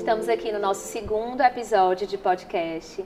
Estamos 0.00 0.30
aqui 0.30 0.50
no 0.50 0.58
nosso 0.58 0.88
segundo 0.88 1.42
episódio 1.42 2.06
de 2.06 2.16
podcast 2.16 3.04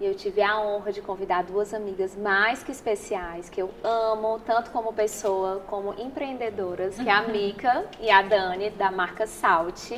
e 0.00 0.04
eu 0.04 0.12
tive 0.12 0.42
a 0.42 0.60
honra 0.60 0.92
de 0.92 1.00
convidar 1.00 1.44
duas 1.44 1.72
amigas 1.72 2.16
mais 2.16 2.64
que 2.64 2.72
especiais, 2.72 3.48
que 3.48 3.62
eu 3.62 3.70
amo, 3.84 4.40
tanto 4.44 4.72
como 4.72 4.92
pessoa, 4.92 5.62
como 5.68 5.94
empreendedoras, 5.94 6.96
que 6.96 7.08
é 7.08 7.12
a 7.12 7.22
Mica 7.30 7.86
e 8.00 8.10
a 8.10 8.22
Dani, 8.22 8.70
da 8.70 8.90
marca 8.90 9.24
Salt. 9.24 9.92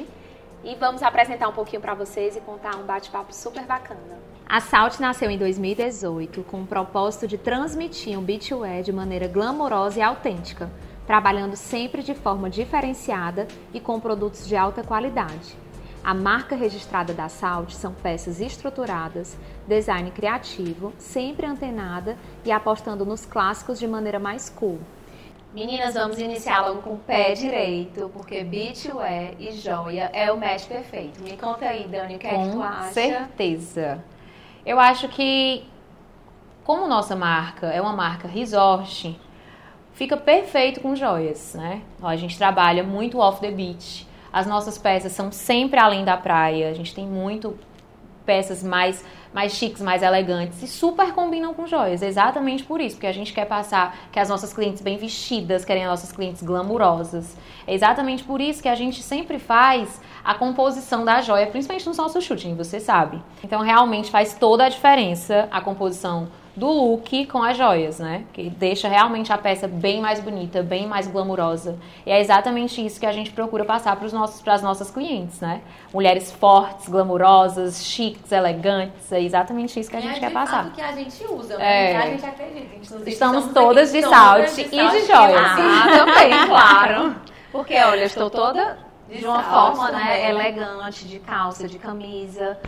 E 0.63 0.75
vamos 0.79 1.03
apresentar 1.03 1.49
um 1.49 1.53
pouquinho 1.53 1.81
para 1.81 1.95
vocês 1.95 2.37
e 2.37 2.43
contar 2.43 2.77
um 2.77 2.83
bate-papo 2.83 3.35
super 3.35 3.65
bacana. 3.65 4.19
A 4.47 4.61
Salt 4.61 5.01
nasceu 5.01 5.31
em 5.31 5.39
2018 5.39 6.43
com 6.43 6.61
o 6.61 6.67
propósito 6.67 7.27
de 7.27 7.39
transmitir 7.39 8.19
um 8.19 8.23
beachwear 8.23 8.83
de 8.83 8.93
maneira 8.93 9.27
glamourosa 9.27 9.99
e 9.99 10.03
autêntica, 10.03 10.71
trabalhando 11.07 11.57
sempre 11.57 12.03
de 12.03 12.15
forma 12.15 12.51
diferenciada 12.51 13.49
e 13.73 13.81
com 13.81 13.99
produtos 13.99 14.47
de 14.47 14.55
alta 14.55 14.85
qualidade. 14.85 15.64
A 16.05 16.13
marca 16.13 16.55
registrada 16.55 17.15
da 17.15 17.31
Salt 17.31 17.71
são 17.71 17.95
peças 17.95 18.39
estruturadas, 18.39 19.39
design 19.67 20.11
criativo, 20.11 20.93
sempre 20.99 21.47
antenada 21.47 22.19
e 22.45 22.53
apostando 22.53 23.07
nos 23.07 23.25
clássicos 23.25 23.79
de 23.79 23.89
maneira 23.89 24.19
mais 24.19 24.51
cool. 24.51 24.79
Meninas, 25.55 25.95
vamos 25.95 26.19
iniciar 26.19 26.67
logo 26.67 26.83
com 26.83 26.91
o 26.91 26.99
pé 26.99 27.33
direito, 27.33 28.11
porque 28.13 28.45
beachwear 28.45 29.33
e 29.39 29.53
joia 29.53 30.11
é 30.13 30.31
o 30.31 30.37
match 30.37 30.67
perfeito. 30.67 31.23
Me 31.23 31.39
conta 31.39 31.65
aí, 31.65 31.89
Dani, 31.89 32.17
o 32.17 32.19
que 32.19 32.27
é 32.27 32.31
que 32.31 32.51
tu 32.51 32.63
acha? 32.63 32.87
Com 32.89 32.93
certeza. 32.93 34.05
Eu 34.67 34.79
acho 34.79 35.09
que, 35.09 35.65
como 36.65 36.87
nossa 36.87 37.17
marca 37.17 37.69
é 37.69 37.81
uma 37.81 37.95
marca 37.95 38.29
resort, 38.29 39.19
fica 39.95 40.19
perfeito 40.19 40.83
com 40.83 40.95
joias, 40.95 41.55
né? 41.55 41.81
A 42.03 42.15
gente 42.15 42.37
trabalha 42.37 42.85
muito 42.85 43.19
off 43.19 43.41
the 43.41 43.51
beach. 43.51 44.07
As 44.35 44.49
nossas 44.49 44.77
peças 44.77 45.13
são 45.13 45.31
sempre 45.31 45.79
além 45.79 46.05
da 46.05 46.17
praia. 46.17 46.69
A 46.69 46.75
gente 46.75 46.93
tem 46.93 47.07
muito 47.07 47.57
peças 48.27 48.65
mais 48.65 49.05
mais 49.33 49.53
chiques, 49.53 49.83
mais 49.83 50.01
elegantes 50.01 50.63
e 50.63 50.69
super 50.69 51.13
combinam 51.13 51.53
com 51.55 51.67
joias. 51.67 52.03
Exatamente 52.03 52.63
por 52.63 52.81
isso, 52.81 52.97
porque 52.97 53.07
a 53.07 53.13
gente 53.13 53.33
quer 53.33 53.47
passar 53.47 53.97
que 54.13 54.19
as 54.19 54.29
nossas 54.29 54.53
clientes 54.53 54.81
bem 54.81 54.97
vestidas, 54.97 55.65
querem 55.65 55.85
as 55.85 55.91
nossas 55.91 56.13
clientes 56.13 56.41
glamurosas. 56.41 57.37
É 57.67 57.75
exatamente 57.75 58.23
por 58.23 58.41
isso 58.41 58.63
que 58.63 58.69
a 58.69 58.77
gente 58.77 59.03
sempre 59.03 59.41
faz 59.41 60.01
a 60.25 60.35
composição 60.35 61.05
da 61.05 61.21
joia, 61.21 61.49
principalmente 61.49 61.87
no 61.87 61.95
nosso 61.95 62.21
shooting, 62.21 62.55
você 62.55 62.79
sabe. 62.79 63.21
Então 63.43 63.61
realmente 63.61 64.11
faz 64.11 64.35
toda 64.35 64.65
a 64.65 64.69
diferença 64.69 65.49
a 65.51 65.61
composição 65.61 66.29
do 66.57 66.69
look 66.71 67.27
com 67.27 67.43
as 67.43 67.57
joias, 67.57 67.99
né? 67.99 68.25
Que 68.33 68.49
deixa 68.49 68.89
realmente 68.89 69.33
a 69.33 69.39
peça 69.39 69.67
bem 69.67 70.01
mais 70.01 70.21
bonita, 70.21 70.63
bem 70.63 70.87
mais 70.87 71.07
glamurosa. 71.09 71.77
E 72.07 72.11
é 72.11 72.21
exatamente 72.21 72.85
isso 72.85 73.01
que 73.01 73.07
a 73.07 73.13
gente 73.13 73.33
procura 73.33 73.65
passar 73.65 73.97
para 73.97 74.09
nossos 74.11 74.41
para 74.41 74.55
as 74.55 74.63
nossas 74.63 74.91
clientes, 74.91 75.41
né? 75.41 75.63
Mulheres 75.93 76.31
fortes, 76.31 76.89
glamurosas, 76.89 77.85
chiques, 77.85 78.31
elegantes, 78.31 79.11
é 79.11 79.21
exatamente 79.21 79.79
isso 79.81 79.91
que 79.91 79.97
a 79.97 80.01
gente 80.01 80.17
é 80.17 80.21
quer 80.21 80.33
passar. 80.33 80.73
que 80.73 80.81
a 80.81 80.93
gente 80.93 81.25
usa, 81.25 81.59
né? 81.59 81.65
É. 81.65 81.91
Que 81.91 81.97
a 81.97 82.11
gente 82.11 82.27
acredita. 82.27 82.77
Inclusive, 82.77 83.11
Estamos 83.11 83.53
todas 83.53 83.93
de 83.93 84.03
salto 84.03 84.61
e 84.61 84.65
de 84.65 85.07
joias. 85.07 85.47
Ah, 85.59 85.87
também, 85.99 86.47
claro. 86.47 87.17
Porque, 87.51 87.75
olha, 87.75 88.01
eu 88.01 88.07
estou 88.07 88.31
toda 88.31 88.79
de 89.09 89.25
uma 89.25 89.43
forma, 89.43 89.91
né, 89.91 89.99
também. 89.99 90.31
elegante, 90.31 91.07
de 91.07 91.19
calça, 91.19 91.69
de 91.69 91.79
camisa. 91.79 92.59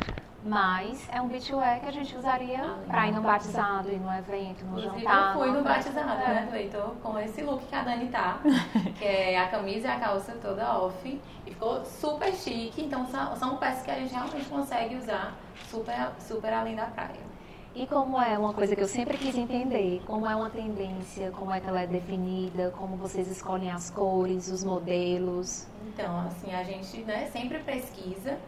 Mas 0.47 1.09
é 1.13 1.21
um 1.21 1.27
beachwear 1.27 1.81
que 1.81 1.87
a 1.89 1.91
gente 1.91 2.17
usaria 2.17 2.63
pra 2.87 3.09
ir 3.09 3.13
num 3.13 3.21
batizado, 3.21 3.91
ir 3.91 3.99
num 3.99 4.13
evento, 4.13 4.65
num 4.65 4.79
Inclusive, 4.79 5.03
jantar. 5.03 5.35
eu 5.35 5.41
fui 5.41 5.51
no 5.51 5.65
batizado, 5.65 6.23
É. 6.23 6.29
né, 6.35 6.49
do 6.49 6.57
Heitor, 6.57 6.95
com 7.03 7.19
esse 7.19 7.43
look 7.43 7.67
que 7.67 7.75
a 7.75 7.83
Dani 7.83 8.09
tá, 8.09 8.39
que 8.97 9.05
é 9.05 9.37
a 9.41 9.49
camisa 9.49 9.89
e 9.89 9.91
a 9.91 9.99
calça 9.99 10.33
toda 10.41 10.79
off, 10.79 11.21
e 11.45 11.51
ficou 11.51 11.85
super 11.85 12.33
chique, 12.33 12.81
então 12.85 13.05
são, 13.09 13.35
são 13.35 13.57
peças 13.57 13.83
que 13.83 13.91
a 13.91 13.97
gente 13.97 14.13
realmente 14.15 14.45
consegue 14.45 14.95
usar 14.95 15.35
super, 15.69 16.13
super 16.21 16.53
além 16.53 16.77
da 16.77 16.87
praia. 16.87 17.27
E 17.75 17.85
como 17.87 18.23
é 18.23 18.39
uma 18.39 18.55
coisa 18.55 18.75
que 18.77 18.83
eu 18.83 18.89
sempre 18.89 19.19
quis 19.19 19.37
entender, 19.37 20.01
como 20.07 20.27
é 20.27 20.35
uma 20.37 20.49
tendência, 20.49 21.33
como 21.33 21.53
é 21.53 21.61
que 21.61 21.69
ela 21.69 21.83
é 21.83 21.87
definida, 21.89 22.73
como 22.79 22.97
vocês 22.97 23.29
escolhem 23.29 23.71
as 23.71 23.91
cores, 23.91 24.49
os 24.49 24.63
modelos. 24.63 25.67
Então, 25.89 26.21
assim, 26.21 26.55
a 26.55 26.63
gente 26.63 26.99
né, 27.03 27.29
sempre 27.33 27.59
pesquisa 27.59 28.39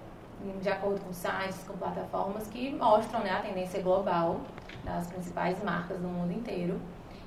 de 0.63 0.69
acordo 0.69 1.01
com 1.01 1.13
sites, 1.13 1.63
com 1.67 1.77
plataformas 1.77 2.47
que 2.49 2.71
mostram 2.75 3.21
né, 3.21 3.31
a 3.31 3.41
tendência 3.41 3.83
global 3.83 4.41
das 4.85 5.07
principais 5.09 5.63
marcas 5.63 5.99
do 5.99 6.09
mundo 6.09 6.33
inteiro. 6.33 6.81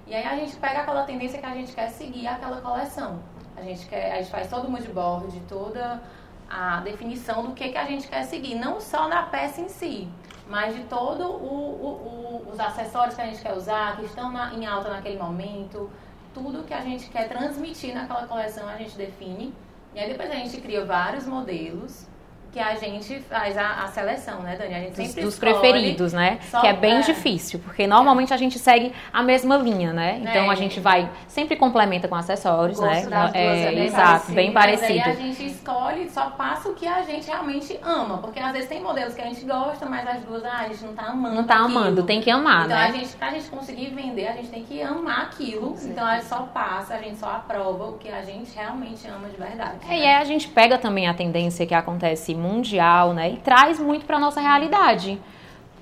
E 0.08 0.16
aí 0.16 0.26
a 0.26 0.36
gente 0.36 0.56
pega 0.58 0.80
aquela 0.80 1.04
tendência 1.04 1.40
que 1.40 1.46
a 1.46 1.54
gente 1.54 1.72
quer 1.74 1.90
seguir 1.90 2.28
aquela 2.28 2.60
coleção. 2.62 3.20
A 3.56 3.62
gente, 3.62 3.86
quer, 3.88 4.14
a 4.14 4.16
gente 4.18 4.32
faz 4.32 4.50
todo 4.50 4.68
o 4.68 4.72
mood 4.72 4.88
board, 4.90 5.40
toda 5.48 6.02
a 6.50 6.80
definição 6.82 7.44
do 7.44 7.54
que, 7.54 7.70
que 7.70 7.78
a 7.78 7.86
gente 7.86 8.08
quer 8.08 8.24
seguir. 8.24 8.56
Não 8.56 8.80
só 8.82 9.08
na 9.08 9.24
peça 9.24 9.62
em 9.62 9.70
si, 9.70 10.10
mas 10.50 10.76
de 10.76 10.84
todo 10.84 11.24
o, 11.28 11.46
o- 11.46 12.44
o- 12.48 12.50
os 12.52 12.60
acessórios 12.60 13.16
que 13.16 13.22
a 13.22 13.26
gente 13.26 13.42
quer 13.42 13.54
usar, 13.54 13.96
que 13.98 14.06
estão 14.06 14.32
na- 14.32 14.54
em 14.54 14.66
alta 14.66 14.90
naquele 14.90 15.18
momento. 15.18 15.90
Tudo 16.34 16.64
que 16.64 16.74
a 16.74 16.82
gente 16.82 17.10
quer 17.10 17.28
transmitir 17.30 17.94
naquela 17.94 18.26
coleção 18.26 18.68
a 18.68 18.76
gente 18.78 18.98
define. 18.98 19.54
E 19.94 20.00
aí 20.00 20.10
depois 20.10 20.30
a 20.32 20.36
gente 20.36 20.60
cria 20.62 20.84
vários 20.86 21.26
modelos 21.28 22.08
que 22.52 22.60
a 22.60 22.76
gente 22.76 23.20
faz 23.30 23.58
a, 23.58 23.84
a 23.84 23.88
seleção, 23.88 24.42
né, 24.42 24.56
Dani? 24.58 24.76
A 24.76 24.80
gente 24.80 24.90
Dos, 24.98 25.08
sempre 25.08 25.22
dos 25.24 25.34
escolhe 25.36 25.54
preferidos, 25.54 26.12
né? 26.14 26.38
só- 26.50 26.60
que 26.62 26.68
é 26.68 26.74
bem 26.74 26.98
é. 26.98 27.02
difícil, 27.02 27.60
porque 27.60 27.88
normalmente 27.88 28.34
a 28.34 28.38
gente 28.38 28.60
segue 28.60 28.92
a 29.14 29.24
mesma 29.24 29.56
linha, 29.58 29.94
né? 29.94 30.20
Então 30.22 30.44
É. 30.46 30.50
a 30.50 30.56
gente 30.56 30.80
vai, 30.80 31.10
sempre 31.28 31.56
complementa 31.56 32.08
com 32.08 32.16
acessórios, 32.16 32.80
né? 32.80 33.06
é 33.34 33.72
bem 33.72 33.86
exato, 33.86 34.06
parecido. 34.06 34.34
bem 34.36 34.52
Mas 34.52 34.84
aí 34.84 35.00
parecido. 35.00 35.10
a 35.10 35.14
gente 35.14 35.46
escolhe, 35.46 36.10
só 36.10 36.30
passa 36.32 36.70
o 36.70 36.74
que 36.74 36.86
a 36.88 37.02
gente 37.04 37.28
realmente 37.28 37.80
ama. 37.84 38.18
Porque 38.18 38.40
às 38.40 38.52
vezes 38.52 38.68
tem 38.68 38.82
modelos 38.82 39.14
que 39.14 39.22
a 39.22 39.26
gente 39.26 39.46
gosta, 39.46 39.86
mas 39.86 40.06
as 40.08 40.22
duas, 40.24 40.44
ah, 40.44 40.58
a 40.66 40.68
gente 40.68 40.84
não 40.84 40.94
tá 40.94 41.04
amando. 41.04 41.36
Não 41.36 41.44
tá 41.46 41.54
aquilo. 41.56 41.78
amando, 41.80 42.04
tem 42.04 42.20
que 42.22 42.30
amar, 42.30 42.66
Então, 42.66 42.78
né? 42.78 42.86
a 42.88 42.92
gente, 42.92 43.16
pra 43.16 43.30
gente 43.32 43.48
conseguir 43.50 43.88
vender, 43.92 44.28
a 44.28 44.34
gente 44.34 44.50
tem 44.50 44.64
que 44.64 44.82
amar 44.82 45.22
aquilo. 45.22 45.76
Então, 45.84 46.06
a 46.06 46.16
gente 46.16 46.26
só 46.26 46.42
passa, 46.54 46.96
a 46.96 46.98
gente 46.98 47.18
só 47.18 47.28
aprova 47.28 47.86
o 47.86 47.94
que 47.98 48.10
a 48.10 48.22
gente 48.24 48.54
realmente 48.56 49.08
ama 49.08 49.30
de 49.30 49.38
verdade. 49.38 49.76
É, 49.88 49.96
e 49.96 50.00
né? 50.02 50.16
aí 50.18 50.22
a 50.22 50.26
gente 50.26 50.48
pega 50.50 50.78
também 50.78 51.08
a 51.08 51.14
tendência 51.14 51.66
que 51.66 51.74
acontece 51.74 52.34
mundial, 52.42 53.14
né? 53.14 53.32
E 53.32 53.38
traz 53.38 53.80
muito 53.80 54.06
pra 54.06 54.20
nossa 54.20 54.42
realidade. 54.42 55.20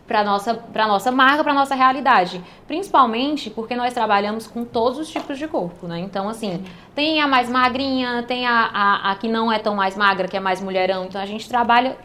Pra 0.05 0.23
nossa, 0.23 0.55
pra 0.55 0.87
nossa 0.87 1.11
marca, 1.11 1.43
pra 1.43 1.53
nossa 1.53 1.75
realidade. 1.75 2.43
Principalmente 2.67 3.49
porque 3.49 3.75
nós 3.75 3.93
trabalhamos 3.93 4.47
com 4.47 4.65
todos 4.65 4.97
os 4.97 5.09
tipos 5.09 5.37
de 5.37 5.47
corpo, 5.47 5.87
né? 5.87 5.99
Então, 5.99 6.27
assim, 6.27 6.63
tem 6.95 7.21
a 7.21 7.27
mais 7.27 7.47
magrinha, 7.47 8.23
tem 8.23 8.45
a, 8.47 8.69
a, 8.73 9.11
a 9.11 9.15
que 9.15 9.27
não 9.27 9.51
é 9.51 9.59
tão 9.59 9.75
mais 9.75 9.95
magra, 9.95 10.27
que 10.27 10.35
é 10.35 10.39
mais 10.39 10.61
mulherão. 10.61 11.05
Então, 11.05 11.21
a 11.21 11.25
gente 11.27 11.47
trabalha 11.47 11.95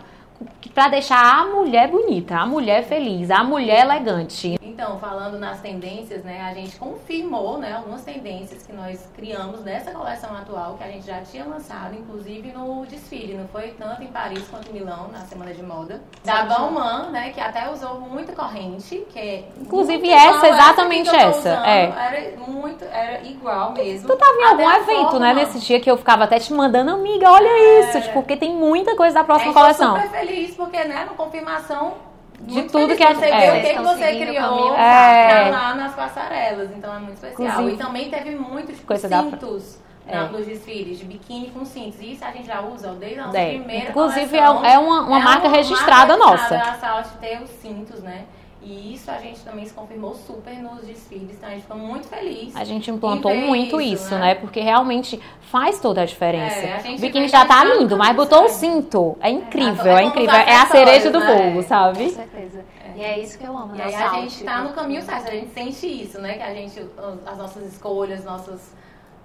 pra 0.75 0.89
deixar 0.89 1.23
a 1.41 1.45
mulher 1.47 1.89
bonita, 1.89 2.37
a 2.37 2.47
mulher 2.47 2.83
feliz, 2.85 3.31
a 3.31 3.45
mulher 3.45 3.85
elegante. 3.85 4.59
Então, 4.61 4.99
falando 4.99 5.39
nas 5.39 5.61
tendências, 5.61 6.25
né, 6.25 6.43
a 6.43 6.53
gente 6.53 6.77
confirmou, 6.77 7.59
né, 7.59 7.75
algumas 7.75 8.03
tendências 8.03 8.67
que 8.67 8.73
nós 8.73 9.09
criamos 9.17 9.61
nessa 9.63 9.93
coleção 9.93 10.35
atual, 10.37 10.75
que 10.77 10.83
a 10.83 10.89
gente 10.89 11.07
já 11.07 11.21
tinha 11.21 11.45
lançado, 11.45 11.95
inclusive 11.95 12.51
no 12.53 12.85
desfile, 12.87 13.35
não 13.35 13.47
foi 13.49 13.69
tanto 13.79 14.03
em 14.03 14.09
Paris 14.09 14.43
quanto 14.51 14.71
em 14.71 14.73
Milão, 14.75 15.09
na 15.13 15.21
Semana 15.21 15.55
de 15.55 15.63
Moda. 15.63 16.03
Da 16.25 16.43
Balmain, 16.45 17.11
né, 17.13 17.31
que 17.33 17.41
até 17.41 17.71
usou 17.71 18.01
muita 18.01 18.33
corrente, 18.33 19.05
que 19.13 19.19
é 19.19 19.45
Inclusive 19.61 20.11
essa, 20.11 20.49
exatamente 20.49 21.15
essa, 21.15 21.39
usando, 21.39 21.65
é. 21.67 21.85
Era 21.85 22.37
muito, 22.51 22.85
era 22.85 23.23
igual 23.23 23.73
mesmo. 23.73 24.09
Tu 24.09 24.17
tava 24.17 24.37
em 24.39 24.45
algum 24.45 24.71
evento, 24.71 25.11
forma. 25.11 25.19
né? 25.21 25.35
Nesse 25.35 25.61
dia 25.61 25.79
que 25.79 25.91
eu 25.91 25.97
ficava 25.97 26.25
até 26.25 26.39
te 26.41 26.53
mandando, 26.53 26.91
amiga, 26.91 27.31
olha 27.31 27.47
É. 27.49 27.81
isso. 27.81 28.01
Tipo, 28.01 28.15
porque 28.15 28.37
tem 28.37 28.55
muita 28.55 28.97
coisa 28.97 29.15
da 29.15 29.25
próxima 29.25 29.53
gente 29.53 29.61
coleção. 29.61 29.97
super 29.97 30.11
feliz, 30.11 30.34
porque, 30.57 30.83
né, 30.85 31.05
uma 31.05 31.15
confirmação 31.15 31.95
De 32.41 32.55
muito 32.55 32.73
tudo 32.73 32.97
que 32.97 33.03
a- 33.03 33.15
você 33.15 33.27
é. 33.27 33.51
vê 33.53 33.59
o 33.59 33.63
que, 33.63 33.75
que 33.75 33.83
você 33.83 34.17
criou 34.27 34.75
É. 34.77 35.51
lá 35.51 35.75
nas 35.75 35.95
passarelas. 35.95 36.71
Então 36.77 36.95
é 36.95 36.99
muito 36.99 37.15
especial. 37.15 37.49
Inclusive- 37.49 37.75
e 37.75 37.77
também 37.79 38.11
teve 38.11 38.31
muitos 38.35 38.79
Coisa 38.81 39.09
cintos 39.09 39.79
É. 40.07 40.17
na- 40.17 40.29
nos 40.29 40.45
desfiles, 40.47 40.99
de 40.99 41.05
biquíni 41.05 41.51
com 41.51 41.65
cintos. 41.65 42.01
E 42.01 42.13
isso 42.13 42.25
a 42.25 42.31
gente 42.31 42.47
já 42.47 42.61
usa 42.61 42.93
desde 42.93 43.21
a 43.21 43.27
nossa 43.27 43.39
É. 43.39 43.49
primeira 43.51 43.91
Inclusive, 43.91 44.27
coleção. 44.39 44.65
é, 44.65 44.75
é 44.75 44.79
uma, 44.79 45.01
uma 45.03 45.19
É 45.21 45.23
marca 45.23 45.49
uma 45.49 45.57
registrada 45.57 46.17
marca 46.17 46.31
nossa. 46.33 46.57
A 46.57 46.75
Salt 46.75 47.07
ter 47.21 47.41
os 47.43 47.51
cintos, 47.51 48.03
né? 48.03 48.25
E 48.67 48.95
isso 48.95 49.11
a 49.11 49.19
gente 49.19 49.41
também 49.41 49.67
se 49.67 49.75
confirmou 49.75 50.15
super 50.15 50.55
nos 50.63 50.81
desfiles. 50.87 51.37
Então 51.37 51.49
a 51.49 51.53
gente 51.53 51.63
ficou 51.63 51.77
muito 51.77 52.09
feliz. 52.09 52.57
A 52.57 52.65
gente 52.65 52.91
implantou 52.91 53.35
muito 53.35 53.79
isso, 53.81 54.05
isso, 54.07 54.15
né? 54.15 54.21
né? 54.21 54.35
Porque 54.37 54.61
realmente 54.61 55.21
faz 55.43 55.79
toda 55.79 56.01
a 56.01 56.07
diferença. 56.07 56.57
É, 56.57 56.73
a 56.77 56.79
gente 56.79 56.99
o 56.99 57.01
biquíni 57.03 57.29
já 57.29 57.45
tá 57.45 57.57
tá 57.59 57.65
no 57.67 57.75
lindo, 57.81 57.97
mas 57.99 58.17
botou 58.17 58.45
o 58.45 58.49
certo. 58.49 58.61
cinto. 58.61 59.19
É 59.21 59.29
incrível, 59.31 59.87
É, 59.87 59.91
é 59.91 59.97
como 59.97 60.09
incrível. 60.09 60.35
É 60.35 60.57
a 60.57 60.67
cereja 60.67 61.11
do 61.11 61.19
acessórios, 61.19 61.43
bolo, 61.43 61.57
né? 61.57 61.63
Com 61.63 61.69
sabe? 61.69 62.11
certeza. 62.11 62.65
E 62.97 63.03
é 63.03 63.19
isso 63.21 63.37
que 63.39 63.45
eu 63.45 63.57
amo. 63.57 63.75
E 63.75 63.79
da 63.79 63.85
aí 63.85 63.95
a 63.95 64.09
gente 64.21 64.43
tá 64.45 64.59
no 64.59 64.65
porque- 64.69 64.81
caminho 64.81 65.03
certo, 65.03 65.29
a 65.29 65.31
gente 65.33 65.53
sente 65.53 65.87
isso, 65.87 66.19
né? 66.21 66.35
Que 66.35 66.43
a 66.43 66.55
gente, 66.55 66.81
as 67.27 67.37
nossas 67.37 67.71
escolhas, 67.73 68.25
nossos, 68.25 68.61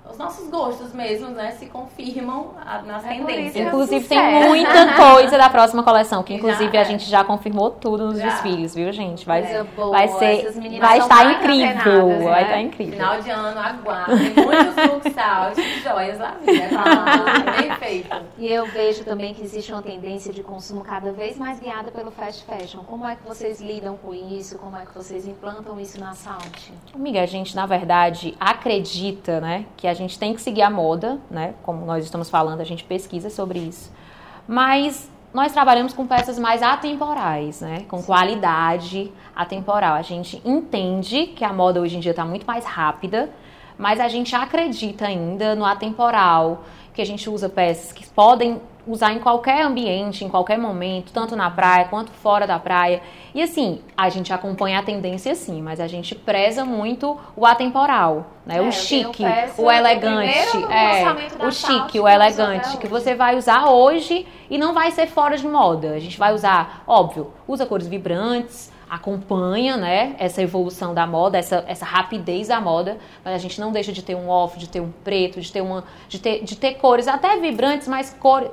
os 0.10 0.18
nossos 0.18 0.50
gostos 0.50 0.94
mesmo, 0.94 1.30
né, 1.30 1.52
se 1.52 1.68
confirmam 1.68 2.54
a, 2.66 2.82
nas 2.82 3.06
É 3.06 3.10
tendências. 3.10 3.56
eu 3.56 3.68
Inclusive 3.68 4.08
tem 4.08 4.48
muita 4.48 4.94
coisa 4.98 5.38
da 5.38 5.50
próxima 5.50 5.84
coleção, 5.84 6.24
que 6.24 6.34
inclusive 6.34 6.72
Já, 6.74 6.80
a 6.80 6.82
é. 6.82 6.86
gente 6.86 7.10
já 7.10 7.24
confirmou 7.24 7.70
tudo 7.72 8.08
nos 8.08 8.18
Já. 8.18 8.26
desfiles, 8.26 8.74
viu, 8.74 8.92
gente? 8.92 9.26
Vai, 9.26 9.64
boa, 9.76 9.92
vai 9.92 10.08
ser, 10.08 10.40
essas 10.40 10.56
meninas 10.56 10.88
vai 10.88 10.98
estar 11.00 11.32
incrível, 11.32 11.70
antenadas, 11.70 12.24
vai 12.24 12.34
né? 12.34 12.42
estar 12.44 12.62
incrível. 12.62 12.94
Final 12.94 13.22
de 13.22 13.30
ano, 13.30 13.60
aguardem 13.60 14.34
muitos 14.36 14.76
looks 14.94 15.18
out 15.18 15.62
e 15.62 15.80
joias 15.82 16.20
lá 16.20 16.36
vida. 16.44 16.70
Ah, 16.76 17.62
bem 17.62 17.76
feito. 17.76 18.10
E 18.38 18.48
eu 18.52 18.66
vejo 18.66 19.04
também 19.04 19.34
que 19.34 19.44
existe 19.44 19.72
uma 19.72 19.82
tendência 19.84 20.34
de 20.34 20.42
consumo 20.42 20.82
cada 20.82 21.12
vez 21.12 21.38
mais 21.38 21.60
guiada 21.60 21.92
pelo 21.92 22.10
fast 22.10 22.44
fashion. 22.46 22.80
Como 22.84 23.08
é 23.08 23.16
que 23.16 23.28
vocês 23.28 23.62
lidam 23.62 23.96
com 23.98 24.14
isso? 24.14 24.58
Como 24.58 24.76
é 24.76 24.86
que 24.86 24.96
vocês 24.96 25.28
implantam 25.28 25.80
isso 25.80 26.00
na 26.00 26.14
Salt? 26.14 26.72
Amiga, 26.96 27.22
a 27.22 27.26
gente, 27.28 27.56
na 27.56 27.66
verdade, 27.66 28.36
acredita, 28.40 29.40
né, 29.40 29.66
que 29.78 29.88
a 29.88 29.94
gente 30.00 30.18
tem 30.18 30.34
que 30.34 30.42
seguir 30.42 30.62
a 30.62 30.70
moda, 30.70 31.20
né, 31.30 31.54
como 31.64 31.86
nós 31.86 32.04
estamos 32.04 32.30
falando, 32.30 32.62
a 32.62 32.64
gente 32.64 32.84
pesquisa 32.84 33.30
sobre 33.30 33.60
isso. 33.60 33.92
Mas 34.48 35.10
nós 35.34 35.52
trabalhamos 35.52 35.94
com 35.94 36.08
peças 36.08 36.40
mais 36.40 36.64
atemporais, 36.64 37.62
né, 37.62 37.86
com 37.88 38.02
qualidade 38.02 39.12
atemporal. 39.36 39.96
A 39.96 40.02
gente 40.02 40.42
entende 40.44 41.28
que 41.28 41.46
a 41.46 41.54
moda 41.54 41.80
hoje 41.80 41.98
em 41.98 42.00
dia 42.00 42.12
está 42.12 42.26
muito 42.26 42.46
mais 42.48 42.66
rápida, 42.66 43.30
mas 43.78 44.00
a 44.00 44.08
gente 44.08 44.36
acredita 44.36 45.06
ainda 45.06 45.56
no 45.56 45.66
atemporal, 45.66 46.64
que 46.94 47.02
a 47.02 47.06
gente 47.06 47.30
usa 47.30 47.48
peças 47.48 47.94
que 47.94 48.06
podem 48.10 48.60
usar 48.90 49.14
em 49.14 49.20
qualquer 49.20 49.62
ambiente, 49.62 50.26
em 50.26 50.30
qualquer 50.30 50.58
momento, 50.58 51.12
tanto 51.14 51.36
na 51.36 51.50
praia 51.50 51.86
quanto 51.86 52.12
fora 52.12 52.48
da 52.48 52.58
praia. 52.58 53.02
E 53.36 53.42
assim, 53.42 53.82
a 53.96 54.10
gente 54.10 54.34
acompanha 54.34 54.80
a 54.80 54.84
tendência 54.84 55.36
sim, 55.36 55.62
mas 55.62 55.80
a 55.80 55.88
gente 55.88 56.16
preza 56.16 56.66
muito 56.66 57.16
o 57.36 57.46
atemporal, 57.46 58.26
né? 58.46 58.58
É, 58.58 58.62
o 58.62 58.72
chique, 58.72 59.24
o 59.62 59.72
elegante, 59.72 60.58
é, 60.74 61.04
o 61.48 61.52
chique, 61.52 61.92
que 61.92 62.00
o 62.00 62.08
elegante, 62.08 62.78
que 62.78 62.88
você 62.88 63.14
vai 63.16 63.38
usar 63.38 63.68
hoje 63.70 64.26
e 64.50 64.58
não 64.58 64.74
vai 64.74 64.90
ser 64.92 65.08
fora 65.08 65.38
de 65.38 65.48
moda. 65.48 65.92
A 65.92 66.00
gente 66.00 66.18
vai 66.18 66.34
usar, 66.34 66.84
óbvio, 66.88 67.32
usa 67.48 67.66
cores 67.66 67.86
vibrantes, 67.88 68.72
acompanha, 68.90 69.78
né, 69.78 70.16
essa 70.18 70.42
evolução 70.42 70.96
da 70.96 71.06
moda, 71.06 71.38
essa, 71.38 71.64
essa 71.68 71.86
rapidez 71.86 72.48
da 72.48 72.60
moda, 72.60 72.98
mas 73.24 73.36
a 73.36 73.38
gente 73.38 73.62
não 73.62 73.72
deixa 73.72 73.92
de 73.92 74.02
ter 74.02 74.16
um 74.16 74.28
off, 74.30 74.58
de 74.58 74.68
ter 74.68 74.80
um 74.82 74.92
preto, 75.04 75.40
de 75.40 75.52
ter 75.52 75.62
uma, 75.62 75.84
de 76.08 76.18
ter, 76.20 76.44
de 76.44 76.56
ter 76.56 76.74
cores 76.76 77.08
até 77.08 77.38
vibrantes, 77.38 77.88
mas 77.88 78.16
cor, 78.20 78.50
cor- 78.50 78.52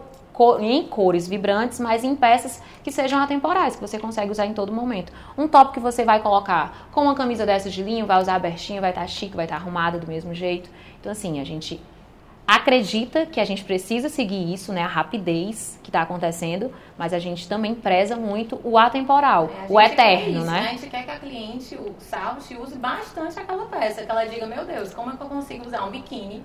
em 0.61 0.87
cores 0.87 1.27
vibrantes, 1.27 1.81
mas 1.81 2.05
em 2.05 2.15
peças 2.15 2.63
que 2.85 2.93
sejam 2.93 3.21
atemporais, 3.21 3.77
que 3.77 3.81
você 3.81 3.99
consegue 3.99 4.31
usar 4.31 4.47
em 4.47 4.53
todo 4.53 4.73
momento. 4.73 5.13
Um 5.37 5.49
top 5.49 5.73
que 5.73 5.81
você 5.81 6.05
vai 6.05 6.21
colocar 6.21 6.89
com 6.93 7.03
uma 7.03 7.15
camisa 7.15 7.47
dessas 7.47 7.73
de 7.73 7.83
linho, 7.83 8.07
vai 8.07 8.21
usar 8.21 8.35
abertinho, 8.35 8.81
vai 8.81 8.91
estar 8.91 9.07
chique, 9.07 9.37
vai 9.37 9.47
estar 9.47 9.57
arrumada 9.57 9.99
do 9.99 10.07
mesmo 10.07 10.35
jeito. 10.35 10.71
Então 11.01 11.11
assim, 11.13 11.41
a 11.41 11.45
gente 11.45 11.81
acredita 12.47 13.27
que 13.27 13.41
a 13.41 13.45
gente 13.45 13.65
precisa 13.65 14.09
seguir 14.09 14.53
isso, 14.53 14.73
né, 14.73 14.83
a 14.83 14.87
rapidez 14.87 15.81
que 15.83 15.89
está 15.89 16.03
acontecendo, 16.03 16.73
mas 16.97 17.13
a 17.13 17.19
gente 17.19 17.49
também 17.49 17.75
preza 17.75 18.15
muito 18.15 18.61
o 18.63 18.79
atemporal, 18.79 19.51
É, 19.69 19.73
o 19.73 19.81
eterno, 19.81 20.39
isso, 20.39 20.47
né? 20.47 20.59
A 20.61 20.73
gente 20.73 20.87
quer 20.87 21.05
que 21.05 21.11
a 21.11 21.19
cliente, 21.19 21.75
o 21.75 21.95
Salt, 21.99 22.49
use 22.53 22.79
bastante 22.79 23.39
aquela 23.39 23.67
peça. 23.67 24.05
Que 24.05 24.11
ela 24.11 24.25
diga, 24.25 24.47
meu 24.47 24.65
Deus, 24.65 24.95
como 24.95 25.11
é 25.11 25.17
que 25.17 25.23
eu 25.23 25.27
consigo 25.27 25.67
usar 25.67 25.85
um 25.85 25.91
biquíni 25.91 26.45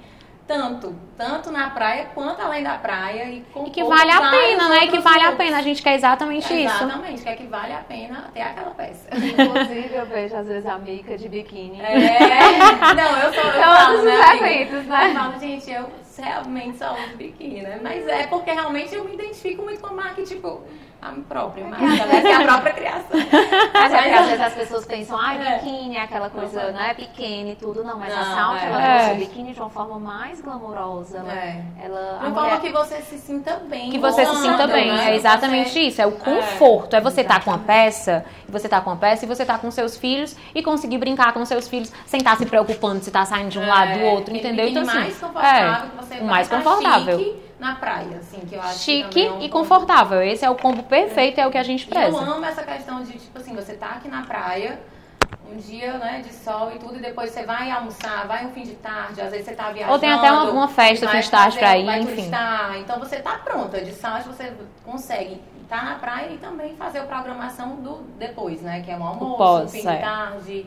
tanto, 0.52 0.94
tanto 1.18 1.50
na 1.50 1.70
praia 1.70 2.08
quanto 2.14 2.42
além 2.42 2.62
da 2.62 2.78
praia 2.78 3.24
e 3.24 3.42
com 3.54 3.66
E 3.66 3.70
que 3.70 3.82
vale 3.82 4.12
a 4.12 4.30
pena, 4.30 4.68
né? 4.68 4.80
Que 4.80 4.86
outros 4.88 5.04
vale 5.06 5.24
a 5.24 5.30
looks. 5.30 5.38
pena. 5.38 5.58
A 5.58 5.62
gente 5.62 5.82
quer 5.82 5.96
exatamente 5.96 6.46
isso. 6.46 6.84
Exatamente, 6.84 7.24
quer 7.24 7.38
que 7.38 7.48
vale 7.48 7.72
a 7.74 7.78
pena 7.78 8.30
ter 8.34 8.42
aquela 8.42 8.72
peça. 8.72 9.08
Inclusive, 9.16 9.96
eu 9.96 10.06
vejo 10.08 10.36
às 10.36 10.48
vezes 10.48 10.66
a 10.66 10.78
Mica 10.78 11.18
de 11.18 11.30
biquíni. 11.30 11.80
É, 11.80 12.94
não, 12.94 13.18
eu 13.20 13.34
sou, 13.34 13.44
eu 13.44 13.52
Todos 13.54 13.78
falo, 13.78 13.98
os 14.00 14.04
né, 14.04 14.38
eventos, 14.38 14.86
né? 14.88 15.08
Eu 15.10 15.14
falo, 15.16 15.40
gente, 15.40 15.72
eu 15.72 15.90
realmente 16.18 16.78
só 16.78 16.94
uso 16.96 17.16
biquíni, 17.16 17.62
né? 17.62 17.80
Mas 17.82 18.06
é 18.08 18.28
porque 18.28 18.52
realmente 18.52 18.94
eu 18.94 19.06
me 19.06 19.14
identifico 19.14 19.64
muito 19.64 19.80
com 19.80 19.88
a 19.88 19.94
marca, 19.94 20.22
tipo, 20.24 20.64
a 21.02 21.12
minha 21.12 21.24
própria 21.28 21.66
né? 21.68 21.78
Que 22.22 22.28
é 22.28 22.36
a 22.36 22.44
própria 22.44 22.74
criação. 22.74 23.10
Mas 23.74 23.92
é 23.94 24.02
porque 24.02 24.14
às 24.16 24.26
vezes 24.28 24.42
as 24.42 24.54
pessoas 24.54 24.86
pensam, 24.86 25.18
ah, 25.20 25.34
É. 25.34 25.58
biquíni 25.60 25.98
é 25.98 26.02
aquela 26.04 26.30
coisa, 26.30 26.68
Uhum. 26.68 26.74
não 26.74 26.80
é 26.82 26.94
pequena 26.94 27.50
e 27.50 27.56
tudo, 27.56 27.84
não. 27.84 27.98
Mas 27.98 28.14
a 28.14 28.18
Não, 28.24 28.36
Salt, 28.36 28.62
é. 28.62 28.66
ela 28.68 28.82
É. 28.84 28.98
trouxe 29.00 29.14
o 29.14 29.16
biquíni 29.18 29.54
de 29.54 29.60
uma 29.60 29.70
forma 29.70 30.00
mais 30.00 30.42
glamourosa. 30.42 31.18
Ela, 31.18 31.34
É. 31.34 31.62
ela, 31.84 32.00
a 32.22 32.26
De 32.26 32.30
mulher- 32.32 32.34
forma 32.34 32.58
que 32.60 32.70
você 32.72 33.02
se 33.02 33.18
sinta 33.18 33.56
bem. 33.68 33.90
Que 33.90 33.98
você 33.98 34.26
se 34.26 34.36
sinta 34.38 34.68
bem, 34.68 34.92
né? 34.92 35.12
é 35.12 35.16
exatamente 35.16 35.72
Você- 35.72 35.80
isso, 35.82 36.02
é 36.02 36.06
o 36.06 36.12
conforto, 36.12 36.96
é, 36.96 37.02
você 37.02 37.22
estar 37.22 37.44
com 37.44 37.52
a 37.52 37.58
peça, 37.58 38.24
você 38.48 38.70
tá 38.70 38.80
com 38.82 38.92
a 38.92 38.96
peça 38.96 39.26
e 39.26 39.28
você 39.28 39.44
tá 39.46 39.58
com 39.58 39.72
seus 39.72 39.98
filhos 39.98 40.36
e 40.54 40.62
conseguir 40.62 40.98
brincar 41.00 41.34
com 41.34 41.44
seus 41.46 41.68
filhos 41.68 41.92
sem 42.06 42.20
estar 42.20 42.38
se 42.38 42.46
preocupando 42.46 43.04
se 43.04 43.10
tá 43.12 43.26
saindo 43.26 43.50
de 43.50 43.60
um 43.60 43.66
lado 43.68 43.98
do 43.98 44.06
outro, 44.06 44.36
entendeu? 44.36 44.68
Então 44.68 44.84
assim, 44.84 44.94
mais 45.00 45.18
confortável 45.20 45.90
que 45.90 45.96
você 46.06 46.22
mais 46.22 46.48
tá 46.48 46.58
confortável. 46.58 47.18
chique 47.20 47.51
na 47.62 47.76
praia, 47.76 48.18
assim, 48.18 48.40
que 48.40 48.56
eu 48.56 48.62
acho 48.62 48.74
que 48.74 48.80
chique 48.80 49.24
é 49.24 49.32
um 49.32 49.36
e 49.38 49.42
ponto- 49.42 49.52
confortável. 49.52 50.20
Esse 50.24 50.44
é 50.44 50.50
o 50.50 50.56
combo 50.56 50.82
perfeito, 50.82 51.40
é 51.40 51.46
o 51.46 51.52
que 51.52 51.60
a 51.60 51.64
gente 51.64 51.84
E 51.84 51.86
eu 51.88 51.94
preza. 51.94 52.18
amo 52.18 52.44
essa 52.44 52.64
questão 52.64 53.04
de, 53.04 53.14
tipo 53.20 53.38
assim, 53.38 53.54
você 53.56 53.74
tá 53.76 53.90
aqui 53.92 54.08
na 54.10 54.24
praia, 54.24 54.80
um 55.48 55.56
dia, 55.58 55.94
né, 56.00 56.24
de 56.26 56.34
sol 56.34 56.72
e 56.74 56.80
tudo, 56.80 56.98
e 56.98 57.00
depois 57.00 57.30
você 57.30 57.44
vai 57.44 57.70
almoçar, 57.70 58.26
vai 58.26 58.48
um 58.48 58.52
fim 58.52 58.64
de 58.64 58.74
tarde, 58.78 59.22
às 59.22 59.30
vezes 59.30 59.46
você 59.46 59.54
tá 59.54 59.70
viajando. 59.70 59.94
Ou 59.94 60.00
tem 60.00 60.12
até 60.12 60.32
uma, 60.32 60.50
uma 60.50 60.68
festa, 60.68 61.08
fim 61.08 61.20
de 61.20 61.30
tarde 61.30 61.60
pra 61.60 61.78
ir, 61.78 61.86
vai 61.86 62.00
enfim. 62.00 62.16
turistar. 62.16 62.78
Então 62.80 63.00
você 63.00 63.20
tá 63.20 63.38
pronta, 63.38 63.80
de 63.80 63.92
sábado 63.94 64.24
você 64.36 64.52
consegue 64.84 65.40
estar 65.62 65.86
na 65.86 65.96
praia 66.00 66.32
e 66.32 66.38
também 66.40 66.76
fazer 66.76 66.98
a 67.00 67.04
programação 67.04 67.76
do 67.76 67.98
depois, 68.18 68.62
né, 68.62 68.82
que 68.82 68.90
é 68.90 68.98
um 68.98 69.04
almoço, 69.04 69.38
pós, 69.38 69.66
um 69.66 69.68
fim 69.68 69.88
é. 69.88 69.96
de 69.98 70.02
tarde, 70.02 70.66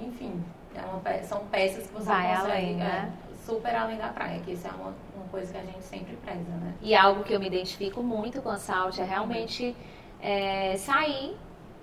enfim. 0.00 0.42
é 0.74 0.80
uma 0.80 1.22
são 1.22 1.38
peças 1.52 1.86
que 1.86 1.92
você 1.92 2.04
Vai 2.04 2.34
consegue, 2.34 2.50
além, 2.52 2.72
é, 2.72 2.84
né? 2.84 3.10
super 3.46 3.74
além 3.76 3.96
da 3.98 4.08
praia, 4.08 4.40
que 4.44 4.52
isso 4.52 4.66
é 4.66 4.70
uma 4.70 4.92
coisa 5.32 5.50
que 5.50 5.58
a 5.58 5.64
gente 5.64 5.82
sempre 5.82 6.14
preza, 6.16 6.50
né? 6.62 6.74
E 6.82 6.94
algo 6.94 7.24
que 7.24 7.32
eu 7.32 7.40
me 7.40 7.46
identifico 7.46 8.02
muito 8.02 8.42
com 8.42 8.50
a 8.50 8.58
Salt 8.58 8.98
é 8.98 9.04
realmente 9.04 9.74
é, 10.20 10.76
sair 10.76 11.34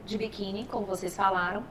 de 0.06 0.18
biquíni, 0.18 0.66
como 0.66 0.86
vocês 0.86 1.16
falaram, 1.16 1.64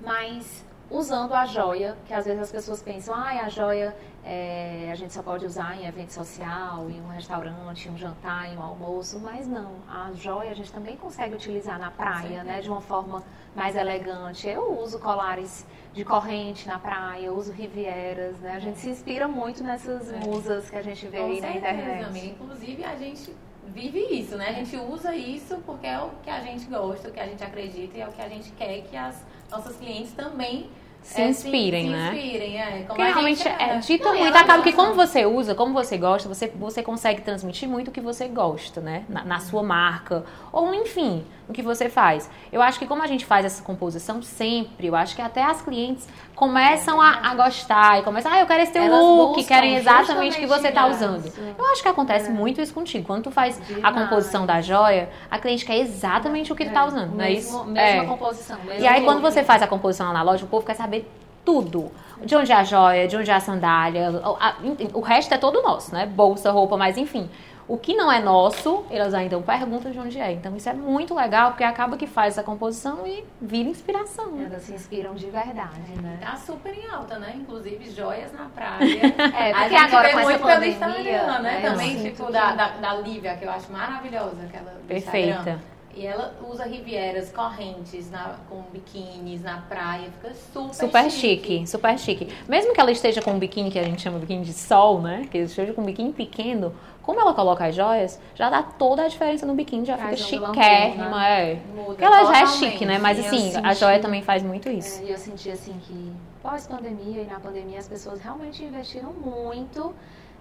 mas 0.00 0.64
usando 0.90 1.34
a 1.34 1.44
joia, 1.44 1.96
que 2.06 2.14
às 2.14 2.24
vezes 2.24 2.40
as 2.40 2.50
pessoas 2.50 2.82
pensam, 2.82 3.14
ah, 3.14 3.44
a 3.44 3.48
joia 3.48 3.94
é, 4.28 4.88
a 4.90 4.94
gente 4.96 5.12
só 5.12 5.22
pode 5.22 5.46
usar 5.46 5.76
em 5.80 5.86
evento 5.86 6.10
social, 6.12 6.90
em 6.90 7.00
um 7.00 7.06
restaurante, 7.06 7.88
em 7.88 7.92
um 7.92 7.96
jantar, 7.96 8.52
em 8.52 8.56
um 8.56 8.62
almoço, 8.62 9.20
mas 9.20 9.46
não. 9.46 9.76
A 9.88 10.10
joia 10.14 10.50
a 10.50 10.54
gente 10.54 10.72
também 10.72 10.96
consegue 10.96 11.36
utilizar 11.36 11.78
na 11.78 11.92
praia, 11.92 12.42
né, 12.42 12.60
de 12.60 12.68
uma 12.68 12.80
forma 12.80 13.22
mais 13.54 13.76
elegante. 13.76 14.48
Eu 14.48 14.80
uso 14.82 14.98
colares 14.98 15.64
de 15.92 16.04
corrente 16.04 16.66
na 16.66 16.76
praia, 16.78 17.26
eu 17.26 17.36
uso 17.36 17.52
rivieras, 17.52 18.36
né? 18.40 18.52
A 18.56 18.58
gente 18.58 18.78
se 18.80 18.90
inspira 18.90 19.28
muito 19.28 19.62
nessas 19.62 20.12
É. 20.12 20.16
musas 20.18 20.68
que 20.68 20.76
a 20.76 20.82
gente 20.82 21.06
vê 21.06 21.18
Com 21.18 21.24
aí 21.26 21.40
na 21.40 21.52
certeza, 21.52 21.58
internet. 21.74 22.04
amiga. 22.04 22.26
Inclusive, 22.26 22.84
a 22.84 22.96
gente 22.96 23.34
vive 23.68 24.00
isso, 24.10 24.36
né? 24.36 24.48
A 24.48 24.52
gente 24.52 24.76
usa 24.76 25.14
isso 25.14 25.56
porque 25.64 25.86
é 25.86 25.98
o 26.00 26.10
que 26.24 26.28
a 26.30 26.40
gente 26.40 26.66
gosta, 26.66 27.08
o 27.08 27.12
que 27.12 27.20
a 27.20 27.26
gente 27.26 27.42
acredita 27.44 27.96
e 27.96 28.00
é 28.00 28.08
o 28.08 28.12
que 28.12 28.20
a 28.20 28.28
gente 28.28 28.50
quer 28.52 28.82
que 28.82 28.96
as 28.96 29.24
nossas 29.50 29.76
clientes 29.76 30.12
também 30.12 30.68
Se 31.06 31.20
é, 31.22 31.28
inspirem, 31.28 31.84
se, 31.84 31.90
né? 31.92 32.10
Se 32.10 32.16
inspirem, 32.18 32.60
é. 32.60 32.64
Como 32.70 32.86
Porque 32.86 33.02
a 33.02 33.04
realmente 33.06 33.42
gente 33.42 33.62
é, 33.62 33.76
dita 33.78 34.04
Não, 34.06 34.14
e 34.16 34.18
muito, 34.18 34.36
acaba 34.36 34.62
que 34.62 34.72
gostam. 34.72 34.84
como 34.94 35.06
você 35.06 35.24
usa, 35.24 35.54
como 35.54 35.72
você 35.72 35.96
gosta, 35.96 36.28
você, 36.28 36.48
você 36.56 36.82
consegue 36.82 37.22
transmitir 37.22 37.68
muito 37.68 37.88
o 37.88 37.90
que 37.92 38.00
você 38.00 38.26
gosta, 38.26 38.80
né? 38.80 39.04
Na, 39.08 39.24
na 39.24 39.38
sua 39.38 39.62
marca, 39.62 40.24
ou 40.52 40.74
enfim, 40.74 41.24
no 41.48 41.54
que 41.54 41.62
você 41.62 41.88
faz. 41.88 42.28
Eu 42.52 42.60
acho 42.60 42.78
que 42.78 42.86
como 42.86 43.02
a 43.02 43.06
gente 43.06 43.24
faz 43.24 43.46
essa 43.46 43.62
composição 43.62 44.20
sempre, 44.20 44.88
eu 44.88 44.96
acho 44.96 45.14
que 45.14 45.22
até 45.22 45.44
as 45.44 45.62
clientes 45.62 46.08
começam 46.34 47.00
a, 47.00 47.30
a 47.30 47.34
gostar 47.34 47.98
e 47.98 48.02
começam, 48.02 48.30
ah, 48.30 48.40
eu 48.40 48.46
quero 48.46 48.62
esse 48.62 48.72
teu 48.72 48.82
Elas 48.82 49.00
look, 49.00 49.42
querem 49.44 49.76
exatamente 49.76 50.36
o 50.36 50.40
que 50.40 50.46
você 50.46 50.70
tá 50.70 50.86
usando. 50.86 51.32
Eu 51.56 51.66
acho 51.72 51.82
que 51.82 51.88
acontece 51.88 52.30
muito 52.30 52.60
isso 52.60 52.74
contigo. 52.74 53.06
Quando 53.06 53.22
tu 53.24 53.30
faz 53.30 53.58
a 53.58 53.74
Demais. 53.74 53.94
composição 54.08 54.44
da 54.44 54.60
joia, 54.60 55.08
a 55.30 55.38
cliente 55.38 55.64
quer 55.64 55.78
exatamente 55.78 56.52
o 56.52 56.56
que 56.56 56.64
tu 56.66 56.72
tá 56.72 56.84
usando, 56.84 57.14
não 57.14 57.24
é 57.24 57.30
Mesmo- 57.30 57.58
isso? 57.60 57.64
Mesma 57.64 58.02
É. 58.02 58.06
composição. 58.06 58.58
mesmo 58.64 58.82
E 58.82 58.86
aí, 58.86 59.02
quando 59.04 59.22
você 59.22 59.42
faz 59.42 59.62
a 59.62 59.66
composição 59.66 60.08
lá 60.08 60.12
na 60.12 60.22
loja, 60.22 60.44
o 60.44 60.48
povo 60.48 60.66
quer 60.66 60.74
saber 60.74 60.95
tudo. 61.44 61.90
De 62.24 62.34
onde 62.34 62.50
é 62.50 62.54
a 62.54 62.64
joia, 62.64 63.06
de 63.06 63.16
onde 63.16 63.30
é 63.30 63.34
a 63.34 63.40
sandália. 63.40 64.10
O, 64.10 64.36
a- 64.40 64.56
o 64.94 65.00
resto 65.00 65.34
é 65.34 65.38
todo 65.38 65.60
nosso, 65.62 65.92
né? 65.94 66.06
Bolsa, 66.06 66.50
roupa, 66.50 66.76
mas 66.76 66.96
enfim. 66.96 67.28
O 67.68 67.76
que 67.76 67.94
não 67.96 68.10
é 68.12 68.20
nosso, 68.20 68.84
elas 68.90 69.12
ainda 69.12 69.36
perguntam 69.40 69.90
de 69.90 69.98
onde 69.98 70.20
é. 70.20 70.30
Então, 70.30 70.56
isso 70.56 70.68
é 70.68 70.72
muito 70.72 71.12
legal, 71.12 71.50
porque 71.50 71.64
acaba 71.64 71.96
que 71.96 72.06
faz 72.06 72.34
essa 72.34 72.42
composição 72.44 73.04
e 73.04 73.24
vira 73.42 73.68
inspiração. 73.68 74.30
né? 74.30 74.46
Elas 74.48 74.62
se 74.62 74.72
inspiram 74.72 75.14
de 75.16 75.26
verdade, 75.28 75.80
né? 76.00 76.16
Tá 76.20 76.36
super 76.36 76.72
em 76.72 76.86
alta, 76.88 77.18
né? 77.18 77.32
Inclusive 77.34 77.90
joias 77.90 78.32
na 78.32 78.44
praia. 78.46 78.78
É, 79.36 79.50
a 79.50 79.54
porque 79.62 79.68
gente 79.78 79.94
agora 79.94 80.06
vê 80.06 80.12
com 80.14 80.18
essa 80.20 80.28
muito 80.30 80.38
pelo 80.38 80.52
pandemia, 80.54 80.68
Instagram, 80.74 81.38
né? 81.40 81.60
né, 81.60 81.68
Também, 81.70 82.02
tipo, 82.04 82.26
que- 82.26 82.32
da, 82.32 82.52
da, 82.52 82.68
da 82.68 82.94
Lívia, 82.94 83.34
que 83.36 83.44
eu 83.44 83.50
acho 83.50 83.72
maravilhosa. 83.72 84.36
Aquela 84.44 84.70
do 84.70 84.86
Perfeita. 84.86 85.28
Instagram. 85.30 85.58
E 85.96 86.06
ela 86.06 86.34
usa 86.46 86.64
rivieras 86.66 87.32
correntes 87.32 88.10
na, 88.10 88.36
com 88.50 88.60
biquínis 88.70 89.42
na 89.42 89.62
praia, 89.62 90.10
fica 90.10 90.34
super, 90.52 90.74
Super 90.74 91.10
chique, 91.10 91.66
super 91.66 91.98
chique. 91.98 92.28
Mesmo 92.46 92.74
que 92.74 92.80
ela 92.80 92.90
esteja 92.92 93.22
com 93.22 93.32
um 93.32 93.38
biquíni 93.38 93.70
que 93.70 93.78
a 93.78 93.82
gente 93.82 94.02
chama 94.02 94.18
de 94.18 94.26
biquíni 94.26 94.44
de 94.44 94.52
sol, 94.52 95.00
né? 95.00 95.26
Que 95.30 95.38
esteja 95.38 95.72
com 95.72 95.80
um 95.80 95.86
biquíni 95.86 96.12
pequeno, 96.12 96.74
como 97.00 97.18
ela 97.18 97.32
coloca 97.32 97.64
as 97.64 97.74
joias, 97.74 98.20
já 98.34 98.50
dá 98.50 98.62
toda 98.62 99.04
a 99.04 99.08
diferença 99.08 99.46
no 99.46 99.54
biquíni, 99.54 99.86
já 99.86 99.96
fica 99.96 100.16
chiquérrima, 100.18 101.26
é. 101.26 101.54
Muda 101.74 101.84
Porque 101.86 102.04
ela 102.04 102.24
já 102.26 102.42
é 102.42 102.46
chique, 102.46 102.84
né? 102.84 102.98
Mas 102.98 103.18
assim, 103.18 103.48
a 103.56 103.62
senti- 103.70 103.74
joia 103.80 103.98
também 103.98 104.20
faz 104.22 104.42
muito 104.42 104.68
isso. 104.68 105.00
É, 105.00 105.06
E 105.06 105.10
eu 105.12 105.16
senti 105.16 105.50
assim 105.50 105.74
que, 105.86 106.12
pós-pandemia 106.42 107.22
e 107.22 107.26
na 107.26 107.40
pandemia 107.40 107.78
as 107.78 107.88
pessoas 107.88 108.20
realmente 108.20 108.62
investiram 108.62 109.12
muito 109.14 109.94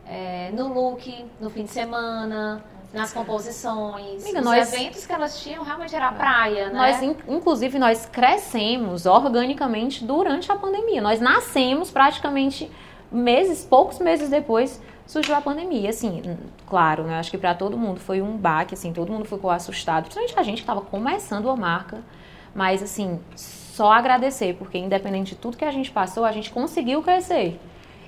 é, 0.06 0.52
no 0.54 0.68
look, 0.74 1.26
no 1.40 1.50
fim 1.50 1.64
de 1.64 1.72
semana, 1.72 2.62
nas 2.94 3.12
composições. 3.14 4.24
Amiga, 4.24 4.40
Os 4.40 4.46
nós- 4.46 4.74
eventos 4.74 5.06
que 5.06 5.12
elas 5.14 5.40
tinham 5.42 5.64
realmente 5.64 5.96
era 5.96 6.08
a 6.10 6.12
praia, 6.12 6.68
né? 6.70 6.74
Nós, 6.74 7.02
in- 7.04 7.16
inclusive, 7.28 7.78
nós 7.80 8.06
crescemos 8.06 9.06
organicamente 9.06 10.04
durante 10.04 10.52
a 10.52 10.56
pandemia. 10.56 11.02
Nós 11.02 11.20
nascemos 11.20 11.92
praticamente 11.92 12.72
meses, 13.12 13.64
poucos 13.66 14.00
meses 14.00 14.30
depois 14.30 14.82
surgiu 15.06 15.36
a 15.36 15.42
pandemia. 15.42 15.90
Assim, 15.90 16.22
claro, 16.68 17.04
né? 17.04 17.20
Acho 17.20 17.32
que 17.32 17.38
para 17.38 17.54
todo 17.54 17.78
mundo 17.78 18.00
foi 18.00 18.22
um 18.22 18.36
baque, 18.38 18.74
assim, 18.74 18.92
todo 18.94 19.12
mundo 19.12 19.26
ficou 19.26 19.50
assustado. 19.52 20.04
Principalmente 20.06 20.40
a 20.40 20.44
gente 20.44 20.56
que 20.58 20.62
estava 20.64 20.82
começando 20.82 21.50
a 21.50 21.56
marca. 21.56 22.00
Mas, 22.54 22.82
assim, 22.82 23.20
só 23.36 23.92
agradecer, 23.92 24.56
porque 24.56 24.78
independente 24.78 25.32
de 25.32 25.36
tudo 25.36 25.58
que 25.58 25.66
a 25.66 25.72
gente 25.72 25.92
passou, 25.92 26.24
a 26.24 26.32
gente 26.32 26.50
conseguiu 26.52 27.04
crescer. 27.04 27.60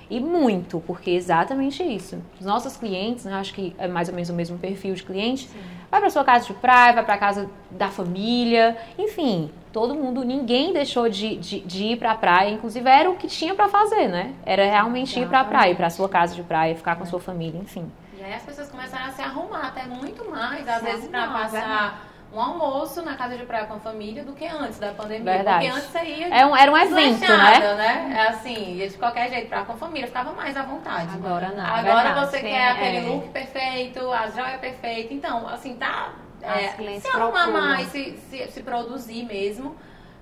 E 0.09 0.19
muito, 0.19 0.79
porque 0.87 1.11
é 1.11 1.13
exatamente 1.13 1.83
isso. 1.83 2.21
Os 2.39 2.45
nossos 2.45 2.77
clientes, 2.77 3.25
né, 3.25 3.33
acho 3.33 3.53
que 3.53 3.75
é 3.77 3.87
mais 3.87 4.07
ou 4.07 4.15
menos 4.15 4.29
o 4.29 4.33
mesmo 4.33 4.57
perfil 4.57 4.93
de 4.93 5.03
cliente, 5.03 5.49
vai 5.91 5.99
para 5.99 6.09
sua 6.09 6.23
casa 6.23 6.45
de 6.45 6.53
praia, 6.53 6.93
vai 6.93 7.05
para 7.05 7.17
casa 7.17 7.49
da 7.69 7.89
família, 7.89 8.77
enfim, 8.97 9.51
todo 9.71 9.93
mundo, 9.93 10.23
ninguém 10.23 10.73
deixou 10.73 11.09
de, 11.09 11.35
de, 11.37 11.59
de 11.59 11.83
ir 11.83 11.97
para 11.97 12.11
a 12.11 12.15
praia, 12.15 12.51
inclusive 12.51 12.89
era 12.89 13.09
o 13.09 13.15
que 13.15 13.27
tinha 13.27 13.53
para 13.53 13.67
fazer, 13.67 14.07
né? 14.07 14.33
Era 14.45 14.65
realmente 14.65 15.19
ir 15.19 15.27
para 15.27 15.41
a 15.41 15.43
praia, 15.43 15.71
ir 15.71 15.75
para 15.75 15.89
sua 15.89 16.07
casa 16.07 16.33
de 16.33 16.43
praia, 16.43 16.75
ficar 16.75 16.95
com 16.95 17.03
a 17.03 17.05
sua 17.05 17.19
família, 17.19 17.59
enfim. 17.59 17.91
E 18.17 18.23
aí 18.23 18.33
as 18.33 18.43
pessoas 18.43 18.69
começaram 18.69 19.05
a 19.05 19.11
se 19.11 19.21
arrumar 19.21 19.67
até 19.67 19.83
muito 19.83 20.29
mais, 20.29 20.67
às 20.67 20.79
Se 20.79 20.85
vezes 20.85 21.07
para 21.09 21.27
passar 21.27 22.07
um 22.34 22.39
almoço 22.41 23.01
na 23.01 23.15
casa 23.15 23.38
de 23.38 23.46
praia 23.46 23.65
com 23.65 23.75
a 23.75 23.79
família 23.79 24.24
do 24.24 24.34
que 24.34 24.46
antes 24.46 24.77
da 24.79 24.91
pandemia. 24.91 25.34
Verdade. 25.34 25.65
Porque 25.65 25.79
antes 25.79 25.89
você 25.91 26.03
ia 26.05 26.27
É 26.27 26.46
um- 26.46 26.55
era 26.55 26.72
um 26.72 26.77
evento, 26.77 27.19
desleixada, 27.19 27.75
né? 27.75 28.13
É 28.17 28.27
assim, 28.29 28.75
ia 28.75 28.89
de 28.89 28.98
qualquer 28.98 29.29
jeito 29.29 29.48
pra 29.48 29.63
com 29.63 29.74
a 29.74 29.77
família, 29.77 30.07
ficava 30.07 30.31
mais 30.34 30.55
à 30.57 30.63
vontade. 30.63 31.10
Agora 31.13 31.50
não. 31.50 31.65
Agora 31.65 32.03
verdade. 32.03 32.19
você 32.29 32.38
Sim, 32.39 32.43
quer 32.48 32.72
aquele 32.72 32.98
é. 32.98 33.01
look 33.01 33.29
perfeito, 33.29 34.12
a 34.12 34.27
joia 34.29 34.57
perfeita. 34.57 35.13
Então, 35.13 35.48
assim, 35.48 35.75
tá. 35.75 36.13
É, 36.41 37.00
se 37.00 37.07
arrumar 37.07 37.48
mais, 37.48 37.88
se, 37.88 38.15
se, 38.29 38.48
se 38.50 38.62
produzir 38.62 39.24
mesmo, 39.25 39.75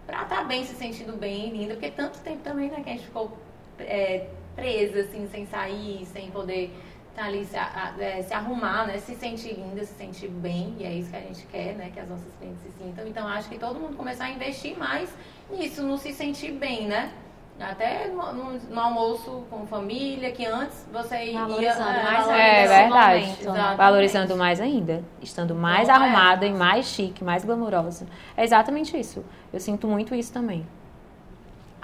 pra 0.07 0.21
estar 0.23 0.45
bem, 0.45 0.63
se 0.63 0.73
sentindo 0.75 1.13
bem, 1.17 1.49
linda. 1.51 1.73
Porque 1.73 1.91
tanto 1.91 2.17
tempo 2.19 2.39
também, 2.43 2.69
né, 2.69 2.81
que 2.83 2.89
a 2.89 2.93
gente 2.93 3.05
ficou 3.05 3.37
é, 3.79 4.27
presa, 4.55 5.01
assim, 5.01 5.27
sem 5.29 5.45
sair, 5.47 6.05
sem 6.05 6.31
poder 6.31 6.73
estar 7.15 7.25
ali, 7.27 7.45
se, 7.45 7.55
a- 7.57 7.93
a- 7.97 8.03
é, 8.03 8.21
se 8.21 8.33
arrumar, 8.33 8.85
né? 8.87 8.97
Se 8.97 9.15
sentir 9.15 9.53
linda, 9.53 9.83
se 9.85 9.93
sentir 9.93 10.27
bem. 10.27 10.75
E 10.79 10.83
é 10.85 10.91
isso 10.93 11.09
que 11.09 11.15
a 11.15 11.21
gente 11.21 11.45
quer, 11.47 11.73
né? 11.75 11.89
Que 11.93 11.99
as 11.99 12.09
nossas 12.09 12.33
clientes 12.39 12.61
se 12.61 12.71
sintam. 12.71 13.07
Então, 13.07 13.27
acho 13.27 13.47
que 13.49 13.57
todo 13.57 13.79
mundo 13.79 13.95
começar 13.95 14.25
a 14.25 14.29
investir 14.31 14.77
mais 14.77 15.09
nisso, 15.49 15.81
no 15.83 15.97
se 15.97 16.11
sentir 16.13 16.51
bem, 16.51 16.87
né? 16.87 17.11
Até 17.57 18.09
no, 18.09 18.33
no- 18.33 18.59
no 18.59 18.79
almoço 18.81 19.45
com 19.49 19.65
família, 19.65 20.29
que 20.33 20.45
antes 20.45 20.85
você 20.91 21.31
ia... 21.31 21.39
Valorizando 21.39 21.85
mais 21.85 22.25
valorizando 22.25 22.33
ainda 22.33 22.51
É 22.51 22.67
verdade. 22.67 22.89
momento, 23.21 23.37
né? 23.37 23.41
Exatamente. 23.51 23.77
Valorizando 23.77 24.35
mais 24.35 24.59
ainda, 24.59 25.03
estando 25.21 25.55
mais 25.55 25.87
Então, 25.87 26.01
é. 26.01 26.05
arrumada 26.05 26.45
e 26.45 26.53
mais 26.53 26.85
chique, 26.87 27.23
mais 27.23 27.45
glamourosa. 27.45 28.05
É 28.35 28.43
exatamente 28.43 28.99
isso. 28.99 29.23
Eu 29.53 29.59
sinto 29.61 29.87
muito 29.87 30.13
isso 30.13 30.33
também. 30.33 30.67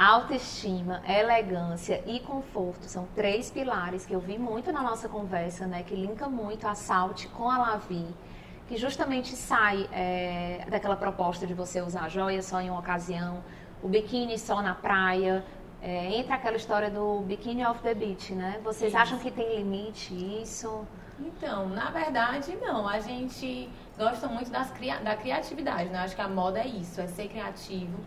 Autoestima, 0.01 0.99
elegância 1.07 2.01
e 2.07 2.19
conforto 2.21 2.85
são 2.85 3.07
três 3.15 3.51
pilares 3.51 4.03
que 4.03 4.11
eu 4.11 4.19
vi 4.19 4.35
muito 4.35 4.71
na 4.71 4.81
nossa 4.81 5.07
conversa, 5.07 5.67
né? 5.67 5.83
Que 5.83 5.93
linka 5.93 6.27
muito 6.27 6.67
a 6.67 6.73
Salt 6.73 7.27
com 7.27 7.47
a 7.47 7.59
Lavi, 7.59 8.07
que 8.67 8.77
justamente 8.77 9.35
sai 9.35 9.87
é, 9.91 10.65
daquela 10.71 10.95
proposta 10.95 11.45
de 11.45 11.53
você 11.53 11.83
usar 11.83 12.09
joia 12.09 12.41
só 12.41 12.59
em 12.59 12.71
uma 12.71 12.79
ocasião, 12.79 13.43
o 13.83 13.87
biquíni 13.87 14.39
só 14.39 14.59
na 14.59 14.73
praia. 14.73 15.45
É, 15.83 16.15
entra 16.15 16.33
aquela 16.33 16.57
história 16.57 16.89
do 16.89 17.19
biquíni 17.19 17.63
off 17.63 17.79
the 17.83 17.93
beach, 17.93 18.33
né? 18.33 18.59
Vocês 18.63 18.93
Isso. 18.93 18.99
acham 18.99 19.19
que 19.19 19.29
tem 19.29 19.55
limite 19.55 20.15
isso? 20.41 20.83
Então, 21.19 21.69
na 21.69 21.91
verdade, 21.91 22.57
não. 22.59 22.87
A 22.87 22.99
gente 22.99 23.69
gosta 23.95 24.27
muito 24.27 24.49
das 24.49 24.71
da 25.03 25.15
criatividade, 25.15 25.91
né? 25.91 25.99
Acho 25.99 26.15
que 26.15 26.21
a 26.23 26.27
moda 26.27 26.57
é 26.57 26.65
isso, 26.65 26.99
é 26.99 27.05
ser 27.05 27.27
criativo 27.27 27.99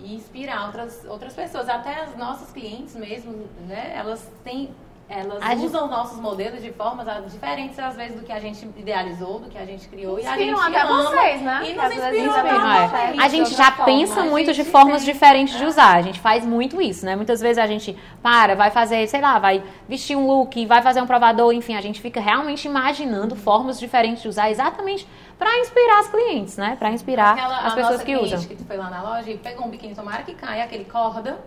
e 0.00 0.14
inspirar 0.14 0.66
outras, 0.66 1.04
outras 1.08 1.34
pessoas. 1.34 1.68
Até 1.68 2.00
as 2.02 2.16
nossas 2.16 2.50
clientes 2.52 2.94
mesmo, 2.96 3.46
né? 3.66 3.92
Elas 3.96 4.30
têm. 4.44 4.70
Elas 5.08 5.40
A 5.40 5.54
gente- 5.54 5.66
usam 5.66 5.84
os 5.84 5.90
nossos 5.90 6.18
modelos 6.20 6.60
de 6.60 6.72
formas 6.72 7.06
ah, 7.06 7.20
diferentes, 7.20 7.78
às 7.78 7.94
vezes, 7.94 8.16
do 8.18 8.26
que 8.26 8.32
a 8.32 8.40
gente 8.40 8.64
idealizou, 8.76 9.38
do 9.38 9.48
que 9.48 9.56
a 9.56 9.64
gente 9.64 9.86
criou. 9.86 10.18
e 10.18 10.26
a 10.26 10.30
Inspiram 10.36 10.56
gente 10.58 10.76
até 10.76 10.80
ama, 10.80 11.02
vocês, 11.04 11.42
né? 11.42 11.60
E 11.64 11.74
nos 11.74 11.84
inspiram 11.84 12.08
inspiram, 12.08 12.32
da 12.32 12.38
é. 12.48 12.52
nossa 12.52 12.82
diferente. 12.96 13.20
A 13.20 13.28
gente 13.28 13.54
já 13.54 13.70
pensa 13.70 14.14
forma. 14.16 14.30
muito 14.32 14.50
A 14.50 14.52
de 14.52 14.56
gente 14.64 14.70
formas 14.72 15.04
tem- 15.04 15.12
diferentes 15.12 15.56
de 15.56 15.64
usar. 15.64 15.94
A 15.96 16.02
gente 16.02 16.18
faz 16.18 16.44
muito 16.44 16.82
isso, 16.82 17.06
né? 17.06 17.14
Muitas 17.14 17.40
vezes 17.40 17.58
a 17.58 17.68
gente 17.68 17.96
para, 18.20 18.56
vai 18.56 18.72
fazer, 18.72 19.06
sei 19.06 19.20
lá, 19.20 19.38
vai 19.38 19.62
vestir 19.88 20.16
um 20.16 20.26
look, 20.26 20.66
vai 20.66 20.82
fazer 20.82 21.00
um 21.00 21.06
provador, 21.06 21.52
enfim, 21.52 21.76
a 21.76 21.80
gente 21.80 22.00
fica 22.00 22.20
realmente 22.20 22.66
imaginando 22.66 23.36
formas 23.36 23.78
diferentes 23.78 24.22
de 24.24 24.28
usar 24.28 24.50
exatamente 24.50 25.06
para 25.38 25.58
inspirar 25.60 26.00
as 26.00 26.08
clientes, 26.08 26.56
né? 26.56 26.76
Para 26.78 26.90
inspirar 26.90 27.32
Aquela- 27.32 27.58
as 27.66 27.74
pessoas 27.74 28.02
que 28.02 28.16
usam. 28.16 28.40
que 28.40 28.56
foi 28.64 28.76
lá 28.76 28.88
na 28.90 29.02
loja 29.02 29.30
e 29.30 29.36
pegou 29.38 29.66
um 29.66 29.70
biquíni, 29.70 29.94
tomara 29.94 30.22
que 30.22 30.34
caia, 30.34 30.64
aquele 30.64 30.84
corda, 30.86 31.38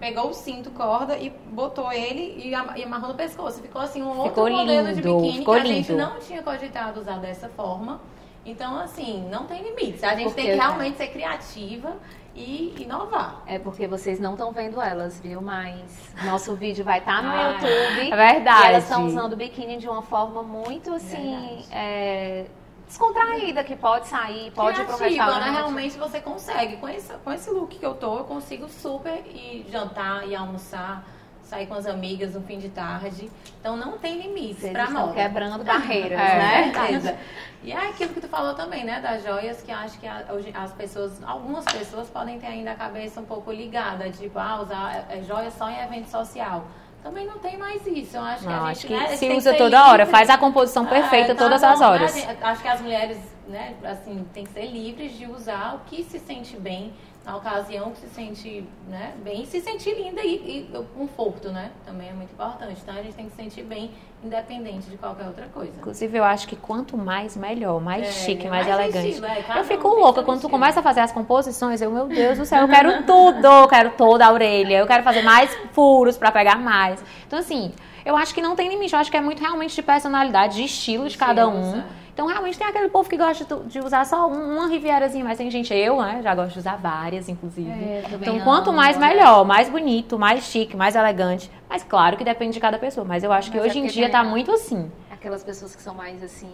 pegou 0.00 0.30
o 0.30 0.34
cinto 0.34 0.70
corda 0.72 1.16
e 1.16 1.30
botou 1.30 1.92
ele 1.92 2.42
e 2.44 2.52
am- 2.54 2.74
amarrou 2.84 3.10
no 3.10 3.14
pescoço. 3.14 3.62
Ficou 3.62 3.80
assim 3.80 4.02
um 4.02 4.08
outro 4.08 4.28
Ficou 4.30 4.50
modelo 4.50 4.88
de 4.92 5.00
biquíni 5.02 5.44
que 5.44 5.50
a 5.50 5.58
gente 5.60 5.92
lindo. 5.92 6.02
não 6.02 6.18
tinha 6.18 6.42
cogitado 6.42 6.98
usar 7.00 7.18
dessa 7.18 7.48
forma. 7.48 8.00
Então, 8.44 8.78
assim, 8.80 9.28
não 9.30 9.44
tem 9.44 9.62
limites. 9.62 10.02
A 10.02 10.14
gente 10.14 10.24
Porque- 10.28 10.42
tem 10.42 10.50
que 10.52 10.56
realmente 10.56 10.96
ser 10.96 11.08
criativa 11.08 11.92
e 12.34 12.74
inovar. 12.80 13.42
É 13.46 13.58
porque 13.58 13.86
vocês 13.86 14.18
não 14.18 14.32
estão 14.32 14.52
vendo 14.52 14.80
elas, 14.80 15.20
viu? 15.20 15.40
Mas 15.42 16.12
nosso 16.24 16.54
vídeo 16.56 16.82
vai 16.84 16.98
estar 16.98 17.22
no 17.22 17.28
Ah, 17.30 17.50
YouTube. 17.52 18.10
É 18.12 18.16
verdade. 18.16 18.62
E 18.62 18.66
elas 18.68 18.84
estão 18.84 19.06
usando 19.06 19.34
o 19.34 19.36
biquíni 19.36 19.76
de 19.76 19.86
uma 19.88 20.00
forma 20.02 20.42
muito 20.42 20.94
assim. 20.94 21.62
É, 21.70 22.46
descontraída, 22.88 23.62
que 23.62 23.76
pode 23.76 24.08
sair, 24.08 24.50
pode 24.52 24.80
ir 24.80 24.84
pro 24.86 24.96
Criativa, 24.96 25.38
né? 25.38 25.50
Realmente 25.50 25.96
você 25.98 26.20
consegue. 26.20 26.76
Com 26.78 26.88
esse, 26.88 27.12
com 27.12 27.32
esse 27.32 27.50
look 27.50 27.78
que 27.78 27.84
eu 27.86 27.94
tô, 27.94 28.18
eu 28.18 28.24
consigo 28.24 28.68
super 28.68 29.22
ir 29.26 29.66
jantar 29.70 30.26
e 30.26 30.34
almoçar, 30.34 31.04
sair 31.42 31.66
com 31.66 31.74
as 31.74 31.86
amigas 31.86 32.34
no 32.34 32.42
fim 32.42 32.58
de 32.58 32.68
tarde. 32.70 33.30
Então 33.60 33.76
não 33.76 33.96
tem 33.98 34.20
limites 34.20 34.64
estão 34.64 34.90
moda. 34.90 35.12
quebrando 35.14 35.64
barreiras, 35.64 36.18
É, 36.18 36.38
né? 36.38 36.72
certeza. 36.74 37.18
E 37.62 37.72
é 37.72 37.88
aquilo 37.88 38.14
que 38.14 38.20
tu 38.20 38.28
falou 38.28 38.54
também, 38.54 38.84
né? 38.84 39.00
Das 39.00 39.22
joias, 39.22 39.62
que 39.62 39.70
acho 39.72 39.98
que 39.98 40.06
as 40.06 40.72
pessoas, 40.72 41.22
algumas 41.24 41.64
pessoas 41.64 42.08
podem 42.08 42.38
ter 42.38 42.46
ainda 42.46 42.72
a 42.72 42.74
cabeça 42.74 43.20
um 43.20 43.24
pouco 43.24 43.50
ligada, 43.52 44.08
tipo, 44.10 44.38
ah, 44.38 44.60
usar 44.62 45.06
é, 45.10 45.22
joia 45.22 45.50
só 45.50 45.68
em 45.68 45.78
evento 45.80 46.08
social. 46.08 46.64
Também 47.02 47.26
não 47.26 47.38
tem 47.38 47.56
mais 47.56 47.86
isso. 47.86 48.16
Eu 48.16 48.22
acho 48.22 48.40
que 48.42 48.46
Não, 48.48 48.52
a 48.64 48.68
acho 48.68 48.80
gente, 48.82 48.86
que 48.88 48.92
né, 48.98 49.04
a 49.12 49.16
se 49.16 49.26
que 49.26 49.32
usa 49.34 49.54
toda 49.54 49.86
hora, 49.88 50.04
livre. 50.04 50.10
faz 50.10 50.28
a 50.30 50.36
composição 50.36 50.84
perfeita 50.84 51.32
É, 51.32 51.34
tá 51.34 51.42
todas 51.44 51.60
bom, 51.60 51.66
as 51.68 51.80
horas. 51.80 52.26
Acho 52.42 52.62
que 52.62 52.68
as 52.68 52.80
mulheres, 52.80 53.18
né, 53.46 53.74
assim, 53.84 54.26
tem 54.34 54.44
que 54.44 54.50
ser 54.52 54.66
livres 54.66 55.16
de 55.16 55.26
usar 55.26 55.76
o 55.76 55.88
que 55.88 56.02
se 56.02 56.18
sente 56.18 56.56
bem 56.58 56.92
na 57.24 57.36
ocasião, 57.36 57.90
que 57.90 58.00
se 58.00 58.08
sente, 58.08 58.64
né, 58.88 59.12
bem, 59.22 59.44
se 59.44 59.60
sentir 59.60 59.94
linda 59.94 60.22
e, 60.22 60.68
e 60.72 60.76
o 60.76 60.82
conforto, 60.84 61.50
né? 61.50 61.70
Também 61.84 62.08
é 62.08 62.12
muito 62.12 62.32
importante. 62.32 62.80
Então 62.82 62.94
a 62.94 63.02
gente 63.02 63.14
tem 63.14 63.26
que 63.26 63.32
se 63.32 63.36
sentir 63.42 63.62
bem, 63.64 63.90
independente 64.24 64.88
de 64.88 64.96
qualquer 64.96 65.26
outra 65.26 65.46
coisa. 65.48 65.72
Inclusive, 65.76 66.16
eu 66.16 66.24
acho 66.24 66.48
que 66.48 66.56
quanto 66.56 66.96
mais, 66.96 67.36
melhor. 67.36 67.80
Mais 67.80 68.08
É, 68.08 68.12
chique, 68.12 68.48
mais, 68.48 68.66
mais 68.66 68.80
elegante. 68.80 69.08
estilo, 69.10 69.26
é, 69.26 69.44
eu 69.58 69.64
fico 69.64 69.88
louca. 69.88 70.22
Quando 70.22 70.40
tu 70.40 70.48
começa 70.48 70.80
a 70.80 70.82
fazer 70.82 71.00
as 71.00 71.12
composições, 71.12 71.82
eu, 71.82 71.90
meu 71.90 72.06
Deus 72.06 72.38
do 72.38 72.46
céu, 72.46 72.62
eu 72.62 72.68
quero 72.68 73.02
tudo. 73.04 73.46
Eu 73.46 73.68
quero 73.68 73.90
toda 73.90 74.26
a 74.26 74.32
orelha. 74.32 74.78
Eu 74.78 74.86
quero 74.86 75.02
fazer 75.02 75.22
mais 75.22 75.54
furos 75.72 76.16
pra 76.16 76.32
pegar 76.32 76.56
mais. 76.58 77.04
Então, 77.26 77.38
assim, 77.38 77.72
eu 78.06 78.16
acho 78.16 78.34
que 78.34 78.40
não 78.40 78.56
tem 78.56 78.68
limite. 78.70 78.94
Eu 78.94 79.00
acho 79.00 79.10
que 79.10 79.16
é 79.16 79.20
muito 79.20 79.40
realmente 79.40 79.74
de 79.74 79.82
personalidade, 79.82 80.56
de 80.56 80.64
estilo 80.64 81.06
de 81.08 81.18
cada 81.18 81.46
um. 81.46 81.76
É. 81.78 81.84
Então, 82.18 82.26
realmente, 82.26 82.58
tem 82.58 82.66
aquele 82.66 82.88
povo 82.88 83.08
que 83.08 83.16
gosta 83.16 83.44
de- 83.66 83.78
usar 83.78 84.04
só 84.04 84.26
um- 84.26 84.56
uma 84.56 84.66
rivierazinha, 84.66 85.24
mas 85.24 85.38
tem 85.38 85.48
gente, 85.52 85.72
eu, 85.72 86.02
né, 86.02 86.18
já 86.20 86.34
gosto 86.34 86.54
de 86.54 86.58
usar 86.58 86.74
várias, 86.76 87.28
inclusive. 87.28 87.70
É, 87.70 88.02
então, 88.12 88.40
quanto 88.40 88.70
amo, 88.70 88.76
mais, 88.76 88.98
né? 88.98 89.10
melhor. 89.10 89.44
Mais 89.44 89.68
bonito, 89.68 90.18
mais 90.18 90.42
chique, 90.42 90.76
mais 90.76 90.96
elegante. 90.96 91.48
Mas, 91.70 91.84
claro 91.84 92.16
que 92.16 92.24
depende 92.24 92.54
de 92.54 92.58
cada 92.58 92.76
pessoa. 92.76 93.06
Mas 93.06 93.22
eu 93.22 93.30
acho 93.30 93.52
que 93.52 93.56
Mas 93.56 93.66
é 93.66 93.70
hoje 93.70 93.78
em 93.78 93.86
dia 93.86 94.06
tem 94.06 94.10
tá 94.10 94.18
a- 94.18 94.24
muito 94.24 94.50
assim. 94.50 94.90
Aquelas 95.12 95.44
pessoas 95.44 95.76
que 95.76 95.80
são 95.80 95.94
mais 95.94 96.20
assim 96.24 96.50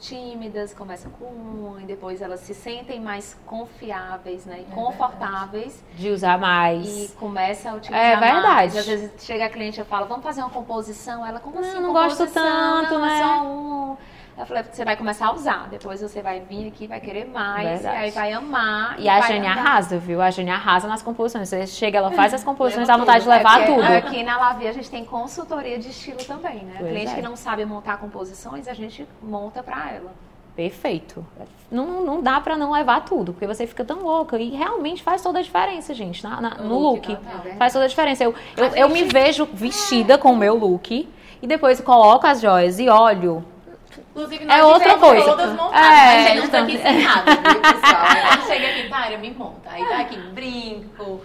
tímidas, 0.00 0.72
começam 0.72 1.10
com 1.12 1.26
uma 1.26 1.82
e 1.82 1.84
depois 1.84 2.22
elas 2.22 2.40
se 2.40 2.54
sentem 2.54 2.98
mais 2.98 3.36
confiáveis, 3.44 4.46
né? 4.46 4.60
E 4.66 4.72
É 4.72 4.74
confortáveis 4.74 5.84
De 5.94 6.08
usar 6.08 6.38
mais. 6.38 6.86
e 6.88 7.08
começa 7.16 7.70
a 7.70 7.74
utilizar 7.74 8.02
É 8.02 8.16
verdade. 8.16 8.46
mais. 8.46 8.76
Às 8.78 8.86
vezes 8.86 9.10
chega 9.18 9.44
a 9.44 9.50
cliente 9.50 9.78
e 9.78 9.84
fala, 9.84 10.06
vamos 10.06 10.24
fazer 10.24 10.40
uma 10.40 10.48
composição. 10.50 11.24
Ela, 11.24 11.38
como 11.38 11.60
Não, 11.60 11.68
assim? 11.68 11.80
não 11.80 11.92
gosto 11.92 12.26
tanto, 12.28 12.94
Não, 12.94 13.04
é 13.04 13.08
né? 13.08 13.20
só 13.22 13.42
um. 13.44 13.96
Eu 14.36 14.46
falei, 14.46 14.62
você 14.62 14.84
vai 14.84 14.96
começar 14.96 15.26
a 15.26 15.32
usar, 15.34 15.68
depois 15.70 16.00
você 16.00 16.22
vai 16.22 16.40
vir 16.40 16.66
aqui, 16.68 16.86
vai 16.86 16.98
querer 17.00 17.26
mais, 17.26 17.68
Verdade. 17.68 17.96
e 17.96 17.98
aí 18.00 18.10
vai 18.10 18.32
amar. 18.32 18.98
E 18.98 19.06
a 19.08 19.18
vai 19.20 19.28
Jane 19.34 19.46
andar. 19.46 19.58
arrasa, 19.66 19.98
viu? 19.98 20.22
A 20.22 20.30
Jane 20.30 20.50
arrasa 20.50 20.88
nas 20.88 21.02
composições. 21.02 21.48
Você 21.48 21.66
chega, 21.66 21.98
ela 21.98 22.10
faz 22.10 22.32
as 22.32 22.42
composições, 22.42 22.88
dá 22.88 22.96
vontade 22.96 23.24
de 23.24 23.30
levar 23.30 23.60
É 23.60 23.66
tudo. 23.66 23.82
Aqui 23.82 24.22
na 24.22 24.38
Lavi 24.38 24.66
a 24.66 24.72
gente 24.72 24.90
tem 24.90 25.04
consultoria 25.04 25.78
de 25.78 25.90
estilo 25.90 26.18
também, 26.24 26.56
né? 26.64 26.76
Pois 26.78 26.90
cliente 26.90 27.12
é. 27.12 27.14
que 27.16 27.22
não 27.22 27.36
sabe 27.36 27.64
montar 27.66 27.98
composições, 27.98 28.66
a 28.68 28.72
gente 28.74 29.06
monta 29.22 29.62
pra 29.62 29.90
ela. 29.92 30.12
perfeito. 30.56 31.24
Não, 31.70 32.04
não 32.04 32.22
dá 32.22 32.40
pra 32.40 32.56
não 32.56 32.72
levar 32.72 33.04
tudo, 33.04 33.32
porque 33.32 33.46
você 33.46 33.66
fica 33.66 33.84
tão 33.84 34.00
louca. 34.02 34.38
E 34.38 34.50
realmente 34.50 35.02
faz 35.02 35.22
toda 35.22 35.38
a 35.38 35.42
diferença, 35.42 35.94
gente, 35.94 36.22
na, 36.24 36.40
na- 36.40 36.54
no 36.56 36.78
look, 36.78 37.08
look. 37.08 37.22
tá, 37.22 37.30
tá. 37.38 37.54
Faz 37.56 37.72
toda 37.72 37.84
a 37.84 37.88
diferença. 37.88 38.24
Eu, 38.24 38.34
eu, 38.56 38.66
eu 38.76 38.88
me 38.88 39.02
vejo 39.04 39.46
vestida 39.52 40.16
com 40.18 40.32
o 40.32 40.36
meu 40.36 40.54
look 40.56 41.08
e 41.40 41.46
depois 41.46 41.80
coloco 41.80 42.26
as 42.26 42.40
joias 42.40 42.78
e 42.78 42.88
olho. 42.88 43.44
Inclusive, 44.14 44.44
É 44.44 44.46
nós 44.46 44.64
outra 44.64 44.80
tivemos 44.94 45.00
coisa. 45.08 45.24
todas 45.24 45.52
montadas. 45.56 45.88
É, 45.88 46.14
nós 46.16 46.26
chegamos 46.28 46.48
então- 46.48 46.62
aqui 46.64 46.78
sem 46.78 47.02
nada, 47.02 47.30
viu, 47.32 47.60
pessoal? 47.60 48.02
Aí 48.04 48.42
chega 48.46 48.66
aqui, 48.68 48.88
Tária, 48.90 49.18
me 49.18 49.30
monta. 49.30 49.70
Aí 49.70 49.84
tá 49.86 49.96
aqui, 50.00 50.16
brinco. 50.18 51.20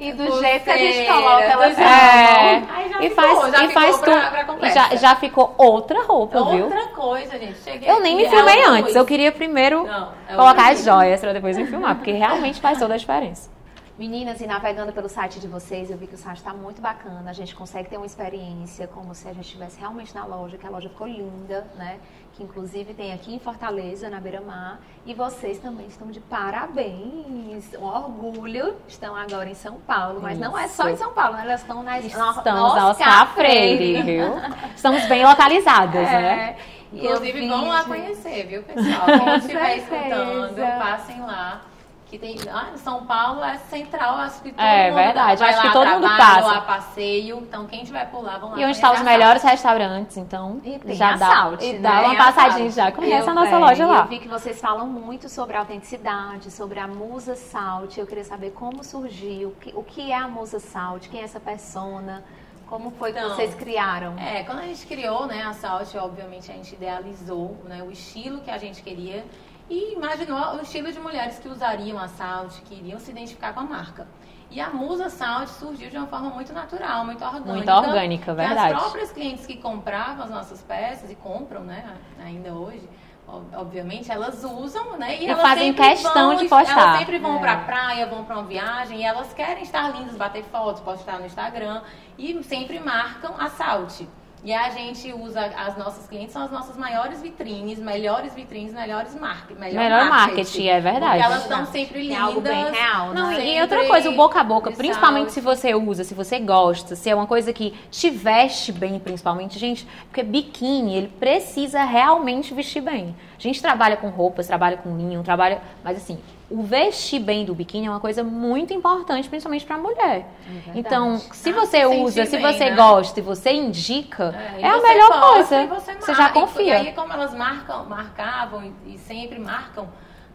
E 0.00 0.12
do 0.12 0.38
jeito 0.40 0.62
que 0.62 0.70
a 0.70 0.76
gente 0.76 0.94
pulseira, 1.08 1.12
coloca, 1.12 1.42
elas 1.42 1.74
do 1.76 1.82
É. 1.82 2.62
Aí 2.70 2.88
já 2.88 3.00
E 3.02 3.10
ficou, 3.10 3.24
faz, 3.40 3.50
já 3.52 3.64
e 3.64 3.68
ficou 3.68 3.82
faz 3.82 3.96
pra, 3.98 4.14
tudo. 4.20 4.30
pra 4.30 4.44
conversa. 4.44 4.74
já, 4.90 4.96
já 4.96 5.14
ficou 5.16 5.54
outra 5.58 6.02
roupa, 6.04 6.44
viu? 6.52 6.64
Outra 6.66 6.86
coisa, 6.94 7.36
gente. 7.36 7.58
Cheguei 7.64 7.90
Eu 7.90 7.98
nem 7.98 8.14
me 8.14 8.28
filmei 8.28 8.60
ela 8.62 8.70
antes. 8.74 8.84
luz. 8.84 8.94
Eu 8.96 9.04
queria 9.04 9.32
primeiro 9.32 9.84
Não, 9.84 10.12
é 10.28 10.34
colocar 10.36 10.50
outra 10.50 10.68
as 10.70 10.84
joias 10.84 11.20
pra 11.20 11.32
depois 11.32 11.58
me 11.58 11.66
filmar, 11.66 11.96
porque 11.96 12.12
realmente 12.12 12.60
faz 12.60 12.78
toda 12.78 12.94
a 12.94 12.96
diferença. 12.96 13.50
Meninas, 13.98 14.40
e 14.40 14.46
navegando 14.46 14.92
pelo 14.92 15.08
site 15.08 15.40
de 15.40 15.48
vocês, 15.48 15.90
eu 15.90 15.98
vi 15.98 16.06
que 16.06 16.14
o 16.14 16.18
site 16.18 16.36
está 16.36 16.54
muito 16.54 16.80
bacana. 16.80 17.28
A 17.28 17.32
gente 17.32 17.52
consegue 17.52 17.88
ter 17.88 17.96
uma 17.96 18.06
experiência 18.06 18.86
como 18.86 19.12
se 19.12 19.26
a 19.26 19.32
gente 19.32 19.46
estivesse 19.46 19.80
realmente 19.80 20.14
na 20.14 20.24
loja, 20.24 20.56
que 20.56 20.64
a 20.64 20.70
loja 20.70 20.88
ficou 20.88 21.08
linda, 21.08 21.66
né? 21.74 21.98
Que 22.34 22.44
inclusive 22.44 22.94
tem 22.94 23.12
aqui 23.12 23.34
em 23.34 23.40
Fortaleza, 23.40 24.08
na 24.08 24.20
Beira 24.20 24.40
Mar. 24.40 24.78
E 25.04 25.12
vocês 25.12 25.58
também 25.58 25.88
estão 25.88 26.12
de 26.12 26.20
parabéns. 26.20 27.74
Um 27.74 27.86
orgulho. 27.86 28.76
Estão 28.86 29.16
agora 29.16 29.50
em 29.50 29.54
São 29.54 29.80
Paulo. 29.80 30.20
Mas 30.22 30.38
não 30.38 30.56
é 30.56 30.68
só 30.68 30.88
em 30.88 30.92
Isso. 30.92 31.02
São 31.02 31.12
Paulo, 31.12 31.36
elas 31.36 31.60
estão 31.60 31.82
nas 31.82 32.04
Estamos 32.04 32.44
na 32.44 32.90
Oscar 32.90 33.34
Freire, 33.34 34.00
viu? 34.02 34.28
Estamos 34.76 35.04
bem 35.06 35.26
localizadas, 35.26 36.04
né? 36.04 36.56
É. 36.56 36.56
Eu 36.92 37.16
Inclusive, 37.16 37.48
vão 37.48 37.66
lá 37.66 37.82
conhecer, 37.82 38.46
viu, 38.46 38.62
pessoal? 38.62 39.06
Quem 39.18 39.36
estiver 39.38 39.76
escutando, 39.78 40.78
passem 40.78 41.20
lá. 41.20 41.62
Que 42.08 42.18
tem, 42.18 42.38
ah, 42.50 42.70
São 42.76 43.04
Paulo 43.04 43.44
é 43.44 43.58
central, 43.58 44.14
acho 44.16 44.40
que 44.40 44.50
todo 44.50 44.60
É, 44.62 44.86
mundo 44.90 44.94
verdade, 44.96 45.40
vai 45.40 45.48
acho 45.50 45.58
lá 45.58 45.62
que 45.62 45.72
todo 45.72 45.90
mundo 45.90 46.16
passa. 46.16 46.60
passeio. 46.62 47.38
Então, 47.40 47.66
quem 47.66 47.82
estiver 47.82 48.10
por 48.10 48.22
lá, 48.22 48.38
vão 48.38 48.50
lá 48.52 48.58
E 48.58 48.64
onde 48.64 48.72
estão 48.72 48.92
os 48.92 48.98
conhecer 48.98 49.14
a 49.14 49.18
melhores 49.18 49.42
restaurantes, 49.42 50.16
então 50.16 50.58
E 50.64 50.78
tem 50.78 50.94
já 50.94 51.16
dá, 51.16 51.26
Salt, 51.26 51.62
e 51.62 51.74
né? 51.74 51.78
dá 51.80 52.00
uma 52.00 52.16
passadinha 52.16 52.70
já, 52.70 52.90
conhece 52.92 53.28
a 53.28 53.34
nossa 53.34 53.56
é, 53.56 53.58
loja 53.58 53.86
lá. 53.86 53.98
Eu 53.98 54.06
vi 54.06 54.18
que 54.20 54.28
vocês 54.28 54.58
falam 54.58 54.86
muito 54.86 55.28
sobre 55.28 55.56
a 55.56 55.60
autenticidade, 55.60 56.50
sobre 56.50 56.80
a 56.80 56.88
Musa 56.88 57.36
Salt. 57.36 57.98
Eu 57.98 58.06
queria 58.06 58.24
saber 58.24 58.52
como 58.52 58.82
surgiu, 58.82 59.50
o 59.74 59.82
que, 59.84 60.00
que 60.02 60.10
é 60.10 60.16
a 60.16 60.26
Musa 60.26 60.58
Salt, 60.60 61.08
quem 61.10 61.20
é 61.20 61.24
essa 61.24 61.38
persona, 61.40 62.24
como 62.66 62.90
foi 62.92 63.12
que 63.12 63.18
Então, 63.18 63.34
vocês 63.34 63.54
criaram. 63.54 64.14
É, 64.18 64.44
quando 64.44 64.60
a 64.60 64.66
gente 64.66 64.86
criou, 64.86 65.26
né, 65.26 65.42
a 65.42 65.52
Salt, 65.52 65.94
obviamente 65.96 66.50
a 66.50 66.54
gente 66.54 66.74
idealizou, 66.74 67.54
né, 67.64 67.82
o 67.82 67.90
estilo 67.90 68.40
que 68.40 68.50
a 68.50 68.56
gente 68.58 68.82
queria 68.82 69.24
e 69.68 69.94
imaginou 69.94 70.56
o 70.56 70.60
estilo 70.62 70.90
de 70.92 70.98
mulheres 70.98 71.38
que 71.38 71.48
usariam 71.48 71.98
a 71.98 72.08
Salt, 72.08 72.60
que 72.64 72.74
iriam 72.74 72.98
se 72.98 73.10
identificar 73.10 73.52
com 73.52 73.60
a 73.60 73.64
marca. 73.64 74.06
E 74.50 74.60
a 74.60 74.70
Musa 74.70 75.10
Salt 75.10 75.48
surgiu 75.48 75.90
de 75.90 75.98
uma 75.98 76.06
forma 76.06 76.30
muito 76.30 76.52
natural, 76.54 77.04
muito 77.04 77.22
orgânica. 77.22 77.52
Muito 77.52 77.70
orgânica, 77.70 78.34
verdade. 78.34 78.72
As 78.74 78.80
próprias 78.82 79.12
clientes 79.12 79.46
que 79.46 79.56
compravam 79.58 80.24
as 80.24 80.30
nossas 80.30 80.62
peças 80.62 81.10
e 81.10 81.14
compram, 81.14 81.60
né, 81.64 81.84
ainda 82.24 82.54
hoje, 82.54 82.88
ob- 83.26 83.54
obviamente, 83.54 84.10
elas 84.10 84.42
usam, 84.44 84.96
né? 84.96 85.20
E 85.20 85.26
elas 85.26 85.42
fazem 85.42 85.74
questão 85.74 86.28
vão- 86.30 86.36
de 86.36 86.48
postar. 86.48 86.80
Elas 86.80 86.98
sempre 87.00 87.18
vão 87.18 87.36
É. 87.36 87.40
pra 87.40 87.56
praia, 87.58 88.06
vão 88.06 88.24
pra 88.24 88.36
uma 88.38 88.44
viagem 88.46 89.00
e 89.00 89.04
elas 89.04 89.34
querem 89.34 89.62
estar 89.64 89.90
lindas, 89.94 90.16
bater 90.16 90.44
fotos, 90.44 90.80
postar 90.80 91.18
no 91.18 91.26
Instagram 91.26 91.82
e 92.16 92.42
sempre 92.42 92.80
marcam 92.80 93.34
a 93.38 93.50
Salt. 93.50 94.06
E 94.44 94.52
a 94.54 94.70
gente 94.70 95.12
usa, 95.12 95.40
as 95.56 95.76
nossas 95.76 96.06
clientes 96.06 96.32
são 96.32 96.42
as 96.42 96.50
nossas 96.50 96.76
maiores 96.76 97.20
vitrines, 97.20 97.78
melhores 97.78 98.34
vitrines, 98.34 98.72
melhores 98.72 99.14
marcas. 99.18 99.58
Melhor, 99.58 99.82
Melhor 99.82 100.08
marketing, 100.08 100.66
é 100.68 100.80
verdade. 100.80 101.20
Porque 101.20 101.24
elas 101.24 101.42
estão 101.42 101.66
sempre 101.66 101.98
É 101.98 102.02
lindas. 102.02 102.18
algo 102.20 102.40
bem 102.40 102.70
real, 102.70 103.12
Não, 103.14 103.30
né? 103.30 103.56
e 103.56 103.60
outra 103.60 103.86
coisa, 103.86 104.08
o 104.10 104.14
boca 104.14 104.40
a 104.40 104.44
boca, 104.44 104.70
principalmente 104.70 105.32
se 105.32 105.40
você 105.40 105.74
usa, 105.74 106.04
se 106.04 106.14
você 106.14 106.38
gosta, 106.38 106.94
se 106.94 107.10
é 107.10 107.14
uma 107.14 107.26
coisa 107.26 107.52
que 107.52 107.72
te 107.90 108.10
veste 108.10 108.70
bem, 108.72 108.98
principalmente, 108.98 109.58
gente, 109.58 109.86
porque 110.08 110.22
biquíni, 110.22 110.94
ele 110.96 111.08
precisa 111.08 111.82
realmente 111.84 112.54
vestir 112.54 112.80
bem. 112.80 113.14
A 113.36 113.40
gente 113.42 113.60
trabalha 113.60 113.96
com 113.96 114.08
roupas, 114.08 114.46
trabalha 114.46 114.76
com 114.76 114.96
linho, 114.96 115.22
trabalha, 115.22 115.60
mas 115.82 115.96
assim, 115.96 116.18
o 116.50 116.62
vestir 116.62 117.20
bem 117.20 117.44
do 117.44 117.54
biquíni 117.54 117.86
é 117.86 117.90
uma 117.90 118.00
coisa 118.00 118.24
muito 118.24 118.72
importante, 118.72 119.28
principalmente 119.28 119.66
pra 119.66 119.76
mulher. 119.76 120.26
verdade. 120.46 120.78
Então, 120.78 121.18
se 121.18 121.50
Ah, 121.50 121.54
você 121.54 121.84
usa, 121.84 122.24
se 122.24 122.38
bem, 122.38 122.40
você 122.52 122.70
né? 122.70 122.76
gosta 122.76 123.20
e 123.20 123.22
você 123.22 123.52
indica, 123.52 124.34
É, 124.56 124.60
e 124.60 124.64
é, 124.64 124.68
a 124.68 124.72
você 124.78 124.88
melhor 124.88 125.08
posta 125.10 125.26
coisa. 125.34 125.62
e 125.62 125.66
Você, 125.66 125.94
Você 125.96 126.14
já 126.14 126.28
confia. 126.30 126.64
E 126.82 126.86
aí, 126.88 126.92
como 126.94 127.12
elas 127.12 127.34
marcam, 127.34 127.84
marcavam 127.84 128.64
e, 128.86 128.94
e 128.94 128.98
sempre 128.98 129.38
marcam, 129.38 129.88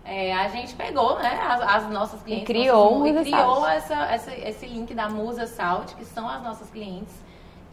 é, 0.06 0.36
a 0.36 0.48
gente 0.50 0.76
pegou, 0.76 1.18
né, 1.20 1.40
as, 1.50 1.62
as 1.84 1.90
nossas 1.90 2.22
clientes. 2.22 2.46
criou 2.46 3.00
nossas- 3.00 3.28
e 3.28 3.32
criou 3.32 3.68
essa, 3.68 3.96
essa- 4.06 4.36
esse 4.36 4.66
link 4.68 4.94
da 4.94 5.10
Musa 5.10 5.48
Salt, 5.48 5.94
que 5.96 6.06
são 6.06 6.30
as 6.30 6.44
nossas 6.44 6.70
clientes, 6.70 7.14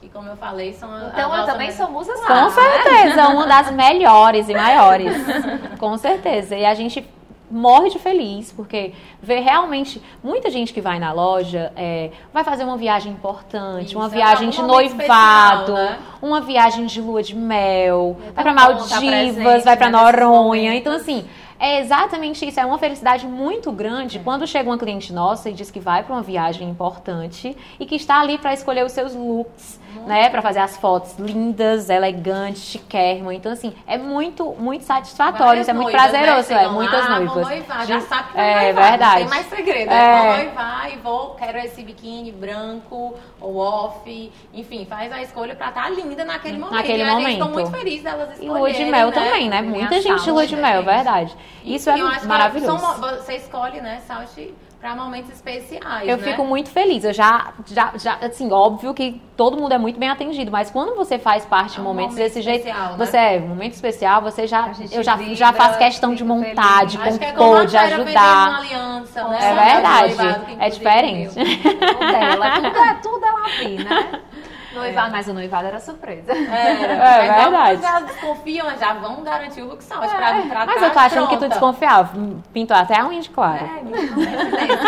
que 0.00 0.08
como 0.08 0.28
eu 0.30 0.36
falei, 0.36 0.72
são 0.72 0.90
a- 0.90 1.10
Então 1.12 1.30
a 1.30 1.38
eu 1.40 1.44
também 1.44 1.70
sou 1.72 1.90
Musa 1.90 2.16
Salt. 2.16 2.26
Com 2.26 2.34
né? 2.62 2.82
certeza, 2.82 3.28
uma 3.28 3.46
das 3.46 3.70
melhores 3.72 4.48
e 4.48 4.54
maiores. 4.54 5.12
Com 5.78 5.98
certeza. 5.98 6.56
E 6.56 6.64
a 6.64 6.72
gente 6.74 7.06
morre 7.50 7.90
de 7.90 7.98
feliz, 7.98 8.52
porque 8.52 8.92
vê 9.20 9.40
realmente 9.40 10.00
muita 10.22 10.50
gente 10.50 10.72
que 10.72 10.80
vai 10.80 10.98
na 10.98 11.12
loja 11.12 11.72
é, 11.76 12.10
vai 12.32 12.44
fazer 12.44 12.64
uma 12.64 12.76
viagem 12.76 13.12
importante, 13.12 13.88
Isso, 13.88 13.98
uma 13.98 14.06
é 14.06 14.10
viagem 14.10 14.50
de 14.50 14.60
algum 14.60 14.72
momento 14.72 14.94
noivado, 14.96 15.72
especial, 15.72 15.90
né? 15.90 15.98
uma 16.22 16.40
viagem 16.40 16.86
de 16.86 17.00
lua 17.00 17.22
de 17.22 17.34
mel, 17.34 18.16
vai 18.34 18.44
pra 18.44 18.52
bom 18.52 18.58
tá 18.58 18.64
Maldivas, 18.64 19.00
presente, 19.00 19.64
vai 19.64 19.76
pra 19.76 19.90
né, 19.90 19.98
Noronha. 19.98 20.74
Então, 20.74 20.92
assim, 20.94 21.24
é 21.58 21.80
exatamente 21.80 22.46
isso. 22.46 22.58
É 22.60 22.64
uma 22.64 22.78
felicidade 22.78 23.26
muito 23.26 23.72
grande 23.72 24.18
quando 24.20 24.46
chega 24.46 24.70
uma 24.70 24.78
cliente 24.78 25.12
nossa 25.12 25.50
e 25.50 25.52
diz 25.52 25.70
que 25.70 25.80
vai 25.80 26.02
pra 26.02 26.14
uma 26.14 26.22
viagem 26.22 26.68
importante 26.68 27.56
e 27.78 27.86
que 27.86 27.96
está 27.96 28.20
ali 28.20 28.38
pra 28.38 28.54
escolher 28.54 28.84
os 28.84 28.92
seus 28.92 29.14
looks, 29.14 29.79
né? 30.06 30.28
Pra 30.28 30.40
fazer 30.42 30.60
as 30.60 30.76
fotos 30.76 31.18
lindas, 31.18 31.88
elegantes, 31.90 32.62
chiquérrima. 32.62 33.34
Então, 33.34 33.52
assim, 33.52 33.74
é 33.86 33.96
muito, 33.98 34.54
muito 34.58 34.84
satisfatório. 34.84 35.60
Isso 35.62 35.70
é 35.70 35.74
muito 35.74 35.92
noivas, 35.92 36.12
né? 36.12 36.18
prazeroso, 36.18 36.52
é. 36.52 36.56
Chegam 36.58 36.72
Muitas 36.72 37.00
lá, 37.04 37.10
noivas. 37.10 37.34
Vou 37.34 37.42
noivar, 37.44 37.86
já 37.86 38.00
sabe 38.00 38.32
que 38.32 38.38
É 38.38 38.54
noivar, 38.62 38.74
não 38.74 38.90
verdade. 38.90 39.16
tem 39.20 39.28
mais 39.28 39.46
segredo. 39.46 39.90
É. 39.90 39.94
É. 39.94 40.18
Vou 40.18 40.36
noivar 40.44 40.92
e 40.92 40.96
vou, 40.96 41.30
quero 41.34 41.58
esse 41.58 41.82
biquíni 41.82 42.32
branco 42.32 43.14
ou 43.40 43.56
off. 43.56 44.32
Enfim, 44.52 44.86
faz 44.88 45.12
a 45.12 45.22
escolha 45.22 45.54
pra 45.54 45.68
estar 45.68 45.90
linda 45.90 46.24
naquele 46.24 46.58
momento. 46.58 46.74
Naquele 46.74 47.02
e 47.02 47.06
momento. 47.06 47.48
muito 47.48 47.70
feliz 47.70 48.02
delas 48.02 48.28
E 48.30 48.44
escolherem, 48.44 48.58
lua 48.58 48.72
de 48.72 48.84
mel 48.84 49.06
né? 49.08 49.12
também, 49.12 49.48
né? 49.48 49.62
Muita 49.62 50.00
gente 50.00 50.22
de 50.24 50.30
lua 50.30 50.46
de 50.46 50.56
mel, 50.56 50.82
né, 50.82 50.94
verdade. 50.94 51.36
Isso 51.64 51.90
é 51.90 52.00
eu 52.00 52.06
acho 52.06 52.20
que 52.20 52.26
maravilhoso. 52.26 52.78
são 52.78 53.00
você 53.00 53.36
escolhe, 53.36 53.80
né, 53.80 54.00
Salt, 54.06 54.36
pra 54.80 54.96
momentos 54.96 55.30
especiais, 55.30 56.08
Eu 56.08 56.16
né? 56.16 56.22
fico 56.24 56.42
muito 56.44 56.70
feliz. 56.70 57.04
Eu 57.04 57.12
já, 57.12 57.52
já, 57.66 57.92
já, 57.96 58.14
assim, 58.22 58.50
óbvio 58.50 58.94
que 58.94 59.20
todo 59.36 59.56
mundo 59.56 59.72
é 59.72 59.78
muito 59.78 60.00
bem 60.00 60.08
atendido, 60.08 60.50
mas 60.50 60.70
quando 60.70 60.96
você 60.96 61.18
faz 61.18 61.44
parte 61.44 61.72
de 61.72 61.78
É 61.78 61.80
um 61.80 61.84
momentos 61.84 62.14
momento 62.14 62.24
desse 62.26 62.40
jeito, 62.40 62.66
especial, 62.66 62.96
né? 62.96 63.06
você 63.06 63.16
é 63.16 63.38
um 63.44 63.48
momento 63.48 63.72
especial, 63.74 64.22
você 64.22 64.46
já, 64.46 64.70
eu 64.90 65.02
já, 65.02 65.16
vibra, 65.16 65.34
já 65.34 65.52
faço 65.52 65.78
questão 65.78 66.14
de 66.14 66.24
montar, 66.24 66.78
feliz. 66.78 66.92
de 66.92 66.98
Acho 67.08 67.18
que 67.18 67.24
é 67.26 67.32
como 67.32 67.48
compor, 67.50 67.60
a 67.60 67.64
de 67.66 67.76
vendendo 67.76 68.00
uma 68.00 68.04
ajudar. 68.04 68.58
aliança, 68.58 69.28
né? 69.28 69.38
É 69.40 69.72
verdade, 69.74 70.56
é 70.58 70.68
diferente. 70.70 71.34
Tudo 71.34 71.98
dela, 72.12 72.50
tudo, 72.52 72.66
é- 72.78 72.94
tudo 72.94 73.26
ela 73.26 73.48
vi, 73.58 73.78
né? 73.84 74.20
Noivado, 74.72 75.10
mas 75.12 75.26
o 75.28 75.34
noivado 75.34 75.66
era 75.66 75.80
surpresa. 75.80 76.32
É 76.32 76.74
Mas 77.26 77.42
verdade. 77.42 77.84
Elas 77.84 78.04
desconfiam, 78.06 78.66
mas 78.66 78.78
já 78.78 78.92
vão 78.94 79.22
garantir 79.22 79.62
o 79.62 79.66
look 79.66 79.84
pra, 79.84 79.98
pra 79.98 80.66
Mas 80.66 80.80
tá 80.80 80.86
eu 80.86 80.92
tô 80.92 80.98
achando 80.98 81.28
que 81.28 81.34
tu 81.34 81.38
pronta. 81.40 81.48
desconfiava. 81.48 82.12
Pintou 82.52 82.76
até 82.76 82.98
a 82.98 83.06
unha 83.06 83.20
de 83.20 83.30
clara. 83.30 83.64
É, 83.64 83.80
coincidência. 83.80 84.78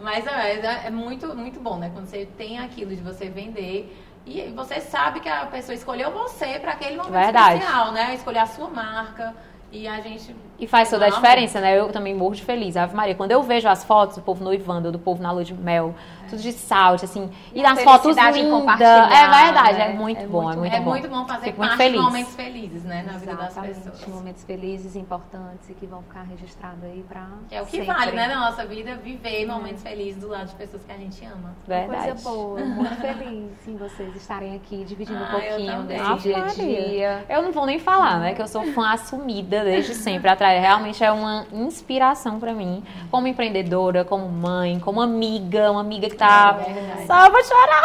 Mas 0.00 0.26
é, 0.26 0.52
é, 0.54 0.86
é 0.86 0.90
muito, 0.90 1.34
muito 1.34 1.58
bom, 1.60 1.78
né? 1.78 1.90
Quando 1.92 2.06
você 2.06 2.26
tem 2.38 2.58
aquilo 2.58 2.94
de 2.94 3.02
você 3.02 3.28
vender 3.28 3.92
e 4.24 4.52
você 4.54 4.80
sabe 4.80 5.20
que 5.20 5.28
a 5.28 5.46
pessoa 5.46 5.74
escolheu 5.74 6.10
você 6.10 6.58
para 6.58 6.72
aquele 6.72 6.96
momento 6.96 7.12
Verdade. 7.12 7.58
especial, 7.58 7.92
né? 7.92 8.14
Escolher 8.14 8.38
a 8.40 8.46
sua 8.46 8.68
marca. 8.68 9.34
E 9.72 9.86
a 9.88 10.00
gente. 10.00 10.34
E 10.58 10.66
faz 10.66 10.88
toda 10.88 11.04
a 11.06 11.08
Não, 11.10 11.16
diferença, 11.16 11.60
né? 11.60 11.78
Eu 11.78 11.88
também 11.90 12.14
morro 12.14 12.34
de 12.34 12.42
feliz. 12.42 12.76
Ave 12.76 12.96
Maria, 12.96 13.14
quando 13.14 13.30
eu 13.32 13.42
vejo 13.42 13.68
as 13.68 13.84
fotos 13.84 14.16
do 14.16 14.22
povo 14.22 14.42
noivando, 14.42 14.90
do 14.90 14.98
povo 14.98 15.22
na 15.22 15.30
lua 15.30 15.44
de 15.44 15.52
mel, 15.52 15.94
tudo 16.30 16.40
de 16.40 16.50
salte, 16.52 17.04
assim, 17.04 17.30
e, 17.54 17.60
a 17.64 17.74
nas 17.74 17.82
fotos 17.82 18.16
lindas. 18.16 18.80
É 18.80 19.44
verdade, 19.44 19.78
né? 19.78 19.90
é 19.90 19.92
muito 19.92 20.20
É 20.22 20.26
bom, 20.26 20.42
muito 20.44 20.56
é 20.56 20.60
muito 20.60 20.74
é 20.74 20.80
bom. 20.80 20.90
muito 20.90 21.08
bom 21.08 21.26
fazer 21.26 21.44
Fico 21.46 21.58
parte 21.58 21.76
feliz. 21.76 21.98
de 22.00 22.04
momentos 22.06 22.34
felizes, 22.34 22.84
né? 22.84 23.02
Na 23.06 23.18
vida 23.18 23.34
das 23.34 23.50
Exatamente. 23.52 23.80
pessoas. 23.80 24.06
Momentos 24.08 24.44
felizes, 24.44 24.96
importantes 24.96 25.68
e 25.68 25.74
que 25.74 25.86
vão 25.86 26.02
ficar 26.02 26.22
registrados 26.22 26.82
aí 26.84 27.04
pra. 27.06 27.26
Que 27.48 27.54
é 27.54 27.60
o 27.62 27.66
que 27.66 27.72
sempre. 27.78 27.86
vale, 27.92 28.12
né, 28.12 28.26
na 28.26 28.50
nossa 28.50 28.64
vida, 28.64 28.96
viver 28.96 29.46
momentos 29.46 29.82
felizes 29.82 30.20
do 30.22 30.28
lado 30.28 30.48
de 30.48 30.54
pessoas 30.54 30.82
que 30.84 30.92
a 30.92 30.96
gente 30.96 31.22
ama. 31.26 31.54
Verdade. 31.66 32.06
Coisa 32.22 32.30
boa, 32.30 32.60
muito 32.60 32.94
feliz 32.96 33.68
em 33.68 33.76
vocês 33.76 34.16
estarem 34.16 34.56
aqui 34.56 34.84
dividindo 34.84 35.18
um 35.18 35.22
Ah, 35.22 35.38
eu 35.38 35.48
pouquinho 35.50 35.82
desse 35.82 36.14
dia 36.22 36.38
a 36.38 36.46
dia. 36.46 37.24
Eu 37.28 37.42
não 37.42 37.52
vou 37.52 37.66
nem 37.66 37.78
falar, 37.78 38.18
né? 38.20 38.34
Que 38.34 38.40
eu 38.40 38.48
sou 38.48 38.64
fã 38.72 38.88
assumida 38.90 39.62
desde 39.62 39.92
sempre. 39.94 40.30
Atrás 40.30 40.45
realmente 40.48 41.02
é 41.02 41.10
uma 41.10 41.46
inspiração 41.52 42.38
pra 42.40 42.52
mim, 42.52 42.82
como 43.10 43.26
empreendedora, 43.26 44.04
como 44.04 44.28
mãe, 44.28 44.78
como 44.80 45.00
amiga, 45.00 45.70
uma 45.70 45.80
amiga 45.80 46.08
que 46.08 46.16
tá 46.16 46.58
É 46.60 47.06
só 47.06 47.30
vou 47.30 47.42
chorar. 47.44 47.82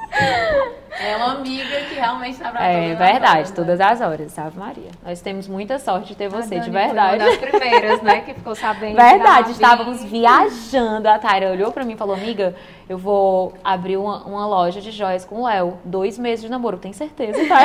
É 1.00 1.16
uma 1.16 1.32
amiga 1.32 1.80
que 1.88 1.94
realmente 1.94 2.12
realmente 2.12 2.38
tá 2.38 2.50
pra 2.50 2.64
É 2.64 2.94
verdade, 2.94 3.48
né? 3.48 3.54
todas 3.56 3.80
as 3.80 4.00
horas, 4.00 4.38
Ave 4.38 4.58
Maria. 4.58 4.90
Nós 5.04 5.20
temos 5.20 5.48
muita 5.48 5.78
sorte 5.78 6.08
de 6.08 6.14
ter 6.14 6.28
você, 6.28 6.60
de 6.60 6.70
verdade. 6.70 7.18
Foi 7.18 7.28
uma 7.28 7.38
das 7.38 7.50
primeiras, 7.50 8.02
né, 8.02 8.20
que 8.20 8.34
ficou 8.34 8.54
sabendo. 8.54 8.96
Verdade, 8.96 9.46
da 9.46 9.50
estávamos 9.52 10.04
viajando. 10.04 11.08
A 11.08 11.18
Taira 11.18 11.50
olhou 11.50 11.72
pra 11.72 11.84
mim 11.84 11.94
e 11.94 11.96
falou: 11.96 12.14
Amiga, 12.14 12.54
eu 12.88 12.98
vou 12.98 13.54
abrir 13.64 13.96
uma, 13.96 14.22
uma 14.24 14.46
loja 14.46 14.80
de 14.80 14.90
joias 14.90 15.24
com 15.24 15.42
o 15.42 15.46
Léo. 15.46 15.78
Dois 15.84 16.18
meses 16.18 16.44
de 16.44 16.50
namoro, 16.50 16.76
tem 16.76 16.92
certeza, 16.92 17.38
tá? 17.48 17.58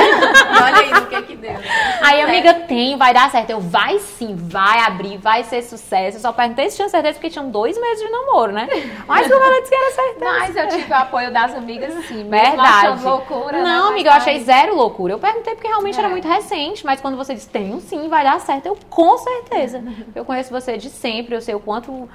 Olha 0.64 0.77
aí 0.98 1.04
o 1.04 1.08
que 1.08 1.22
que 1.24 1.36
deu. 1.36 1.54
né? 1.54 2.00
Aí, 2.02 2.22
amiga, 2.22 2.54
tem, 2.54 2.98
vai 2.98 3.14
dar 3.14 3.30
certo. 3.32 3.50
Eu, 3.50 3.60
vai 3.60 4.00
sim, 4.00 4.36
vai 4.36 4.80
abrir, 4.80 5.18
vai 5.18 5.44
ser 5.44 5.62
sucesso. 5.62 6.18
Eu 6.18 6.22
só 6.22 6.32
perguntei 6.34 6.70
se 6.70 6.76
tinha 6.78 6.90
certeza, 6.90 7.14
porque 7.16 7.30
tinham 7.30 7.50
dois 7.50 7.80
meses 7.80 8.04
de 8.04 8.10
namoro, 8.12 8.52
né? 8.52 8.68
Mas 9.08 9.28
como 9.28 9.44
ela 9.44 9.60
disse 9.62 9.70
que 9.70 9.76
era 9.76 9.92
certeza. 9.92 10.32
Mas 10.40 10.56
eu 10.56 10.68
tive 10.70 10.92
o 10.92 10.96
apoio 10.96 11.32
das 11.32 11.54
amigas, 11.56 11.94
sim. 12.06 12.28
Verdade. 12.30 13.04
loucura. 13.04 13.58
né, 13.58 13.64
Não, 13.64 13.84
mas 13.86 13.92
amiga, 13.94 14.10
eu 14.10 14.14
achei 14.14 14.40
zero 14.40 14.76
loucura. 14.76 15.14
Eu 15.14 15.20
perguntei 15.20 15.54
porque 15.56 15.68
realmente 15.68 15.98
era 15.98 16.08
É. 16.08 16.12
muito 16.12 16.28
recente, 16.28 16.86
mas 16.86 17.00
quando 17.02 17.18
você 17.18 17.34
disse 17.34 17.50
tem 17.50 17.74
um 17.74 17.80
sim, 17.80 18.08
vai 18.10 18.24
dar 18.24 18.40
certo, 18.40 18.66
eu 18.68 18.78
com 18.90 19.18
certeza. 19.18 19.84
Eu 20.16 20.26
conheço 20.26 20.52
você 20.52 20.78
de 20.78 20.90
sempre, 20.90 21.36
eu 21.36 21.42
sei 21.42 21.54
o 21.54 21.60
quanto 21.60 22.10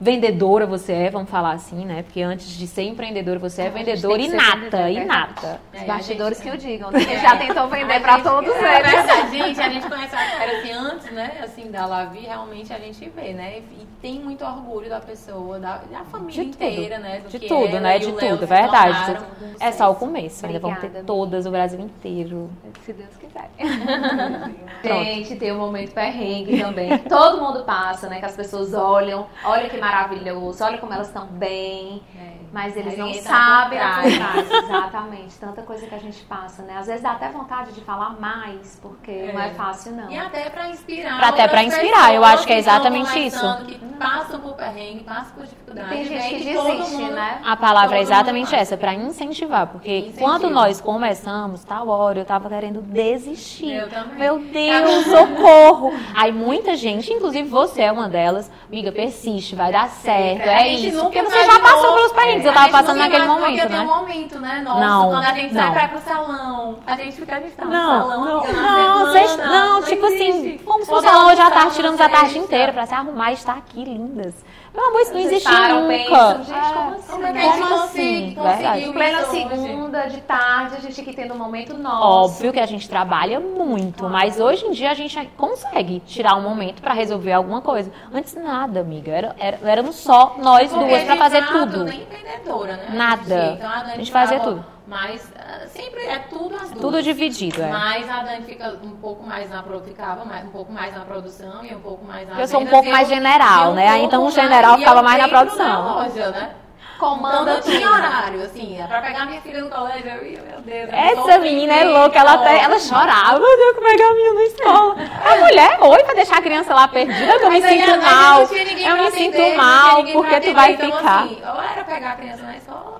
vendedora 0.00 0.66
você 0.66 0.92
é, 0.92 1.10
vamos 1.10 1.28
falar 1.28 1.52
assim, 1.52 1.84
né? 1.84 2.02
Porque 2.02 2.22
antes 2.22 2.46
de 2.56 2.66
ser 2.66 2.82
empreendedora, 2.84 3.38
você 3.38 3.62
é 3.62 3.64
gente 3.66 3.74
vendedora 3.74 4.18
que 4.18 4.24
inata, 4.24 4.54
vendedora, 4.54 4.88
é 4.88 4.92
inata. 4.92 5.60
Os 5.74 5.82
É, 5.82 5.84
bastidores 5.84 6.40
a 6.40 6.42
que 6.42 6.50
gente- 6.50 6.64
o 6.64 6.68
digam. 6.68 6.90
Você 6.90 7.18
já 7.18 7.36
tentou 7.36 7.68
vender 7.68 7.94
A 7.96 8.00
pra 8.00 8.12
gente- 8.14 8.22
todos 8.24 8.50
é 8.54 8.78
eles. 8.80 8.90
verdade, 8.92 9.38
gente, 9.38 9.60
a 9.60 9.68
gente 9.68 9.88
conhece 9.88 10.16
a 10.16 10.30
Clara 10.30 10.58
assim 10.58 10.72
antes, 10.72 11.12
né? 11.12 11.32
Assim, 11.42 11.70
da 11.70 11.84
Lavi, 11.86 12.20
realmente 12.20 12.72
a 12.72 12.78
gente 12.78 13.08
vê, 13.14 13.32
né? 13.34 13.58
E 13.58 13.86
tem 14.00 14.18
muito 14.20 14.44
orgulho 14.44 14.88
da 14.88 15.00
pessoa, 15.00 15.58
da, 15.58 15.82
da 15.90 16.04
família 16.04 16.44
De 16.44 16.50
tudo. 16.50 16.64
inteira, 16.64 16.98
né? 16.98 17.20
Do 17.20 17.28
De 17.28 17.38
que 17.38 17.46
tudo, 17.48 17.66
ela 17.68 17.80
né? 17.80 17.98
De 17.98 18.12
tudo, 18.12 18.46
verdade. 18.46 19.18
É 19.60 19.70
só 19.72 19.90
o 19.90 19.94
começo, 19.94 20.46
ainda 20.46 20.58
vão 20.58 20.74
ter 20.76 20.88
todas, 21.04 21.44
o 21.44 21.50
Brasil 21.50 21.78
inteiro. 21.80 22.50
Se 22.86 22.92
Deus 22.94 23.10
quiser. 23.18 23.50
Gente, 24.82 25.36
tem 25.36 25.52
o 25.52 25.56
momento 25.58 25.92
perrengue 25.92 26.58
também. 26.60 26.96
Todo 27.00 27.40
mundo 27.42 27.64
passa, 27.64 28.08
né? 28.08 28.18
Que 28.18 28.24
as 28.24 28.34
pessoas 28.36 28.72
olham, 28.72 29.26
olha 29.44 29.68
que 29.68 29.76
maravilhoso, 29.90 30.64
olha 30.64 30.78
como 30.78 30.92
elas 30.92 31.08
estão 31.08 31.26
bem. 31.26 32.02
É. 32.18 32.40
Mas 32.52 32.76
eles 32.76 32.98
não 32.98 33.12
tá 33.12 33.20
sabem. 33.20 33.78
Exatamente. 34.64 35.36
Tanta 35.38 35.62
coisa 35.62 35.86
que 35.86 35.94
a 35.94 35.98
gente 35.98 36.20
passa, 36.24 36.62
né? 36.62 36.78
Às 36.78 36.86
vezes 36.88 37.00
dá 37.02 37.12
até 37.12 37.28
vontade 37.30 37.70
de 37.72 37.80
falar 37.82 38.18
mais, 38.20 38.76
porque 38.82 39.10
É. 39.10 39.32
não 39.32 39.40
é 39.40 39.50
fácil, 39.50 39.92
não. 39.92 40.10
E 40.10 40.18
até 40.18 40.50
pra 40.50 40.68
inspirar. 40.68 41.16
Pra- 41.18 41.28
até 41.28 41.46
pra 41.46 41.60
outras 41.62 41.78
inspirar, 41.78 42.12
eu 42.12 42.24
acho 42.24 42.44
que 42.46 42.52
é 42.52 42.58
exatamente 42.58 43.08
começando, 43.12 43.66
Que 43.66 43.78
passam 43.96 44.40
por 44.40 44.54
perrengue, 44.54 45.04
passam 45.04 45.32
por 45.36 45.44
dificuldade. 45.44 45.88
Tem 45.90 46.04
gente 46.04 46.28
que 46.28 46.44
desiste, 46.44 46.92
mundo- 46.96 47.12
né? 47.12 47.40
A 47.44 47.56
palavra 47.56 47.98
é 47.98 48.00
exatamente 48.02 48.52
essa, 48.54 48.76
pra 48.76 48.94
incentivar, 48.94 49.68
porque 49.68 50.12
quando 50.18 50.50
nós 50.50 50.80
começamos, 50.80 51.62
tal 51.62 51.86
hora, 51.88 52.18
eu 52.18 52.24
tava 52.24 52.48
querendo 52.48 52.82
desistir. 52.82 53.74
Eu 53.74 53.88
também. 53.88 54.18
Meu 54.18 54.38
Deus, 54.40 55.04
socorro! 55.04 55.92
Aí 56.16 56.32
muita 56.32 56.74
gente, 56.76 57.12
inclusive 57.12 57.48
você 57.48 57.82
é 57.82 57.92
uma 57.92 58.08
delas, 58.08 58.50
amiga, 58.66 58.90
persiste, 58.90 59.54
vai 59.54 59.70
dar 59.70 59.79
certo, 59.88 60.48
A 60.48 60.52
é 60.52 60.64
gente 60.68 60.88
isso. 60.88 60.96
nunca 60.96 61.10
Porque 61.10 61.22
você 61.22 61.44
já 61.44 61.60
passou 61.60 61.94
pelos 61.94 62.12
perrengues, 62.12 62.44
eu 62.44 62.50
A 62.50 62.54
tava 62.54 62.68
passando 62.70 62.98
naquele 62.98 63.26
momento, 63.26 63.60
que 63.60 63.66
tem 63.66 63.76
né? 63.76 63.80
um 63.80 63.86
momento, 63.86 64.38
né? 64.40 64.62
Nossa, 64.64 64.80
Não, 64.80 65.08
quando 65.10 65.24
a 65.24 65.32
gente 65.34 65.54
sai 65.54 65.66
não. 65.66 65.72
pra 65.72 65.84
ir 65.84 65.88
pro 65.88 66.00
salão, 66.00 66.78
a 66.86 66.96
gente 66.96 67.12
fica 67.16 67.40
tá 67.56 67.64
no 67.64 67.70
Não, 67.70 68.00
salão, 68.00 68.24
não, 68.24 68.52
não, 68.52 69.06
vocês- 69.06 69.36
não, 69.36 69.82
tipo 69.82 70.06
assim, 70.06 70.28
existe. 70.28 70.64
fomos 70.64 70.86
pro 70.86 70.96
Quando 70.96 71.04
salão 71.04 71.26
hoje 71.28 71.40
à 71.40 71.50
tarde, 71.50 71.74
tiramos 71.74 72.00
a 72.00 72.08
tarde 72.08 72.30
sexta. 72.32 72.38
inteira 72.46 72.72
pra 72.72 72.86
se 72.86 72.94
arrumar 72.94 73.30
e 73.30 73.34
estar 73.34 73.52
aqui 73.56 73.84
lindas. 73.84 74.34
Meu 74.72 74.86
amor, 74.88 75.00
isso 75.00 75.12
não 75.14 75.22
Vocês 75.22 75.42
param, 75.42 75.80
nunca. 75.82 75.92
pensam, 75.98 76.44
gente, 76.44 76.72
como 76.72 76.94
assim? 76.94 77.10
Como 77.10 77.26
é 77.26 77.32
que 77.32 77.38
a 77.38 77.42
gente 77.42 77.58
Como 77.58 77.74
assim? 77.74 78.34
conseguiu 78.34 78.92
plena 78.92 79.22
segunda, 79.24 80.06
de 80.06 80.20
tarde, 80.20 80.76
a 80.76 80.80
gente 80.80 81.00
aqui 81.00 81.12
tendo 81.12 81.34
um 81.34 81.38
momento 81.38 81.74
nosso. 81.76 82.06
Óbvio 82.06 82.52
que 82.52 82.60
a 82.60 82.66
gente 82.66 82.88
trabalha 82.88 83.40
muito, 83.40 84.08
mas 84.08 84.38
hoje 84.38 84.64
em 84.66 84.70
dia 84.70 84.90
a 84.92 84.94
gente 84.94 85.18
consegue 85.36 86.00
tirar 86.00 86.36
um 86.36 86.42
momento 86.42 86.80
pra 86.80 86.94
resolver 86.94 87.32
alguma 87.32 87.60
coisa. 87.60 87.90
Antes 88.14 88.34
nada, 88.34 88.80
amiga. 88.80 89.10
Era, 89.12 89.36
era, 89.38 89.58
éramos 89.64 89.96
só 89.96 90.36
nós 90.38 90.70
Porque 90.72 90.86
duas 90.88 91.02
pra 91.02 91.16
fazer 91.16 91.42
fato, 91.42 91.52
tudo. 91.58 91.84
Nem 91.84 92.04
vendedora, 92.06 92.76
né? 92.76 92.86
Nada. 92.92 93.54
Então, 93.58 93.68
a, 93.68 93.80
A 93.80 93.96
gente 93.96 94.12
fazia 94.12 94.38
tudo. 94.40 94.64
Mas 94.90 95.22
ah, 95.38 95.68
sempre 95.68 96.04
é 96.04 96.18
tudo 96.18 96.56
as 96.56 96.62
duas. 96.62 96.80
Tudo 96.80 97.00
dividido, 97.00 97.62
é. 97.62 97.70
Mas 97.70 98.10
a 98.10 98.24
Dani 98.24 98.44
fica 98.44 98.76
um 98.82 98.96
pouco 98.96 99.24
mais 99.24 99.48
na 99.48 99.62
ficava 99.86 100.24
mais, 100.24 100.44
um 100.44 100.48
pouco 100.50 100.72
mais 100.72 100.92
na 100.92 101.02
produção 101.02 101.64
e 101.64 101.72
um 101.72 101.80
pouco 101.80 102.04
mais 102.04 102.28
na 102.28 102.40
Eu 102.40 102.48
sou 102.48 102.60
um 102.60 102.66
pouco 102.66 102.90
mais 102.90 103.06
general, 103.06 103.66
e 103.66 103.70
um 103.70 103.74
né? 103.74 103.98
Então, 103.98 104.26
o 104.26 104.30
general 104.32 104.76
ficava 104.78 105.00
mais 105.00 105.22
na 105.22 105.28
produção. 105.28 105.84
Da 105.84 105.94
loja, 105.94 106.30
né? 106.32 106.50
Comanda 106.98 107.58
então 107.58 107.70
tinha 107.70 107.88
horário, 107.88 108.42
assim, 108.42 108.78
pra 108.86 109.00
pegar 109.00 109.26
minha 109.26 109.40
filha 109.40 109.62
no 109.62 109.70
colégio, 109.70 110.10
eu 110.10 110.26
ia, 110.26 110.42
meu 110.42 110.60
Deus. 110.60 110.90
eu 110.90 110.98
Essa 110.98 111.38
menina 111.38 111.72
é 111.72 111.84
louca, 111.84 112.18
ela, 112.18 112.34
até, 112.34 112.58
ela 112.58 112.78
chorava, 112.78 113.38
eu 113.38 113.56
tenho 113.56 113.74
que 113.74 113.80
pegar 113.80 114.06
a 114.06 114.12
menina 114.12 114.34
na 114.34 114.42
escola. 114.42 114.96
A 115.24 115.36
mulher, 115.36 115.78
oi, 115.80 116.02
pra 116.02 116.14
deixar 116.14 116.38
a 116.38 116.42
criança 116.42 116.74
lá 116.74 116.88
perdida, 116.88 117.38
que 117.38 117.44
eu 117.44 117.50
me 117.50 117.62
sinto 117.62 118.02
mal. 118.02 118.40
Eu 118.42 118.48
me 118.96 119.06
atender, 119.06 119.12
sinto 119.12 119.56
mal, 119.56 120.04
porque 120.04 120.40
tu 120.40 120.52
vai 120.52 120.72
então, 120.72 120.92
ficar. 120.92 121.24
Assim, 121.24 121.38
ou 121.42 121.62
era 121.62 121.84
pegar 121.84 122.10
a 122.10 122.16
criança 122.16 122.42
na 122.42 122.56
escola 122.56 122.99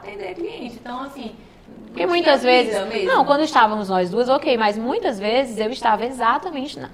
atender 0.00 0.34
cliente. 0.34 0.78
Então, 0.80 1.02
assim. 1.02 1.34
Porque 1.86 2.02
não 2.02 2.10
muitas 2.10 2.42
vezes. 2.42 2.86
mesmo. 2.88 3.08
Não, 3.08 3.24
quando 3.24 3.42
estávamos 3.42 3.88
nós 3.88 4.10
duas, 4.10 4.28
ok, 4.28 4.56
mas 4.56 4.78
muitas 4.78 5.18
vezes 5.18 5.58
eu 5.58 5.70
estava 5.70 6.04
exatamente 6.04 6.78
na, 6.78 6.88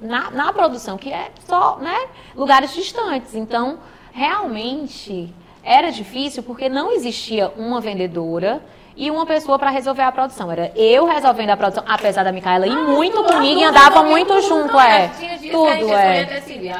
na, 0.00 0.30
na 0.30 0.52
produção, 0.52 0.96
que 0.96 1.12
é 1.12 1.30
só, 1.46 1.78
né, 1.78 2.06
lugares 2.36 2.72
distantes. 2.74 3.34
Então, 3.34 3.78
realmente 4.12 5.32
era 5.62 5.90
difícil 5.90 6.42
porque 6.42 6.68
não 6.68 6.92
existia 6.92 7.52
uma 7.56 7.80
vendedora 7.80 8.62
e 8.96 9.10
uma 9.10 9.24
pessoa 9.24 9.58
para 9.58 9.70
resolver 9.70 10.02
a 10.02 10.10
produção. 10.10 10.50
Era 10.50 10.72
eu 10.74 11.06
resolvendo 11.06 11.50
a 11.50 11.56
produção, 11.56 11.84
apesar 11.86 12.24
da 12.24 12.32
Micaela 12.32 12.66
ir 12.66 12.76
muito 12.76 13.16
tudo, 13.16 13.32
comigo 13.32 13.60
e 13.60 13.64
andava 13.64 14.02
muito 14.02 14.34
tudo, 14.34 14.42
junto, 14.42 14.68
tudo. 14.68 14.80
é. 14.80 15.08
Tudo, 15.50 15.92
é. 15.94 16.20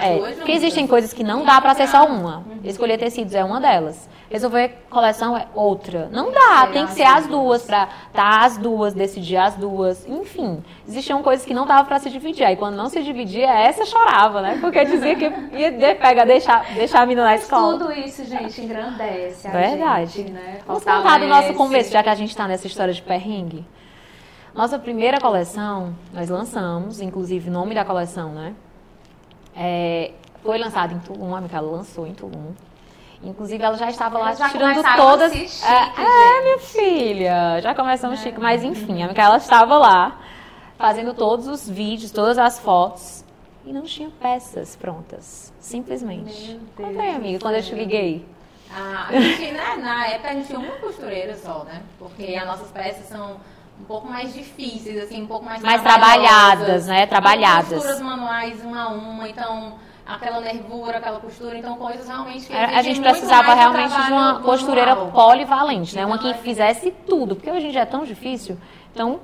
É, 0.01 0.35
porque 0.37 0.53
existem 0.53 0.87
coisas 0.87 1.13
que 1.13 1.23
não 1.23 1.45
dá 1.45 1.61
para 1.61 1.75
ser 1.75 1.87
só 1.87 2.05
uma. 2.07 2.45
Escolher 2.65 2.99
tecidos 2.99 3.35
é 3.35 3.45
uma 3.45 3.61
delas. 3.61 4.09
Resolver 4.31 4.85
coleção 4.91 5.35
é 5.35 5.47
outra. 5.55 6.11
Não 6.13 6.31
dá, 6.31 6.67
tem 6.71 6.87
que 6.87 6.93
ser 6.93 7.05
as 7.05 7.27
duas 7.27 7.63
para 7.63 7.89
tá 8.13 8.45
as 8.45 8.59
duas, 8.59 8.93
decidir 8.93 9.39
as 9.39 9.55
duas. 9.57 10.07
Enfim, 10.07 10.63
existiam 10.87 11.23
coisas 11.23 11.47
que 11.47 11.55
não 11.55 11.67
dava 11.67 11.85
para 11.89 11.99
se 11.99 12.11
dividir. 12.11 12.45
Aí 12.45 12.55
quando 12.55 12.75
não 12.77 12.91
se 12.91 13.03
dividia, 13.03 13.47
essa 13.51 13.87
chorava, 13.87 14.43
né? 14.43 14.59
Porque 14.61 14.85
dizia 14.85 15.17
que 15.17 15.25
ia 15.57 15.73
de- 15.73 15.95
pegar, 15.95 16.27
deixar, 16.27 16.63
deixar 16.75 17.01
a 17.01 17.07
menina 17.07 17.25
na 17.25 17.37
escola. 17.37 17.79
Tudo 17.79 17.93
isso, 17.93 18.23
gente, 18.27 18.61
engrandece 18.61 19.49
a 19.49 19.51
Verdade. 19.51 20.11
gente, 20.11 20.31
né? 20.31 20.59
Vamos 20.67 20.85
contar 20.85 21.19
do 21.21 21.27
nosso 21.27 21.55
começo, 21.55 21.91
já 21.91 22.03
que 22.03 22.11
a 22.11 22.15
gente 22.15 22.29
está 22.31 22.47
nessa 22.47 22.67
história 22.67 22.93
de 22.93 23.01
perrengue. 23.01 23.65
Nossa 24.55 24.79
primeira 24.79 25.19
coleção, 25.21 25.95
nós 26.13 26.29
lançamos, 26.29 27.01
inclusive 27.01 27.49
o 27.49 27.53
nome 27.53 27.75
da 27.75 27.85
coleção, 27.85 28.33
né? 28.33 28.53
É, 29.57 30.11
foi 30.43 30.59
lançado 30.59 30.95
em 30.95 30.99
Tulum, 30.99 31.35
a 31.35 31.41
Micaela 31.41 31.71
lançou 31.71 32.07
em 32.07 32.13
Tulum. 32.13 32.53
Inclusive, 33.23 33.63
ela 33.63 33.77
já 33.77 33.91
estava 33.91 34.19
lá 34.19 34.33
já 34.35 34.49
tirando 34.49 34.83
todas. 34.97 35.33
chique, 35.33 35.65
é, 35.65 35.75
é, 35.75 35.85
gente. 35.87 36.43
minha 36.43 36.59
filha, 36.59 37.61
já 37.61 37.75
começamos 37.75 38.21
chique. 38.21 38.39
Mas 38.41 38.63
enfim, 38.63 39.03
a 39.03 39.09
Micaela 39.09 39.37
estava 39.37 39.77
lá 39.77 40.19
fazendo 40.79 41.13
todos 41.13 41.49
os 41.49 41.69
vídeos, 41.69 42.13
todas 42.13 42.39
as 42.39 42.59
fotos. 42.59 43.25
E 43.65 43.73
não 43.73 43.83
tinha 43.83 44.09
peças 44.21 44.77
prontas. 44.77 45.53
Simplesmente. 45.61 46.59
Conta 46.77 47.03
aí, 47.03 47.15
amiga, 47.15 47.39
quando 47.41 47.57
eu 47.57 47.63
te 47.63 47.75
liguei. 47.75 48.25
Ah, 48.71 49.07
a 49.09 49.21
gente, 49.21 49.51
né, 49.51 49.77
na 49.77 50.07
época 50.07 50.29
a 50.31 50.35
gente 50.35 50.47
tinha 50.47 50.59
uma 50.59 50.77
costureira 50.77 51.37
só, 51.37 51.65
né? 51.65 51.83
Porque 51.99 52.35
as 52.35 52.47
nossas 52.47 52.71
peças 52.71 53.07
são 53.07 53.41
um 53.81 53.85
pouco 53.85 54.09
mais 54.09 54.33
difíceis, 54.33 55.03
assim, 55.03 55.23
um 55.23 55.27
pouco 55.27 55.45
mais 55.45 55.63
Mais 55.63 55.83
trabalhadas, 55.83 56.87
né? 56.87 57.07
Trabalhadas. 57.07 57.71
Costuras 57.71 58.01
manuais, 58.01 58.63
uma 58.63 58.85
a 58.85 58.89
uma, 58.89 59.29
então 59.29 59.79
aquela 60.09 60.41
nervura, 60.41 60.99
aquela 60.99 61.21
costura, 61.21 61.57
então 61.59 61.77
coisas 61.77 62.07
realmente 62.09 62.47
que 62.47 62.53
A, 62.55 62.79
a 62.79 62.83
gente 62.83 63.01
precisava 63.01 63.55
realmente 63.55 63.95
de 63.95 64.13
uma 64.13 64.41
costureira 64.41 64.95
manual. 64.95 65.13
polivalente, 65.13 65.95
né? 65.95 66.07
Uma 66.07 66.17
Então, 66.17 66.33
que 66.33 66.39
é- 66.39 66.43
fizesse 66.43 66.91
tudo, 67.07 67.37
porque 67.37 67.51
hoje 67.51 67.67
em 67.67 67.71
dia 67.71 67.83
é 67.83 67.87
tão 67.87 68.05
difícil. 68.05 68.57
Então, 68.93 69.21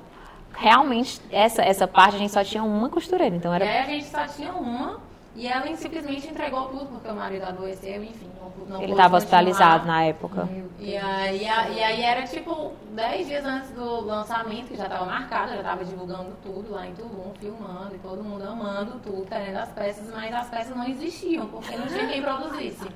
realmente, 0.53 1.19
essa, 1.31 1.61
essa 1.63 1.87
parte 1.87 2.15
a 2.15 2.19
gente 2.19 2.31
só 2.31 2.43
tinha 2.43 2.63
uma 2.63 2.87
costureira. 2.89 3.35
Então 3.35 3.51
E 3.51 3.55
era. 3.55 3.65
aí 3.65 3.77
a 3.79 3.83
gente 3.85 4.05
só 4.05 4.25
tinha 4.27 4.53
uma 4.53 4.99
e 5.35 5.47
ela 5.47 5.75
simplesmente 5.75 6.27
entregou 6.27 6.69
tudo 6.69 6.85
porque 6.85 7.09
o 7.09 7.15
marido 7.15 7.43
adoeceu, 7.43 8.01
enfim, 8.03 8.29
não, 8.39 8.67
não 8.67 8.81
Ele 8.81 8.93
estava 8.93 9.17
hospitalizado 9.17 9.85
na 9.85 10.03
época. 10.03 10.47
E 10.79 10.95
aí, 10.95 11.43
e 11.43 11.83
aí 11.83 12.01
era 12.01 12.23
tipo 12.23 12.71
10 12.91 13.27
dias 13.27 13.45
antes 13.45 13.71
do 13.71 14.01
lançamento, 14.05 14.67
que 14.67 14.77
já 14.77 14.85
estava 14.85 15.05
marcado, 15.05 15.49
já 15.49 15.57
estava 15.57 15.83
divulgando 15.83 16.31
tudo 16.41 16.71
lá 16.71 16.87
em 16.87 16.93
Tulum, 16.93 17.33
filmando 17.37 17.95
e 17.95 17.99
todo 17.99 18.23
mundo 18.23 18.47
amando 18.47 18.99
tudo, 18.99 19.25
querendo 19.25 19.57
as 19.57 19.69
peças, 19.69 20.09
mas 20.13 20.33
as 20.33 20.49
peças 20.49 20.75
não 20.75 20.87
existiam, 20.87 21.47
porque 21.47 21.75
não 21.75 21.87
tinha 21.87 22.07
quem 22.07 22.21
produzisse. 22.21 22.87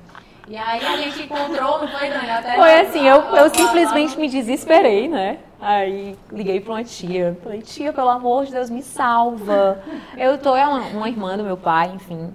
E 0.48 0.56
aí 0.56 0.84
a 0.84 0.96
gente 0.96 1.22
encontrou, 1.22 1.80
não 1.80 1.88
foi, 1.88 2.08
Dani? 2.08 2.30
Até 2.30 2.56
Foi 2.56 2.80
assim, 2.80 3.06
eu, 3.06 3.20
eu 3.36 3.54
simplesmente 3.54 4.18
me 4.18 4.28
desesperei, 4.28 5.08
né? 5.08 5.38
Aí 5.60 6.16
liguei 6.32 6.60
pra 6.60 6.72
uma 6.74 6.84
tia. 6.84 7.38
Falei, 7.42 7.60
tia, 7.62 7.92
pelo 7.92 8.08
amor 8.08 8.46
de 8.46 8.52
Deus, 8.52 8.68
me 8.70 8.82
salva. 8.82 9.82
Eu 10.16 10.38
tô, 10.38 10.56
é 10.56 10.66
uma, 10.66 10.80
uma 10.88 11.08
irmã 11.08 11.36
do 11.36 11.44
meu 11.44 11.56
pai, 11.56 11.92
enfim. 11.94 12.34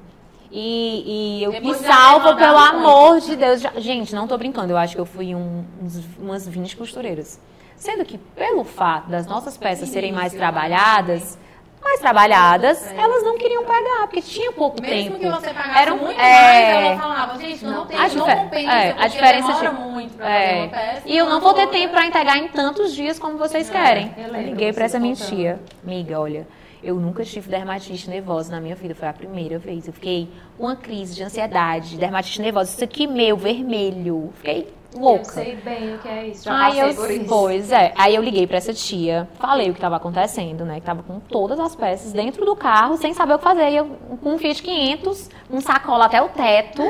E, 0.51 1.39
e 1.39 1.43
eu 1.43 1.51
Depois 1.51 1.81
me 1.81 1.87
salva, 1.87 2.35
pelo 2.35 2.57
amor 2.57 3.19
de 3.19 3.35
Deus. 3.35 3.59
Já- 3.61 3.73
gente, 3.77 4.15
não 4.15 4.27
tô 4.27 4.37
brincando, 4.37 4.71
eu 4.71 4.77
acho 4.77 4.95
que 4.95 5.01
eu 5.01 5.05
fui 5.05 5.35
um- 5.35 5.65
uns- 5.81 6.05
umas 6.17 6.47
20 6.47 6.77
costureiras. 6.77 7.39
Sendo 7.75 8.05
que, 8.05 8.17
pelo 8.17 8.63
fato 8.63 9.09
das 9.09 9.27
nossas 9.27 9.57
peças 9.57 9.89
serem 9.89 10.13
mais 10.13 10.31
trabalhadas, 10.31 11.37
mais 11.85 11.99
trabalhadas, 12.01 12.85
É. 12.91 12.97
elas 12.97 13.23
não 13.23 13.37
queriam 13.37 13.63
pegar, 13.63 14.01
porque 14.07 14.21
tinha 14.21 14.51
pouco 14.51 14.81
Mesmo 14.81 15.17
tempo. 15.17 15.19
que 15.19 15.29
você 15.41 15.53
pagasse 15.53 15.79
Era 15.79 15.93
um- 15.93 15.97
muito 15.97 16.19
é. 16.19 16.41
mais, 16.41 16.85
ela 16.85 16.97
falava, 16.99 17.39
gente, 17.39 17.63
não, 17.63 17.85
tem, 17.85 17.97
A 17.97 18.07
não 18.09 18.25
compensa, 18.25 18.71
é, 18.73 18.95
a 18.97 19.07
diferença 19.07 19.47
demora 19.53 19.69
de- 19.69 19.81
muito 19.91 20.17
pra 20.17 20.29
É. 20.29 20.55
uma 20.63 20.67
peça. 20.67 21.01
E 21.05 21.17
eu 21.17 21.29
não 21.29 21.39
vou 21.39 21.53
ter 21.53 21.67
tempo 21.67 21.93
pra 21.93 22.05
entregar 22.05 22.37
em 22.37 22.47
tantos 22.49 22.93
dias 22.93 23.17
como 23.17 23.37
vocês 23.37 23.69
É, 23.69 23.71
querem. 23.71 24.11
eu 24.17 24.25
Eu 24.35 24.41
liguei 24.41 24.73
pra 24.73 24.81
você 24.81 24.95
essa 24.95 24.99
minha 24.99 25.15
tia. 25.15 25.59
Amiga, 25.85 26.19
olha, 26.19 26.45
eu 26.83 26.95
nunca 26.95 27.23
tive 27.23 27.49
dermatite 27.49 28.09
nervosa 28.09 28.51
na 28.51 28.59
minha 28.59 28.75
vida. 28.75 28.93
Foi 28.93 29.07
a 29.07 29.13
primeira 29.13 29.57
vez. 29.57 29.87
Eu 29.87 29.93
fiquei 29.93 30.27
com 30.57 30.65
uma 30.65 30.75
crise 30.75 31.15
de 31.15 31.23
ansiedade, 31.23 31.97
dermatite 31.97 32.41
nervosa. 32.41 32.71
Isso 32.71 32.83
aqui, 32.83 33.07
meu, 33.07 33.37
vermelho. 33.37 34.33
Fiquei 34.37 34.67
Eu 34.93 34.99
louca. 35.01 35.25
sei 35.25 35.55
bem 35.57 35.95
o 35.95 35.99
que 35.99 36.07
é 36.07 36.27
isso. 36.27 36.45
Já 36.45 36.65
Aí 36.65 36.79
eu, 36.79 36.93
por 36.95 37.11
isso. 37.11 37.25
pois 37.27 37.71
é. 37.71 37.93
Aí 37.97 38.15
eu 38.15 38.21
liguei 38.21 38.47
pra 38.47 38.57
essa 38.57 38.73
tia, 38.73 39.27
falei 39.39 39.69
o 39.69 39.73
que 39.73 39.77
estava 39.77 39.97
acontecendo, 39.97 40.63
né? 40.65 40.75
Que 40.79 40.85
tava 40.85 41.03
com 41.03 41.19
todas 41.19 41.59
as 41.59 41.75
peças 41.75 42.13
dentro 42.13 42.45
do 42.45 42.55
carro, 42.55 42.95
sem 42.97 43.13
saber 43.13 43.33
o 43.33 43.37
que 43.37 43.43
fazer. 43.43 43.69
E 43.69 43.75
eu 43.77 43.87
com 44.23 44.33
um 44.33 44.37
Fiat 44.37 44.61
500, 44.63 45.29
um 45.51 45.59
sacola 45.61 46.05
até 46.05 46.21
o 46.21 46.29
teto. 46.29 46.81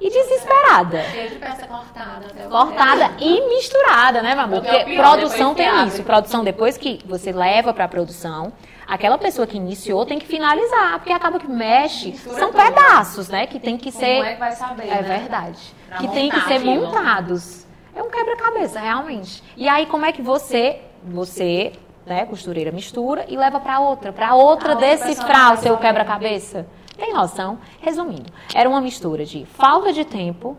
E 0.00 0.10
desesperada. 0.10 1.02
Cheio 1.04 1.30
de 1.30 1.36
peça 1.36 1.66
cortada. 1.66 2.26
até 2.26 2.42
Cortada 2.48 3.12
e 3.20 3.48
misturada, 3.48 4.20
né, 4.22 4.34
meu 4.34 4.44
amor? 4.44 4.60
Porque 4.60 4.96
produção 4.96 5.54
tem 5.54 5.86
isso. 5.86 6.02
Produção, 6.02 6.44
depois 6.44 6.76
que 6.76 6.98
você 7.06 7.32
leva 7.32 7.72
pra 7.72 7.86
produção, 7.88 8.52
aquela 8.86 9.18
pessoa 9.18 9.46
que 9.46 9.56
iniciou 9.56 10.04
tem 10.06 10.18
que 10.18 10.26
finalizar. 10.26 10.98
Porque 10.98 11.12
acaba 11.12 11.38
que 11.38 11.48
mexe, 11.48 12.12
são 12.12 12.52
pedaços, 12.52 13.28
né? 13.28 13.46
Que 13.46 13.58
tem 13.58 13.76
que 13.76 13.90
Como 13.90 14.04
ser. 14.04 14.24
é 14.24 14.32
que 14.34 14.40
vai 14.40 14.52
saber? 14.52 14.88
É 14.88 15.02
né? 15.02 15.02
verdade. 15.02 15.74
Que 15.98 16.08
tem 16.08 16.30
que 16.30 16.40
ser 16.42 16.58
montados. 16.60 17.64
É 17.94 18.02
um 18.02 18.10
quebra-cabeça, 18.10 18.80
realmente. 18.80 19.42
E 19.56 19.68
aí, 19.68 19.86
como 19.86 20.04
é 20.04 20.12
que 20.12 20.20
você, 20.20 20.80
você, 21.04 21.72
né, 22.04 22.26
costureira, 22.26 22.72
mistura 22.72 23.24
e 23.28 23.36
leva 23.36 23.60
pra 23.60 23.78
outra, 23.78 24.12
pra 24.12 24.34
outra 24.34 24.74
decifrar 24.74 25.54
o 25.54 25.56
seu 25.58 25.76
quebra-cabeça? 25.78 26.66
Tem 26.96 27.12
noção? 27.12 27.58
Resumindo, 27.80 28.32
era 28.54 28.68
uma 28.68 28.80
mistura 28.80 29.24
de 29.24 29.44
falta 29.46 29.92
de 29.92 30.04
tempo, 30.04 30.56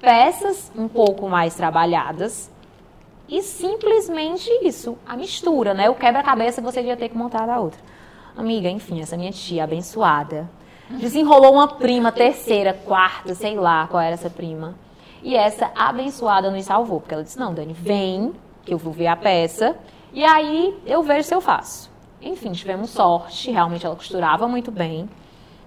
peças 0.00 0.70
um 0.76 0.88
pouco 0.88 1.28
mais 1.28 1.54
trabalhadas 1.54 2.50
e 3.28 3.42
simplesmente 3.42 4.50
isso, 4.62 4.98
a 5.06 5.16
mistura, 5.16 5.72
né? 5.72 5.88
O 5.88 5.94
quebra-cabeça 5.94 6.60
que 6.60 6.66
você 6.66 6.80
devia 6.80 6.96
ter 6.96 7.08
que 7.08 7.16
montar 7.16 7.46
da 7.46 7.58
outra. 7.58 7.80
Amiga, 8.36 8.68
enfim, 8.68 9.00
essa 9.00 9.16
minha 9.16 9.32
tia 9.32 9.64
abençoada 9.64 10.48
desenrolou 10.90 11.54
uma 11.54 11.68
prima, 11.68 12.12
terceira, 12.12 12.74
quarta, 12.74 13.34
sei 13.34 13.56
lá 13.56 13.86
qual 13.86 14.02
era 14.02 14.14
essa 14.14 14.28
prima. 14.28 14.74
E 15.22 15.34
essa 15.34 15.70
abençoada 15.74 16.50
nos 16.50 16.66
salvou, 16.66 17.00
porque 17.00 17.14
ela 17.14 17.22
disse: 17.22 17.38
Não, 17.38 17.54
Dani, 17.54 17.72
vem, 17.72 18.34
que 18.64 18.74
eu 18.74 18.78
vou 18.78 18.92
ver 18.92 19.06
a 19.06 19.16
peça, 19.16 19.76
e 20.12 20.24
aí 20.24 20.76
eu 20.84 21.02
vejo 21.02 21.26
se 21.26 21.34
eu 21.34 21.40
faço. 21.40 21.90
Enfim, 22.20 22.52
tivemos 22.52 22.90
sorte, 22.90 23.50
realmente 23.50 23.86
ela 23.86 23.96
costurava 23.96 24.46
muito 24.46 24.70
bem. 24.70 25.08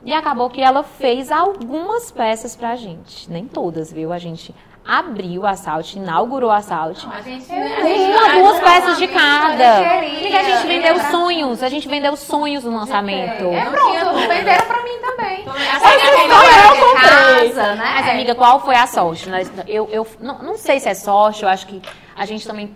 E 0.03 0.13
acabou 0.13 0.49
que 0.49 0.61
ela 0.61 0.83
fez 0.83 1.31
algumas 1.31 2.11
peças 2.11 2.55
pra 2.55 2.75
gente. 2.75 3.29
Nem 3.29 3.45
todas, 3.45 3.91
viu? 3.91 4.13
A 4.13 4.17
gente 4.17 4.53
abriu 4.87 5.45
a 5.45 5.55
Salt, 5.55 5.95
inaugurou 5.95 6.49
a 6.49 6.61
Salt. 6.61 7.03
Não, 7.03 7.11
a 7.11 7.21
gente, 7.21 7.45
Com 7.45 7.53
a 7.53 7.85
gente 7.85 8.11
uma, 8.11 8.29
duas 8.33 8.59
peças 8.59 8.97
de 8.97 9.07
cada. 9.07 9.77
a 9.79 10.01
gente 10.01 10.17
Amiga, 10.19 10.39
a 10.39 10.43
gente 10.43 10.67
vendeu 10.67 10.99
sonhos. 11.11 11.63
A 11.63 11.69
gente 11.69 11.87
vendeu 11.87 12.15
sonhos 12.15 12.63
no 12.63 12.75
lançamento. 12.75 13.43
É 13.43 13.65
Não 13.65 13.71
pronto, 13.71 14.27
venderam 14.27 14.65
pra 14.65 14.83
mim 14.83 14.97
também. 15.01 15.45
Essa 15.75 15.87
Essa 15.87 15.87
é 15.87 16.25
eu 16.25 16.95
casa, 16.95 17.75
né? 17.75 17.93
Mas, 17.95 18.09
amiga, 18.09 18.35
qual 18.35 18.59
foi 18.59 18.75
a 18.75 18.87
sorte? 18.87 19.29
Eu, 19.67 19.89
eu 19.91 20.07
não, 20.19 20.39
não 20.39 20.57
sei 20.57 20.79
se 20.79 20.87
é 20.87 20.93
sorte, 20.93 21.43
eu 21.43 21.49
acho 21.49 21.67
que 21.67 21.81
a 22.15 22.25
gente 22.25 22.47
também 22.47 22.75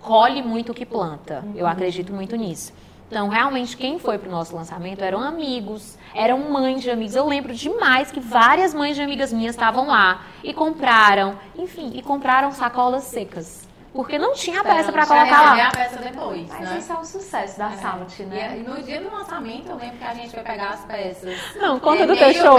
colhe 0.00 0.42
muito 0.42 0.72
o 0.72 0.74
que 0.74 0.84
planta. 0.84 1.44
Eu 1.54 1.66
acredito 1.66 2.12
muito 2.12 2.36
nisso. 2.36 2.72
Então, 3.08 3.28
realmente, 3.28 3.76
quem 3.76 3.98
foi 3.98 4.18
pro 4.18 4.30
nosso 4.30 4.54
lançamento 4.56 5.02
eram 5.02 5.20
amigos, 5.20 5.96
eram 6.14 6.38
mães 6.50 6.82
de 6.82 6.90
amigos. 6.90 7.14
Eu 7.14 7.26
lembro 7.26 7.54
demais 7.54 8.10
que 8.10 8.18
várias 8.18 8.74
mães 8.74 8.96
de 8.96 9.02
amigas 9.02 9.32
minhas 9.32 9.54
estavam 9.54 9.86
lá 9.88 10.22
e 10.42 10.52
compraram, 10.52 11.38
enfim, 11.56 11.92
e 11.94 12.02
compraram 12.02 12.50
sacolas 12.50 13.04
secas. 13.04 13.62
Porque 13.92 14.18
não 14.18 14.34
tinha 14.34 14.64
peça 14.64 14.90
pra 14.90 15.06
Pra 15.06 15.16
colocar 15.16 15.42
receber 15.54 15.62
lá. 15.62 15.68
a 15.68 15.70
peça 15.70 15.98
depois, 16.02 16.48
Mas 16.48 16.60
né? 16.68 16.78
isso 16.78 16.92
é 16.92 16.96
um 16.98 17.04
sucesso 17.04 17.56
da 17.56 17.70
Salt, 17.70 18.18
E 18.18 18.22
né? 18.24 18.48
aí, 18.48 18.62
no 18.64 18.82
dia 18.82 19.00
do 19.00 19.14
lançamento, 19.14 19.68
eu 19.70 19.76
lembro 19.76 19.96
que 19.98 20.02
a 20.04 20.14
gente 20.14 20.30
foi 20.30 20.42
pegar 20.42 20.70
as 20.70 20.80
peças. 20.84 21.38
Não, 21.54 21.78
conta 21.78 22.02
É, 22.02 22.06
do 22.08 22.16
teu 22.16 22.34
choro. 22.34 22.58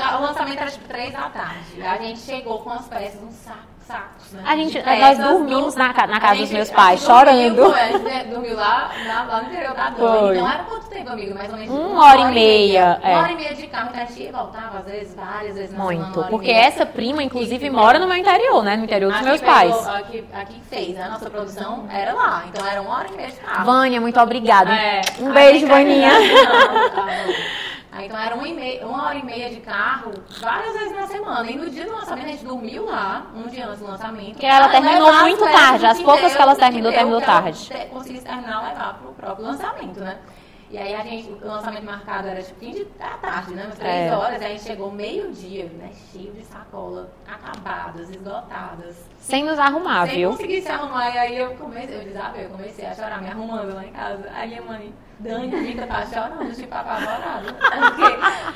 a- 0.00 0.18
o 0.18 0.22
lançamento 0.22 0.60
era 0.60 0.70
tipo 0.70 0.86
3 0.86 1.12
da 1.12 1.28
tarde. 1.28 1.82
A 1.82 1.96
gente 1.98 2.20
chegou 2.20 2.60
com 2.60 2.70
as 2.70 2.86
peças, 2.86 3.20
uns 3.20 3.34
sacos, 3.34 3.64
sacos, 3.90 4.32
né? 4.32 4.42
A 4.46 4.56
gente- 4.56 4.82
nós 4.82 5.18
dormimos 5.18 5.74
na 5.74 5.92
ca- 5.92 6.06
na 6.06 6.20
casa 6.20 6.32
a 6.32 6.36
dos 6.36 6.48
gente- 6.48 6.54
meus 6.54 6.70
a 6.70 6.74
pais, 6.74 7.00
gente 7.00 7.08
dormiu, 7.08 7.54
chorando. 7.56 7.70
foi, 7.72 7.80
A 7.80 7.86
gente 8.18 8.28
dormiu 8.28 8.56
lá, 8.56 8.90
lá, 9.06 9.22
lá 9.24 9.42
no 9.42 9.48
interior 9.52 9.74
da. 9.74 9.92
Foi. 9.92 10.36
Então 10.36 10.50
era 10.50 10.62
quanto 10.64 10.88
tempo, 10.88 11.10
amigo? 11.10 11.34
Mais 11.34 11.50
ou 11.52 11.58
menos 11.58 11.74
Uma 11.74 12.04
hora 12.04 12.20
e 12.20 12.32
meia, 12.32 13.00
é. 13.02 13.10
Uma 13.10 13.22
hora 13.22 13.32
e 13.32 13.36
meia 13.36 13.54
de 13.54 13.66
carro, 13.66 13.88
então 13.90 14.02
a 14.02 14.04
gente 14.06 14.22
e 14.22 14.30
voltava, 14.32 14.78
às 14.78 14.84
vezes, 14.84 15.14
várias 15.14 15.54
vezes 15.56 15.72
na 15.72 15.76
uma 15.78 15.84
Muito. 15.92 16.20
hora 16.20 16.28
Porque 16.30 16.52
meia. 16.52 16.64
essa 16.66 16.86
prima, 16.86 17.22
inclusive, 17.22 17.58
Que- 17.58 17.70
mora 17.70 17.98
no 17.98 18.06
meu 18.06 18.16
interior, 18.16 18.62
né? 18.62 18.76
No 18.76 18.84
interior 18.84 19.12
dos 19.12 19.20
meus 19.22 19.40
pegou- 19.40 19.54
pais. 19.54 19.88
Aqui, 19.88 20.24
aqui 20.32 20.60
fez, 20.70 20.98
a 21.00 21.08
nossa 21.08 21.28
produção 21.28 21.86
era 21.90 22.12
lá. 22.14 22.44
Então 22.48 22.66
era 22.66 22.80
uma 22.80 22.96
hora 22.98 23.08
e 23.12 23.16
meia 23.16 23.28
de 23.28 23.36
carro. 23.36 23.64
Vânia, 23.64 24.00
muito 24.00 24.20
obrigada. 24.20 24.72
É, 24.72 25.00
Um 25.20 25.32
beijo, 25.32 25.66
cai- 25.66 25.84
Aí, 27.92 28.06
então 28.06 28.18
era 28.18 28.34
uma, 28.36 28.46
meia, 28.46 28.86
uma 28.86 29.06
hora 29.06 29.18
e 29.18 29.24
meia 29.24 29.50
de 29.50 29.60
carro, 29.60 30.12
várias 30.40 30.72
vezes 30.74 30.92
na 30.94 31.06
semana. 31.08 31.50
E 31.50 31.56
no 31.56 31.68
dia 31.68 31.86
do 31.86 31.92
lançamento, 31.92 32.26
a 32.26 32.28
gente 32.30 32.44
dormiu 32.44 32.84
lá, 32.86 33.26
um 33.34 33.48
dia 33.48 33.66
antes 33.66 33.80
do 33.80 33.86
lançamento. 33.86 34.32
Porque 34.32 34.46
ela 34.46 34.68
pra 34.68 34.80
terminou 34.80 35.12
muito 35.20 35.44
tarde, 35.44 35.86
as 35.86 36.00
poucas 36.00 36.34
que 36.34 36.40
ela 36.40 36.54
terminou, 36.54 36.92
terminou 36.92 37.20
tarde. 37.20 37.68
Conseguisse 37.90 38.24
terminar 38.24 38.62
levar 38.68 38.94
pro 38.94 39.12
próprio 39.12 39.44
lançamento, 39.46 39.98
né? 40.00 40.18
E 40.70 40.78
aí 40.78 40.94
a 40.94 41.00
gente, 41.00 41.28
o 41.42 41.48
lançamento 41.48 41.84
marcado 41.84 42.28
era 42.28 42.40
tipo 42.40 42.60
fim 42.60 42.70
de, 42.70 42.84
da 42.96 43.08
tarde, 43.20 43.54
né? 43.54 43.64
Umas 43.64 43.74
três 43.76 43.92
É. 44.12 44.16
horas, 44.16 44.40
aí 44.40 44.46
a 44.46 44.48
gente 44.50 44.62
chegou 44.62 44.92
meio-dia, 44.92 45.64
né? 45.76 45.90
Cheio 46.12 46.32
de 46.32 46.44
sacola, 46.44 47.10
acabadas, 47.26 48.08
esgotadas. 48.08 49.04
Sem 49.18 49.42
nos 49.42 49.58
arrumar, 49.58 50.06
Sem 50.06 50.18
viu? 50.18 50.30
conseguir 50.30 50.62
se 50.62 50.68
arrumar, 50.70 51.10
e 51.12 51.18
aí 51.18 51.36
eu 51.38 51.56
comecei, 51.56 51.96
eu 51.98 52.04
desabei, 52.04 52.44
eu 52.44 52.50
comecei 52.50 52.86
a 52.86 52.94
chorar, 52.94 53.20
me 53.20 53.28
arrumando 53.28 53.74
lá 53.74 53.84
em 53.84 53.90
casa. 53.90 54.30
Aí 54.32 54.48
minha 54.48 54.62
mãe, 54.62 54.94
Dani, 55.20 55.54
amiga, 55.54 55.86
tá 55.86 56.06
chorando, 56.06 56.54
tipo, 56.54 56.74
apavorada. 56.74 57.52
Porque 57.60 58.02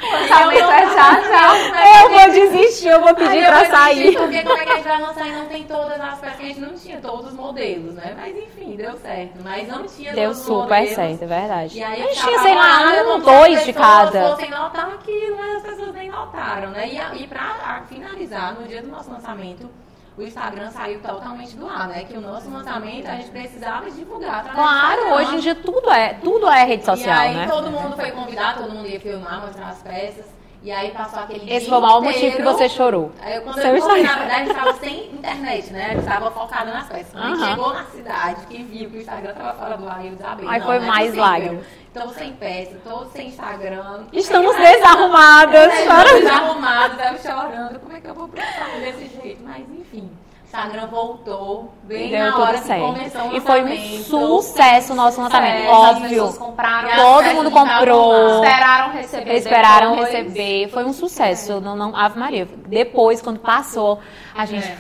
O 0.07 0.13
lançamento 0.13 0.71
é 0.71 0.87
já, 0.95 1.21
já. 1.21 2.03
Eu 2.03 2.11
vou 2.11 2.31
desistir, 2.31 2.89
eu 2.89 3.01
vou 3.03 3.15
pedir 3.15 3.39
eu 3.43 3.47
pra 3.47 3.65
falei, 3.67 3.71
sair. 3.71 3.97
"Gente, 4.05 4.17
Porque 4.19 4.43
como 4.43 4.57
é 4.59 4.65
que 4.65 4.71
a 4.73 4.75
gente 4.77 4.89
vai 4.89 5.01
lançar 5.03 5.27
e 5.29 5.33
não 5.33 5.45
tem 5.47 5.65
todas 5.65 6.01
as 6.01 6.19
peças? 6.21 6.37
que 6.39 6.43
A 6.43 6.47
gente 6.47 6.61
não 6.61 6.75
tinha 6.75 7.01
todos 7.01 7.27
os 7.27 7.33
modelos, 7.35 7.95
né? 7.95 8.15
Mas 8.17 8.35
enfim, 8.37 8.77
deu 8.77 8.97
certo. 8.97 9.39
Mas 9.45 9.69
não 9.69 9.85
tinha 9.87 10.13
Deu 10.15 10.25
todos 10.31 10.39
os 10.41 10.45
super 10.47 10.63
modelos. 10.79 10.95
certo, 10.95 11.23
é 11.23 11.27
verdade. 11.27 11.79
E 11.79 11.85
aí 11.85 11.93
a 12.03 12.05
eu 12.05 12.09
gente 12.15 12.25
tinha, 12.25 12.39
sei 12.41 12.55
lá, 12.55 13.15
um, 13.15 13.19
dois 13.21 13.65
de 13.65 13.73
pessoas 13.73 13.95
cada. 14.11 14.31
fossem 14.31 14.51
notar 14.51 14.89
aquilo, 14.89 15.37
mas 15.37 15.57
as 15.57 15.63
pessoas 15.65 15.95
nem 15.95 16.11
notaram, 16.11 16.71
né? 16.71 16.89
E, 16.89 17.23
e 17.23 17.27
pra 17.27 17.83
finalizar, 17.89 18.55
no 18.55 18.67
dia 18.67 18.81
do 18.81 18.89
nosso 18.89 19.11
lançamento, 19.11 19.69
o 20.17 20.23
Instagram 20.23 20.71
saiu 20.71 21.01
totalmente 21.01 21.57
do 21.57 21.67
ar, 21.67 21.89
né? 21.89 22.05
Que 22.05 22.17
o 22.17 22.21
nosso 22.21 22.49
lançamento 22.49 23.07
a 23.09 23.17
gente 23.17 23.31
precisava 23.31 23.91
divulgar 23.91 24.53
Claro, 24.53 25.15
hoje 25.15 25.37
em 25.37 25.39
dia 25.41 25.55
tudo 25.55 25.91
é, 25.91 26.15
tudo 26.15 26.49
é 26.49 26.65
rede 26.65 26.85
social, 26.85 27.17
e 27.17 27.29
aí 27.29 27.35
né? 27.35 27.49
todo 27.49 27.71
mundo 27.71 27.97
foi 27.97 28.11
convidado, 28.13 28.63
todo 28.63 28.73
mundo 28.73 28.89
ia 28.89 29.01
filmar, 29.01 29.41
mostrar 29.45 29.69
as 29.71 29.83
peças. 29.83 30.27
E 30.65 30.73
aí 30.73 30.91
passou 30.93 31.19
aquele 31.21 31.53
Esse 31.53 31.69
foi 31.69 31.77
o 31.77 31.81
maior 31.83 31.99
inteiro. 32.03 32.17
motivo 32.19 32.37
que 32.39 32.43
você 32.43 32.69
chorou. 32.71 33.13
Aí 33.21 33.37
eu, 33.37 33.43
quando 33.43 33.57
Seu 33.61 33.67
eu 33.71 33.77
Instagram. 33.77 34.03
na 34.03 34.15
verdade, 34.17 34.33
a 34.33 34.39
gente 34.39 34.49
estava 34.51 34.73
sem 34.73 35.07
internet, 35.13 35.73
né? 35.75 35.89
Gente 35.91 35.99
estava 35.99 36.31
focada 36.31 36.73
nas 36.73 36.89
peças. 36.89 37.13
Quando 37.13 37.23
a 37.25 37.29
gente 37.29 37.39
Aham. 37.43 37.51
chegou 37.51 37.75
na 37.75 37.85
cidade, 37.85 38.47
que 38.47 38.63
viu 38.63 38.91
que 38.91 38.97
o 38.97 39.01
Instagram 39.01 39.31
estava 39.33 39.53
fora 39.59 39.77
do 39.77 39.87
ar 39.87 40.07
eu 40.07 40.13
desabei. 40.13 40.49
Aí 40.49 40.59
Não, 40.61 40.67
foi 40.67 40.79
não 40.79 40.85
é 40.85 40.89
mais 40.89 41.05
possível. 41.11 41.23
lágrimas. 41.23 41.67
Tô 41.93 42.09
sem 42.09 42.33
peça, 42.33 42.77
tô 42.83 43.05
sem 43.07 43.29
Instagram. 43.29 44.05
Estamos 44.13 44.57
desarrumadas. 44.57 45.73
chorando. 45.75 46.21
Desarrumados, 46.23 46.99
eu 46.99 47.19
chorando. 47.33 47.79
Como 47.81 47.97
é 47.97 48.01
que 48.01 48.07
eu 48.09 48.15
vou 48.15 48.29
processar 48.29 48.79
desse 48.81 49.21
jeito? 49.23 49.43
Mas 49.45 49.65
enfim. 49.71 50.11
Instagram 50.55 50.87
voltou 50.87 51.73
bem 51.83 52.11
Deu 52.11 52.19
na 52.31 52.39
hora 52.39 52.59
que 52.59 52.65
certo. 52.65 52.87
começou 52.87 53.23
o 53.29 53.37
E 53.37 53.41
foi 53.41 53.65
um 53.65 54.03
sucesso 54.05 54.93
o 54.93 54.97
nosso 54.97 55.21
lançamento, 55.21 55.53
É, 55.65 55.67
As 55.67 55.73
óbvio. 55.73 56.09
pessoas 56.09 56.39
compraram. 56.39 56.89
As 56.89 56.95
Todo 56.97 57.35
mundo 57.35 57.51
comprou. 57.51 58.35
Esperaram 58.45 58.93
receber. 58.93 59.35
Esperaram 59.35 59.91
depois. 59.97 60.13
receber. 60.13 60.69
Foi 60.69 60.85
um 60.85 60.93
sucesso. 60.93 61.61
Não, 61.61 61.75
não, 61.75 61.97
Ave 61.97 62.19
Maria. 62.19 62.49
Depois, 62.69 63.21
quando 63.21 63.41
passou, 63.41 63.99
a 64.37 64.45
gente. 64.47 64.67
É. 64.69 64.77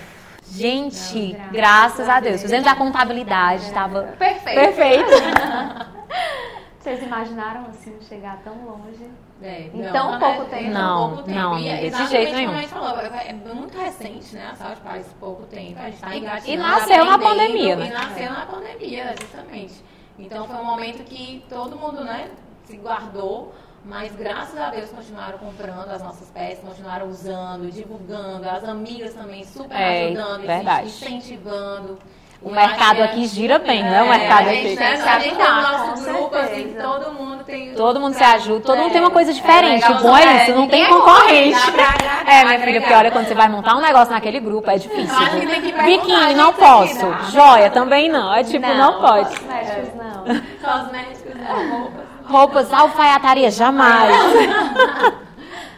Gente, 0.47 1.33
Não, 1.37 1.51
graças 1.51 2.09
a 2.09 2.21
Deus. 2.21 2.41
Fizemos 2.41 2.67
a 2.69 2.77
contabilidade, 2.77 3.65
estava 3.65 4.03
Perfeito. 4.17 4.61
perfeito. 4.61 5.11
Vocês 6.79 7.03
imaginaram 7.03 7.63
assim 7.71 7.97
chegar 8.09 8.39
tão 8.45 8.53
longe? 8.65 9.11
É, 9.43 9.63
Em 9.63 9.83
não, 9.83 9.93
tão 9.93 10.19
pouco 10.19 10.45
tempo. 10.45 10.63
Em 10.63 10.73
tão 10.73 10.83
Não, 10.83 11.09
pouco 11.09 11.23
tempo. 11.25 11.39
não, 11.39 11.59
E 11.59 11.69
é 11.69 11.87
exatamente 11.87 12.11
jeito 12.11 12.27
como 12.27 12.39
nenhum. 12.39 12.53
a 12.53 12.61
gente 12.61 12.69
falou, 12.69 12.99
é 13.01 13.29
é 13.29 13.33
muito 13.33 13.79
recente, 13.79 14.35
né? 14.35 14.51
A 14.53 14.55
Saúde 14.57 14.81
faz 14.81 15.07
pouco 15.21 15.43
tempo. 15.47 15.79
A 15.81 15.91
gente 15.91 16.01
tá 16.01 16.17
engatinhando. 16.17 16.51
E 16.51 16.57
nasceu 16.57 17.05
na 17.05 17.19
pandemia, 17.19 17.77
né? 17.77 17.87
E 17.87 17.91
nasceu 17.91 18.33
na 18.33 18.47
pandemia, 18.47 19.15
justamente. 19.21 19.75
Então 20.19 20.47
foi 20.47 20.57
um 20.57 20.65
momento 20.65 21.05
que 21.05 21.45
todo 21.49 21.77
mundo, 21.77 22.05
né, 22.05 22.31
se 22.65 22.77
guardou 22.77 23.53
mas 23.85 24.17
graças 24.17 24.59
a 24.59 24.71
Deus 24.71 24.89
continuaram 24.91 25.39
comprando 25.39 25.91
as 25.91 26.03
nossas 26.03 26.29
peças, 26.31 26.65
continuaram 26.65 27.07
usando, 27.09 27.71
divulgando, 27.71 28.49
as 28.49 28.65
amigas 28.65 29.13
também 29.13 29.45
super 29.45 29.77
É, 29.77 30.07
ajudando, 30.07 30.47
verdade. 30.47 30.87
incentivando. 30.89 31.99
O 32.43 32.51
mercado 32.51 33.03
aqui 33.03 33.27
gira 33.27 33.59
bem, 33.59 33.83
não 33.83 33.95
é 33.95 34.03
o 34.03 34.07
é, 34.13 34.19
mercado 34.19 34.49
a 34.49 34.53
gente, 34.53 34.67
aqui. 34.67 34.77
né, 34.77 35.03
a 35.07 35.19
gente 35.19 35.35
tem 35.35 35.47
o 35.47 35.63
nosso 35.63 36.05
grupo, 36.05 36.37
assim, 36.37 36.77
todo 36.81 37.13
mundo 37.13 37.45
tem. 37.45 37.75
Todo 37.75 38.01
mundo 38.01 38.15
se 38.15 38.23
ajuda, 38.23 38.61
todo 38.61 38.79
mundo 38.79 38.93
tem 38.93 39.01
uma 39.01 39.11
coisa 39.11 39.31
É 39.31 39.35
diferente. 39.35 39.91
o 39.91 39.95
bom 39.99 40.17
é 40.17 40.25
é, 40.25 40.43
isso, 40.43 40.51
não 40.53 40.61
ninguém 40.63 40.85
tem 40.85 40.85
é 40.85 40.89
concorrente. 40.99 41.59
É, 42.27 42.45
minha 42.45 42.61
filha, 42.61 42.81
porque 42.83 42.95
olha, 42.95 43.11
quando 43.11 43.27
você 43.27 43.35
vai 43.35 43.49
montar 43.49 43.75
um 43.77 43.81
negócio 43.81 44.13
naquele 44.13 44.41
grupo, 44.41 44.71
é 44.71 44.77
difícil. 44.77 45.17
Biquíni, 45.85 46.35
não 46.35 46.51
aqui, 46.51 46.61
posso. 46.61 47.07
né? 47.07 47.19
Joia, 47.33 47.71
também 47.71 48.11
não. 48.11 48.35
É 48.35 48.45
tipo, 48.45 48.67
não, 48.67 49.01
pode. 49.01 49.31
Cosméticos 49.41 49.95
não. 49.95 50.25
Cosméticos, 50.73 51.35
não, 51.35 51.71
roupas. 51.71 52.05
Roupas, 52.27 52.73
alfaiataria, 52.73 53.51
jamais. 53.51 54.15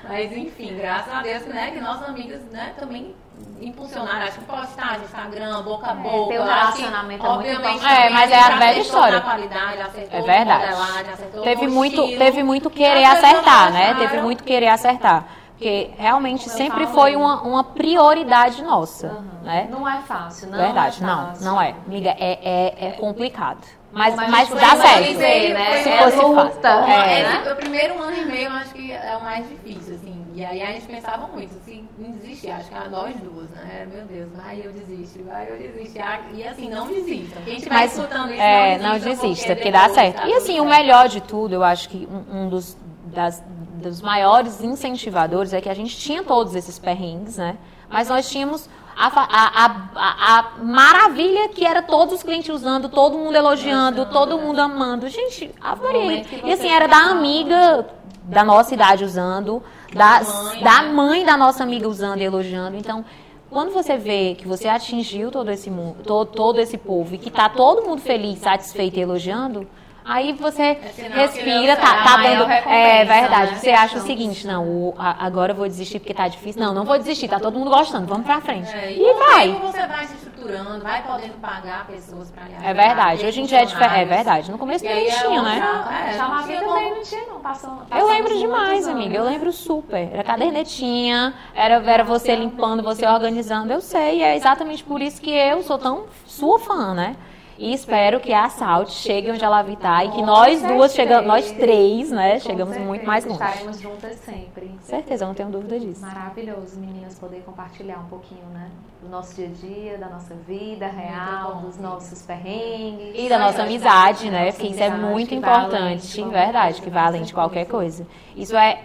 Mas 0.08 0.32
enfim, 0.32 0.76
graças 0.76 1.12
a 1.12 1.22
Deus 1.22 1.46
né, 1.46 1.70
que 1.72 1.80
nossas 1.80 2.08
amigas 2.08 2.40
né, 2.52 2.72
também 2.78 3.14
impulsionaram, 3.60 4.22
acho 4.22 4.38
que 4.38 4.44
postagem, 4.44 5.02
Instagram, 5.04 5.62
boca 5.62 5.90
a 5.90 5.94
boca. 5.94 6.34
eu 6.34 6.42
acho 6.42 6.72
que, 6.74 6.82
relacionamento 6.82 7.26
é 7.26 7.28
muito 7.28 7.48
obviamente. 7.48 7.86
É, 7.86 8.10
mas 8.10 8.30
é 8.30 8.38
a 8.38 8.56
velha 8.56 8.80
história. 8.80 9.18
Na 9.18 9.24
qualidade, 9.24 9.80
acertou 9.82 10.18
É 10.18 10.22
verdade. 10.22 10.64
modelagem, 10.64 11.12
acertou 11.12 11.42
Teve 11.42 11.66
muito, 11.68 12.00
estilo. 12.02 12.18
teve 12.18 12.42
muito 12.42 12.70
querer 12.70 13.04
acertar, 13.04 13.72
né? 13.72 13.94
Teve 13.94 14.20
muito 14.20 14.44
querer 14.44 14.68
acertar. 14.68 15.24
Porque 15.56 15.88
realmente 15.96 16.50
sempre 16.50 16.86
foi 16.88 17.16
uma, 17.16 17.40
uma 17.40 17.64
prioridade 17.64 18.62
nossa, 18.62 19.22
né? 19.42 19.66
Não 19.70 19.88
é 19.88 20.02
fácil, 20.02 20.50
não 20.50 20.58
Verdade, 20.58 21.02
é 21.02 21.06
não, 21.06 21.26
fácil. 21.28 21.44
não 21.46 21.60
é. 21.60 21.74
Amiga, 21.86 22.10
é, 22.10 22.38
é, 22.42 22.88
é 22.88 22.90
complicado. 22.92 23.60
Mas, 23.90 24.14
Mas 24.14 24.30
mas 24.30 24.48
dá 24.50 24.76
certo. 24.76 25.04
dizer, 25.04 25.54
né? 25.54 25.76
Se 25.82 25.88
É 25.88 26.02
fosse 26.02 26.22
luta. 26.22 26.68
É, 26.68 27.20
É, 27.20 27.22
né? 27.22 27.52
O 27.52 27.56
primeiro 27.56 27.98
ano 28.02 28.14
e 28.18 28.24
meio 28.26 28.48
eu 28.48 28.52
acho 28.52 28.74
que 28.74 28.92
é 28.92 29.16
o 29.18 29.22
mais 29.24 29.48
difícil, 29.48 29.94
assim. 29.94 30.22
E 30.34 30.44
aí 30.44 30.60
a 30.60 30.66
gente 30.72 30.86
pensava 30.86 31.26
muito, 31.28 31.56
assim, 31.56 31.88
em 31.98 32.10
desistir. 32.12 32.50
Acho 32.50 32.68
que 32.68 32.74
era 32.74 32.90
nós 32.90 33.16
duas, 33.16 33.48
né? 33.48 33.88
Meu 33.90 34.04
Deus, 34.04 34.28
vai 34.36 34.60
eu 34.62 34.70
desisto, 34.72 35.24
vai 35.24 35.46
eu 35.50 35.56
desisto. 35.56 35.98
Ah, 36.02 36.20
E 36.34 36.46
assim, 36.46 36.68
não 36.68 36.86
desista. 36.86 37.40
Quem 37.40 37.56
estiver 37.56 37.74
Mas, 37.74 37.96
escutando 37.96 38.30
isso, 38.32 38.42
é, 38.42 38.76
não 38.76 38.84
não 38.88 38.92
desista. 38.98 39.26
desista, 39.26 39.54
porque 39.56 39.70
dá 39.72 39.88
certo. 39.88 40.26
E 40.26 40.34
assim, 40.34 40.60
o 40.60 40.66
melhor 40.66 41.08
de 41.08 41.22
tudo, 41.22 41.54
eu 41.54 41.64
acho 41.64 41.88
que 41.88 42.06
um, 42.10 42.40
um 42.42 42.48
dos, 42.50 42.76
das- 43.06 43.42
dos 43.76 44.00
maiores 44.02 44.62
incentivadores 44.62 45.52
é 45.52 45.60
que 45.60 45.68
a 45.68 45.74
gente 45.74 45.96
tinha 45.96 46.22
todos 46.22 46.54
esses 46.54 46.78
perrengues, 46.78 47.36
né? 47.36 47.56
Mas 47.88 48.08
nós 48.08 48.28
tínhamos 48.28 48.68
a, 48.96 49.06
a, 49.06 49.66
a, 49.94 50.38
a- 50.38 50.50
maravilha 50.62 51.48
que 51.50 51.64
era 51.64 51.82
todos 51.82 52.14
os 52.14 52.22
clientes 52.22 52.48
usando, 52.48 52.88
todo 52.88 53.16
mundo 53.18 53.36
elogiando, 53.36 54.06
todo 54.06 54.36
né? 54.36 54.42
mundo 54.42 54.58
amando. 54.58 55.08
Gente, 55.08 55.54
adorei. 55.60 56.26
E 56.44 56.52
assim, 56.52 56.68
era 56.68 56.86
da 56.88 56.96
amiga 56.96 57.86
da 58.22 58.42
nossa 58.42 58.74
idade 58.74 59.04
usando, 59.04 59.62
da, 59.94 60.20
mãe, 60.22 60.62
da 60.62 60.82
né? 60.82 60.92
mãe 60.92 61.24
da 61.24 61.36
nossa 61.36 61.62
amiga 61.62 61.86
usando 61.88 62.20
e 62.20 62.24
elogiando. 62.24 62.76
Então, 62.76 63.04
quando 63.48 63.72
você 63.72 63.96
vê 63.96 64.34
que 64.36 64.48
você 64.48 64.66
atingiu 64.66 65.30
todo 65.30 65.50
esse 65.50 65.70
mundo, 65.70 66.02
todo, 66.02 66.32
todo 66.32 66.58
esse 66.58 66.76
povo 66.76 67.14
e 67.14 67.18
que 67.18 67.30
tá 67.30 67.48
todo 67.48 67.86
mundo 67.86 68.00
feliz, 68.00 68.40
satisfeito 68.40 68.96
e 68.98 69.02
elogiando, 69.02 69.66
aí 70.06 70.32
você 70.32 70.62
É 70.62 70.78
respira, 71.14 71.76
tá, 71.76 72.02
tá 72.02 72.16
dando. 72.16 72.44
É 72.50 72.54
recompensa, 72.56 73.04
verdade. 73.20 73.52
né? 73.52 73.58
Você 73.58 73.70
acha 73.70 73.98
o 73.98 74.00
seguinte, 74.00 74.46
não, 74.46 74.64
o- 74.64 74.94
a- 74.98 75.24
agora 75.26 75.52
eu 75.52 75.56
vou 75.56 75.66
desistir 75.66 75.98
porque 75.98 76.14
tá 76.14 76.28
difícil. 76.28 76.60
Não, 76.62 76.72
não 76.72 76.84
vou 76.84 76.96
desistir, 76.98 77.28
tá 77.28 77.38
todo 77.40 77.58
mundo 77.58 77.70
gostando, 77.70 78.06
vamos 78.06 78.24
pra 78.26 78.40
frente. 78.40 78.68
É, 78.74 78.92
e 78.92 79.00
o 79.02 79.18
vai. 79.18 79.48
você 79.52 79.86
vai 79.86 80.04
se 80.06 80.14
estruturando, 80.14 80.82
vai 80.82 81.02
podendo 81.02 81.34
pagar 81.40 81.86
pessoas 81.86 82.30
pra 82.30 82.44
lhe 82.44 82.54
É 82.64 82.72
verdade. 82.74 83.26
Hoje 83.26 83.40
em 83.40 83.44
dia 83.44 83.62
é 83.62 83.64
diferente. 83.64 83.96
É 84.00 84.04
verdade. 84.04 84.50
No 84.50 84.58
começo 84.58 84.84
E 84.84 84.88
nem 84.88 85.08
é 85.08 85.10
tinha, 85.10 85.42
né? 85.42 85.54
outra- 85.54 85.94
é, 86.08 86.12
Já 86.12 86.26
também 86.26 86.94
não 86.94 87.02
tinha, 87.02 87.26
não. 87.26 87.40
Passou, 87.40 87.78
Eu 87.96 88.06
lembro 88.08 88.36
demais, 88.38 88.86
amiga. 88.88 89.16
Eu 89.16 89.24
lembro 89.24 89.52
super. 89.52 90.08
Era 90.12 90.22
cadernetinha, 90.24 91.34
era, 91.54 91.74
era 91.74 92.04
você 92.04 92.34
limpando, 92.34 92.82
você 92.82 93.06
organizando. 93.06 93.72
Eu 93.72 93.80
sei, 93.80 94.22
é 94.22 94.36
exatamente 94.36 94.82
por 94.82 95.00
isso 95.00 95.20
que 95.20 95.30
eu 95.30 95.62
sou 95.62 95.78
tão 95.78 96.04
sua 96.26 96.58
fã, 96.58 96.94
né? 96.94 97.16
E 97.58 97.72
espero 97.72 98.20
que 98.20 98.32
a 98.34 98.48
Salt 98.48 98.90
chegue 98.90 99.30
onde 99.30 99.42
ela 99.42 99.62
está 99.66 100.04
e 100.04 100.10
que 100.10 100.22
nós 100.22 100.62
duas 100.62 100.94
chegamos, 100.94 101.26
nós 101.26 101.50
três, 101.52 102.10
né? 102.10 102.38
Chegamos 102.38 102.74
certeza, 102.74 102.86
muito 102.86 103.06
mais 103.06 103.24
longe. 103.24 103.42
Estaremos 103.42 103.80
juntas 103.80 104.16
sempre. 104.16 104.74
Certeza, 104.82 105.24
eu 105.24 105.28
não 105.28 105.34
tenho 105.34 105.48
dúvida 105.48 105.80
disso. 105.80 106.02
Maravilhoso, 106.02 106.78
meninas, 106.78 107.18
poder 107.18 107.42
compartilhar 107.46 107.98
um 107.98 108.08
pouquinho, 108.08 108.44
né? 108.52 108.70
Do 109.00 109.08
nosso 109.08 109.34
dia 109.34 109.46
a 109.46 109.50
dia, 109.50 109.98
da 109.98 110.08
nossa 110.08 110.34
vida 110.34 110.86
real, 110.86 111.56
dos 111.56 111.78
nossos 111.78 112.22
perrengues. 112.22 113.14
E 113.14 113.28
da 113.28 113.38
nossa 113.38 113.62
amizade, 113.62 114.30
né? 114.30 114.52
Porque 114.52 114.68
isso 114.68 114.82
é 114.82 114.90
muito 114.90 115.34
importante, 115.34 116.22
verdade, 116.24 116.82
que 116.82 116.90
vai 116.90 117.04
além 117.04 117.22
de 117.22 117.32
qualquer 117.32 117.64
coisa. 117.66 118.06
Isso 118.36 118.54
é 118.54 118.82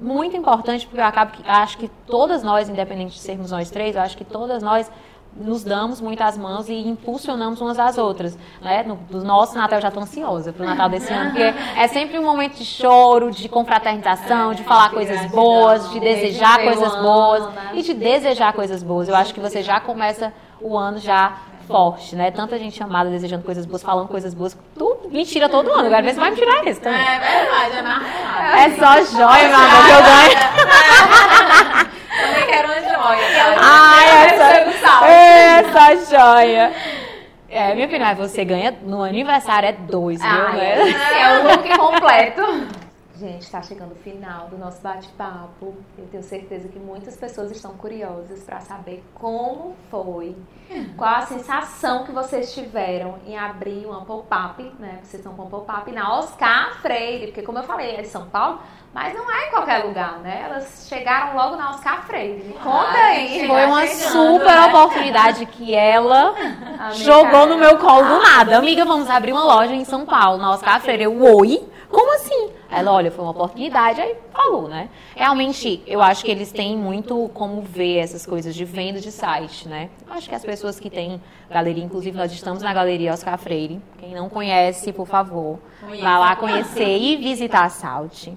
muito 0.00 0.36
importante 0.36 0.86
porque 0.86 1.00
eu 1.00 1.04
acabo 1.04 1.32
que 1.32 1.48
acho 1.48 1.78
que 1.78 1.88
todas 2.06 2.42
nós, 2.42 2.68
independente 2.68 3.14
de 3.14 3.20
sermos 3.20 3.52
nós 3.52 3.70
três, 3.70 3.94
eu 3.94 4.02
acho 4.02 4.16
que 4.16 4.24
todas 4.24 4.62
nós 4.62 4.90
nos 5.36 5.64
damos 5.64 6.00
muitas 6.00 6.36
mãos 6.36 6.68
e 6.68 6.74
impulsionamos 6.74 7.60
umas 7.60 7.78
às 7.78 7.96
outras, 7.96 8.36
né? 8.60 8.82
No, 8.82 8.96
do 8.96 9.24
nosso 9.24 9.56
Natal 9.56 9.78
eu 9.78 9.82
já 9.82 9.90
tô 9.90 10.00
ansiosa 10.00 10.52
pro 10.52 10.64
Natal 10.64 10.88
desse 10.88 11.12
ano, 11.12 11.30
porque 11.30 11.54
é 11.76 11.88
sempre 11.88 12.18
um 12.18 12.22
momento 12.22 12.56
de 12.56 12.64
choro, 12.64 13.30
de 13.30 13.48
confraternização, 13.48 14.52
de 14.52 14.62
falar 14.62 14.90
coisas 14.90 15.30
boas, 15.30 15.88
de 15.90 15.92
de 15.92 16.00
desejar 16.00 16.60
o 16.60 16.64
coisas 16.64 16.96
boas 16.96 17.54
né? 17.54 17.70
e 17.74 17.82
de 17.82 17.94
desejar 17.94 18.52
coisas 18.52 18.82
boas. 18.82 19.08
Eu 19.08 19.14
acho 19.14 19.32
que 19.32 19.40
você 19.40 19.62
já 19.62 19.80
começa 19.80 20.32
o 20.60 20.76
ano 20.76 20.98
já 20.98 21.36
forte, 21.66 22.16
né? 22.16 22.30
Tanta 22.30 22.58
gente 22.58 22.82
amada 22.82 23.08
desejando 23.10 23.44
coisas 23.44 23.64
boas, 23.64 23.82
falando 23.82 24.08
coisas 24.08 24.34
boas. 24.34 24.56
Tu 24.76 25.08
mentira 25.10 25.48
todo 25.48 25.70
ano, 25.72 25.86
agora 25.86 26.12
se 26.12 26.18
vai 26.18 26.30
me 26.30 26.36
tirar 26.36 26.66
esse 26.66 26.80
também. 26.80 27.00
É 27.00 27.18
verdade, 27.18 27.76
é 27.76 27.82
marcado. 27.82 28.56
É 28.58 28.70
só 28.70 29.16
joia, 29.16 29.48
meu 29.48 29.58
amor, 29.58 29.84
que 29.86 29.92
eu 29.92 30.02
ganho. 30.02 31.92
Também 32.26 32.46
quero 32.46 32.68
uma 32.68 32.80
joia. 32.80 33.28
do 34.64 34.72
sal. 34.78 35.04
essa, 35.04 35.90
essa 35.90 36.10
joia. 36.10 36.72
É, 37.48 37.74
minha 37.74 37.86
filha, 37.86 38.04
mas 38.06 38.16
você 38.16 38.44
ganha 38.44 38.74
no 38.82 39.02
aniversário 39.02 39.68
é 39.68 39.72
dois, 39.72 40.20
viu? 40.20 40.30
Ah, 40.30 40.52
né? 40.52 40.74
é, 40.80 41.22
é 41.22 41.38
o 41.38 41.42
look 41.48 41.78
completo. 41.78 42.42
Gente, 43.22 43.42
está 43.42 43.62
chegando 43.62 43.92
o 43.92 43.94
final 43.94 44.48
do 44.48 44.58
nosso 44.58 44.82
bate-papo. 44.82 45.76
Eu 45.96 46.08
tenho 46.10 46.24
certeza 46.24 46.66
que 46.66 46.76
muitas 46.76 47.14
pessoas 47.16 47.52
estão 47.52 47.70
curiosas 47.74 48.42
para 48.42 48.58
saber 48.58 49.04
como 49.14 49.76
foi, 49.92 50.34
qual 50.96 51.14
a 51.14 51.26
sensação 51.26 52.02
que 52.02 52.10
vocês 52.10 52.52
tiveram 52.52 53.20
em 53.24 53.38
abrir 53.38 53.86
uma 53.86 54.04
pop-up, 54.04 54.60
né? 54.76 54.98
Vocês 55.04 55.20
estão 55.20 55.34
com 55.34 55.46
pop-up 55.46 55.88
na 55.92 56.18
Oscar 56.18 56.80
Freire, 56.82 57.26
porque 57.26 57.42
como 57.42 57.58
eu 57.58 57.62
falei, 57.62 57.94
é 57.94 58.02
de 58.02 58.08
São 58.08 58.28
Paulo, 58.28 58.58
mas 58.92 59.14
não 59.14 59.30
é 59.30 59.46
em 59.46 59.50
qualquer 59.50 59.84
lugar, 59.84 60.18
né? 60.18 60.42
Elas 60.44 60.86
chegaram 60.88 61.36
logo 61.36 61.54
na 61.54 61.70
Oscar 61.70 62.04
Freire. 62.04 62.42
Me 62.42 62.54
conta 62.54 62.98
aí. 62.98 63.46
Foi 63.46 63.66
uma 63.66 63.86
chegando, 63.86 64.10
super 64.10 64.56
né? 64.56 64.66
oportunidade 64.66 65.46
que 65.46 65.72
ela 65.72 66.30
Amiga, 66.30 66.92
jogou 66.94 67.46
no 67.46 67.56
meu 67.56 67.78
colo 67.78 68.04
do 68.04 68.20
nada. 68.20 68.58
Amiga, 68.58 68.84
vamos 68.84 69.08
abrir 69.08 69.30
uma 69.30 69.44
loja 69.44 69.72
em 69.72 69.84
São 69.84 70.04
Paulo, 70.04 70.38
na 70.38 70.50
Oscar 70.50 70.80
Freire. 70.80 71.04
Eu, 71.04 71.22
oi? 71.36 71.68
Como 71.92 72.14
assim? 72.14 72.31
Ela, 72.72 72.90
olha, 72.90 73.10
foi 73.10 73.22
uma 73.22 73.32
oportunidade, 73.32 74.00
aí 74.00 74.16
falou, 74.32 74.66
né? 74.66 74.88
Realmente, 75.14 75.82
eu 75.86 76.00
acho 76.00 76.24
que 76.24 76.30
eles 76.30 76.50
têm 76.50 76.76
muito 76.76 77.30
como 77.34 77.60
ver 77.60 77.98
essas 77.98 78.24
coisas 78.24 78.54
de 78.54 78.64
venda 78.64 78.98
de 78.98 79.12
site, 79.12 79.68
né? 79.68 79.90
Eu 80.06 80.14
acho 80.14 80.28
que 80.28 80.34
as 80.34 80.42
pessoas 80.42 80.80
que 80.80 80.88
têm 80.88 81.20
galeria, 81.50 81.84
inclusive 81.84 82.16
nós 82.16 82.32
estamos 82.32 82.62
na 82.62 82.72
galeria 82.72 83.12
Oscar 83.12 83.36
Freire. 83.36 83.78
Quem 83.98 84.14
não 84.14 84.28
conhece, 84.30 84.90
por 84.92 85.06
favor, 85.06 85.58
vá 86.00 86.18
lá 86.18 86.34
conhecer 86.34 86.98
e 86.98 87.16
visitar 87.16 87.64
a 87.64 87.68
Salt. 87.68 88.28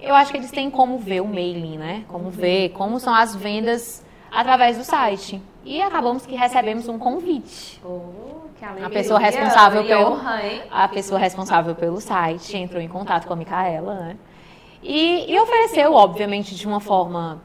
Eu 0.00 0.14
acho 0.14 0.32
que 0.32 0.38
eles 0.38 0.50
têm 0.50 0.68
como 0.70 0.98
ver 0.98 1.20
o 1.20 1.26
mailing, 1.26 1.78
né? 1.78 2.04
Como 2.08 2.30
ver 2.30 2.70
como 2.70 2.98
são 2.98 3.14
as 3.14 3.36
vendas 3.36 4.04
através 4.32 4.76
do 4.76 4.82
site. 4.84 5.40
E 5.64 5.80
acabamos 5.80 6.24
que 6.24 6.34
recebemos 6.34 6.88
um 6.88 6.98
convite. 6.98 7.80
Oh, 7.84 8.39
alegria. 8.68 8.86
A 8.86 8.90
pessoa 8.90 9.18
responsável 9.18 9.82
E 9.82 9.86
pelo- 9.86 10.12
honra? 10.12 10.40
A 10.70 10.88
pessoa 10.88 11.18
responsável 11.20 11.74
pelo 11.74 12.00
site 12.00 12.56
entrou 12.56 12.80
em 12.82 12.88
contato 12.88 13.26
com 13.26 13.32
a 13.32 13.36
Micaela, 13.36 13.94
né? 13.94 14.16
E, 14.82 15.30
e 15.32 15.38
ofereceu, 15.40 15.92
obviamente, 15.92 16.54
de 16.54 16.66
uma 16.66 16.80
forma 16.80 17.42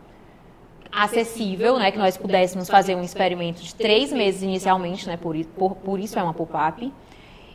acessível, 0.91 1.77
né? 1.77 1.91
Que 1.91 1.97
nós 1.97 2.15
pudéssemos 2.17 2.69
fazer 2.69 2.95
um 2.95 3.01
experimento 3.01 3.61
de 3.61 3.75
três 3.75 4.11
meses 4.13 4.41
inicialmente, 4.43 5.07
né? 5.07 5.17
Por, 5.17 5.35
por, 5.57 5.75
por 5.75 5.99
isso 5.99 6.17
é 6.17 6.23
uma 6.23 6.33
pop-up. 6.33 6.91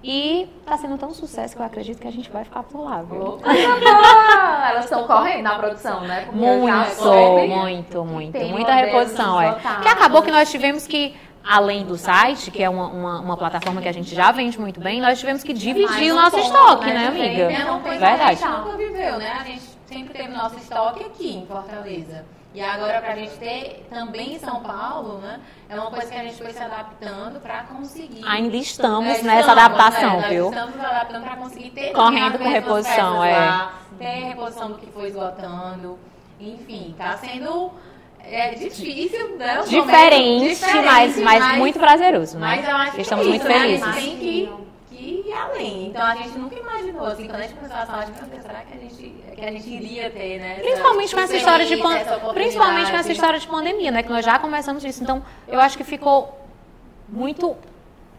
E 0.02 0.48
tá 0.64 0.78
sendo 0.78 0.96
tão 0.96 1.12
sucesso 1.12 1.54
que 1.54 1.60
eu 1.60 1.66
acredito 1.66 2.00
que 2.00 2.08
a 2.08 2.10
gente 2.10 2.30
vai 2.30 2.42
ficar 2.42 2.62
por 2.62 2.80
lá, 2.84 3.02
viu? 3.02 3.38
Elas 3.44 4.84
estão 4.84 5.06
correndo 5.06 5.42
na 5.42 5.58
produção, 5.58 6.00
né? 6.02 6.22
Porque 6.24 6.38
Muito, 6.38 7.04
muito, 7.48 8.04
muito. 8.04 8.38
Muita 8.38 8.74
reposição, 8.74 9.40
é. 9.40 9.54
Que 9.82 9.88
acabou 9.88 10.22
que 10.22 10.30
nós 10.30 10.50
tivemos 10.50 10.86
que, 10.86 11.14
além 11.44 11.84
do 11.84 11.96
site, 11.96 12.50
que 12.50 12.62
é 12.62 12.68
uma, 12.68 12.86
uma, 12.86 13.20
uma 13.20 13.36
plataforma 13.36 13.80
que 13.80 13.88
a 13.88 13.92
gente 13.92 14.14
já 14.14 14.30
vende 14.30 14.58
muito 14.58 14.80
bem, 14.80 15.00
nós 15.00 15.18
tivemos 15.18 15.42
que 15.42 15.52
dividir 15.52 16.12
o 16.12 16.14
nosso 16.14 16.36
ponto, 16.36 16.46
estoque, 16.46 16.86
né, 16.86 16.94
né, 16.94 17.08
amiga? 17.08 17.52
É 17.52 17.64
uma 17.64 17.80
coisa 17.80 17.98
Verdade. 17.98 18.38
que 18.38 18.44
a 18.44 18.48
gente 18.48 18.58
nunca 18.58 18.76
viveu, 18.76 19.18
né? 19.18 19.32
A 19.40 19.44
gente 19.44 19.62
sempre 19.86 20.14
teve 20.14 20.28
nosso 20.28 20.56
estoque 20.56 21.04
aqui 21.04 21.36
em 21.38 21.46
Fortaleza. 21.46 22.24
E 22.52 22.60
agora, 22.60 23.00
para 23.00 23.12
a 23.12 23.16
gente 23.16 23.36
ter 23.38 23.86
também 23.88 24.34
em 24.34 24.38
São 24.40 24.60
Paulo, 24.60 25.18
né? 25.18 25.40
É 25.68 25.78
uma 25.78 25.88
coisa 25.88 26.10
que 26.10 26.18
a 26.18 26.22
gente 26.24 26.36
foi 26.36 26.52
se 26.52 26.58
adaptando 26.58 27.40
para 27.40 27.62
conseguir. 27.62 28.26
Ainda 28.26 28.56
estamos 28.56 29.18
É, 29.18 29.22
nessa 29.22 29.52
estamos, 29.52 29.64
adaptação, 29.64 30.20
né? 30.20 30.28
viu? 30.28 30.48
Estamos 30.48 30.80
adaptando 30.80 31.22
para 31.22 31.36
conseguir 31.36 31.70
ter 31.70 31.92
Correndo 31.92 32.38
com 32.38 32.48
reposição, 32.48 33.22
é. 33.24 33.38
lá, 33.38 33.74
ter 33.96 34.04
reposição 34.04 34.72
do 34.72 34.78
que 34.78 34.90
foi 34.90 35.08
esgotando. 35.08 35.96
Enfim, 36.40 36.92
tá 36.98 37.16
sendo 37.18 37.70
é, 38.24 38.54
difícil, 38.54 39.36
né? 39.36 39.60
os 39.60 39.70
Diferente, 39.70 40.20
momentos 40.20 40.60
mas, 40.60 41.14
diferentes, 41.14 41.22
mas 41.22 41.58
muito 41.58 41.78
prazeroso, 41.78 42.38
né? 42.38 42.56
mas 42.56 42.68
eu 42.68 42.76
acho 42.76 42.92
que 42.92 43.00
Estamos 43.02 43.26
muito 43.26 43.40
isso, 43.40 43.48
né? 43.48 43.56
A 43.56 43.60
felizes. 43.60 43.94
tem 43.94 44.16
que, 44.18 44.50
que 44.88 45.28
ir 45.28 45.32
além. 45.32 45.86
Então 45.88 46.02
a 46.02 46.14
gente 46.14 46.38
nunca 46.38 46.56
imaginou, 46.56 47.06
assim, 47.06 47.26
quando 47.26 47.40
a 47.40 47.42
gente 47.42 47.54
começou 47.54 47.76
a 47.76 47.86
falar 47.86 48.04
de 48.04 48.12
Deus, 48.12 48.42
será 48.42 48.60
que 48.60 48.76
a 48.76 48.80
gente, 48.80 49.14
que 49.34 49.44
a 49.44 49.50
gente 49.50 49.68
iria 49.68 50.10
ter, 50.10 50.38
né? 50.38 50.54
Principalmente 50.60 51.14
com 51.14 51.20
essa 51.20 51.36
história 51.36 51.66
de 51.66 51.74
essa 51.74 52.32
principalmente 52.34 52.90
com 52.90 52.96
essa 52.96 53.12
história 53.12 53.38
de 53.38 53.46
pandemia, 53.46 53.90
né? 53.90 54.02
Que 54.02 54.10
nós 54.10 54.24
já 54.24 54.38
começamos 54.38 54.84
isso. 54.84 55.02
Então, 55.02 55.22
eu 55.48 55.60
acho 55.60 55.76
que 55.76 55.84
ficou 55.84 56.38
muito. 57.08 57.56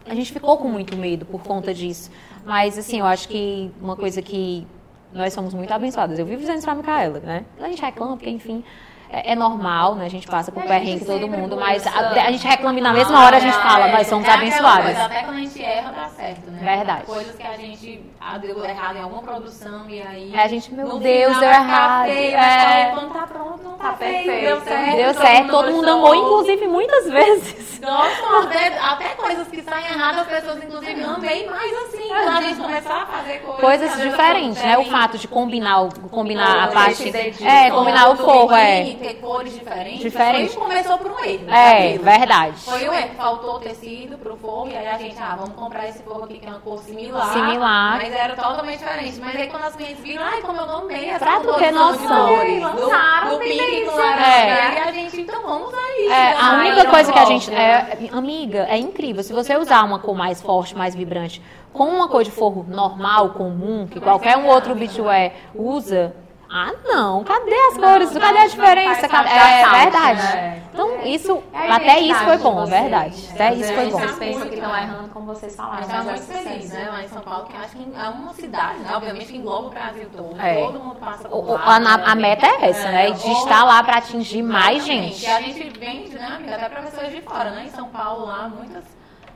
A 0.06 0.14
gente 0.14 0.32
ficou 0.32 0.56
com 0.58 0.68
muito 0.68 0.96
medo 0.96 1.24
por 1.24 1.42
conta 1.42 1.72
disso. 1.72 2.10
Mas, 2.44 2.76
assim, 2.76 2.98
eu 2.98 3.06
acho 3.06 3.28
que 3.28 3.70
uma 3.80 3.94
coisa 3.96 4.20
que 4.20 4.66
nós 5.12 5.32
somos 5.32 5.54
muito 5.54 5.72
abençoadas. 5.72 6.18
Eu 6.18 6.26
vivo 6.26 6.40
dizendo 6.40 6.56
isso 6.56 6.66
pra 6.66 6.74
Micaela, 6.74 7.20
né? 7.20 7.44
A 7.60 7.68
gente 7.68 7.82
reclama, 7.82 8.16
porque, 8.16 8.30
enfim. 8.30 8.64
É, 9.12 9.32
é 9.32 9.34
normal, 9.36 9.94
né? 9.94 10.06
A 10.06 10.08
gente 10.08 10.26
passa 10.26 10.50
por 10.50 10.62
A 10.62 10.66
perrengue 10.66 11.04
todo 11.04 11.28
mundo, 11.28 11.54
mas 11.56 11.86
a, 11.86 12.10
a 12.12 12.32
gente 12.32 12.46
reclama 12.46 12.78
e 12.78 12.82
na 12.82 12.94
mesma 12.94 13.22
hora 13.24 13.36
a 13.36 13.40
gente 13.40 13.56
fala, 13.56 13.88
nós 13.88 14.06
somos 14.06 14.26
É 14.26 14.38
coisa, 14.84 15.04
até 15.04 15.22
quando 15.22 15.36
a 15.36 15.40
gente 15.40 15.62
erra, 15.62 15.92
dá 15.92 16.08
certo, 16.08 16.50
né? 16.50 16.76
Verdade. 16.76 17.02
Coisas 17.04 17.36
que 17.36 17.46
a 17.46 17.56
gente 17.58 18.02
ah, 18.18 18.38
deu 18.38 18.64
errado 18.64 18.96
em 18.96 19.02
alguma 19.02 19.22
produção 19.22 19.88
e 19.90 20.00
aí. 20.00 20.34
É, 20.34 20.42
a 20.42 20.48
gente, 20.48 20.72
meu 20.72 20.98
Deus, 20.98 21.38
deu 21.38 21.48
errado. 21.48 22.06
feio, 22.06 22.36
É. 22.36 22.90
mas 22.90 22.98
quando 22.98 23.12
tá 23.12 23.26
pronto, 23.26 23.71
tá, 23.82 23.92
perfeito. 23.92 24.40
Deu 24.40 24.60
certo. 24.62 24.96
Deu 24.96 25.14
certo, 25.14 25.50
todo 25.50 25.64
mundo 25.66 25.74
gostou. 25.86 25.94
amou, 25.94 26.14
inclusive 26.14 26.66
muitas 26.66 27.10
vezes. 27.10 27.80
Nossa, 27.80 28.38
até, 28.44 28.78
até 28.78 29.08
coisas 29.16 29.48
que 29.48 29.60
saem 29.62 29.86
erradas, 29.86 30.20
as 30.20 30.26
pessoas, 30.28 30.62
inclusive, 30.62 31.02
amei 31.02 31.46
mais 31.50 31.72
assim. 31.72 32.08
Quando 32.08 32.28
a 32.28 32.40
gente 32.42 32.60
começar 32.60 33.02
a 33.02 33.06
fazer 33.06 33.38
coisas. 33.40 33.60
Coisas 33.60 33.92
às 33.92 34.00
diferentes, 34.00 34.62
né? 34.62 34.78
O 34.78 34.84
fato 34.84 35.18
de 35.18 35.26
combinar, 35.26 35.82
o- 35.82 36.08
combinar 36.08 36.64
a 36.64 36.68
parte. 36.68 37.12
É, 37.44 37.70
combinar 37.70 38.10
o 38.10 38.16
forro, 38.16 38.54
é. 38.54 38.84
ter 38.94 39.14
cores 39.14 39.52
diferentes. 39.54 39.98
Diferente. 39.98 40.56
Começou 40.56 40.96
por 40.98 41.10
um 41.10 41.24
erro. 41.24 41.50
É, 41.50 41.98
verdade. 41.98 42.60
Foi 42.60 42.88
um 42.88 42.92
erro. 42.92 43.10
Faltou 43.16 43.58
tecido 43.58 44.16
pro 44.18 44.36
forro 44.36 44.68
e 44.68 44.76
aí 44.76 44.86
a 44.86 44.98
gente, 44.98 45.16
ah, 45.20 45.36
vamos 45.38 45.54
comprar 45.56 45.88
esse 45.88 46.02
forro 46.04 46.24
aqui 46.24 46.38
que 46.38 46.46
é 46.46 46.50
uma 46.50 46.60
cor 46.60 46.78
similar. 46.82 47.32
Similar. 47.32 47.96
Mas 48.00 48.14
era 48.14 48.34
totalmente 48.36 48.78
diferente. 48.78 49.20
Mas 49.20 49.36
aí 49.36 49.48
quando 49.48 49.64
as 49.64 49.74
clientes 49.74 50.00
viram, 50.02 50.22
ai, 50.22 50.40
como 50.42 50.60
eu 50.60 50.70
amei 50.70 51.08
essa 51.10 51.18
Pra 51.24 51.40
tu 51.40 51.52
ter 51.54 51.72
noção. 51.72 52.36
Lançaram 52.60 53.30
do, 53.30 53.38
do 53.38 53.44
laranja. 53.84 54.26
É. 54.26 54.74
E 54.74 54.78
a 54.78 54.92
gente, 54.92 55.20
então 55.20 55.42
vamos 55.42 55.68
usar 55.68 55.98
isso. 55.98 56.12
É, 56.12 56.32
a 56.32 56.50
Aí 56.50 56.70
única 56.70 56.90
coisa 56.90 57.12
que 57.12 57.18
a 57.18 57.24
gente. 57.24 57.52
É, 57.52 57.98
amiga, 58.12 58.66
é 58.68 58.78
incrível. 58.78 59.22
Se 59.22 59.32
você 59.32 59.56
usar 59.56 59.84
uma 59.84 59.98
cor 59.98 60.14
mais 60.14 60.40
forte, 60.40 60.76
mais 60.76 60.94
vibrante, 60.94 61.42
com 61.72 61.84
uma 61.84 62.08
cor 62.08 62.22
de 62.22 62.30
forro 62.30 62.64
normal, 62.68 63.30
comum, 63.30 63.86
que 63.86 64.00
qualquer 64.00 64.36
um 64.36 64.46
outro 64.46 64.74
beachwear 64.74 65.32
usa. 65.54 66.14
Ah, 66.54 66.70
não. 66.84 67.24
Cadê 67.24 67.54
as 67.70 67.78
cores? 67.78 68.10
Cadê 68.10 68.38
a 68.38 68.46
diferença? 68.46 69.08
Cadê- 69.08 69.30
É 69.30 69.66
verdade. 69.70 70.22
né? 70.22 70.62
Então, 70.72 71.02
isso. 71.04 71.42
É 71.52 71.70
Até 71.70 71.98
isso 72.00 72.24
foi 72.24 72.36
bom, 72.38 72.64
de 72.64 72.70
verdade. 72.70 73.28
Até 73.32 73.54
isso 73.54 73.72
foi 73.74 73.86
bom. 73.90 73.98
Vocês 73.98 74.18
pensam 74.18 74.48
que 74.48 74.54
estão 74.54 74.76
errando, 74.76 75.08
como 75.08 75.26
vocês 75.26 75.56
falaram. 75.56 75.86
mas 75.88 76.06
é 76.06 76.10
muito 76.10 76.22
feliz, 76.44 76.72
né? 76.72 76.88
Lá 76.90 77.02
em 77.02 77.08
São 77.08 77.22
Paulo, 77.22 77.46
que 77.46 77.56
eu 77.56 77.60
acho 77.60 77.76
que 77.76 77.92
é 77.94 78.08
uma 78.08 78.32
cidade, 78.34 78.78
né? 78.80 78.90
Obviamente 78.94 79.26
que 79.26 79.36
engloba 79.38 79.66
o 79.68 79.70
Brasil 79.70 80.08
todo. 80.14 80.40
É. 80.40 80.64
Todo 80.66 80.78
mundo 80.80 80.94
passa 80.96 81.28
por 81.28 81.44
lá. 81.50 81.62
a, 81.64 81.80
né? 81.80 82.02
a 82.06 82.14
meta 82.14 82.46
é 82.46 82.68
essa, 82.70 82.90
né? 82.90 83.10
De 83.12 83.26
ou- 83.30 83.32
estar 83.38 83.64
lá 83.64 83.82
para 83.82 83.96
atingir 83.98 84.42
mais 84.42 84.84
gente. 84.84 85.22
E 85.24 85.26
a 85.26 85.40
gente 85.40 85.78
vende, 85.78 86.14
né, 86.14 86.26
amiga? 86.36 86.54
Até 86.56 86.68
para 86.68 86.82
pessoas 86.82 87.10
de 87.12 87.20
fora, 87.22 87.50
né? 87.50 87.64
Em 87.66 87.70
São 87.70 87.88
Paulo, 87.88 88.26
lá, 88.26 88.48
muitas. 88.48 88.84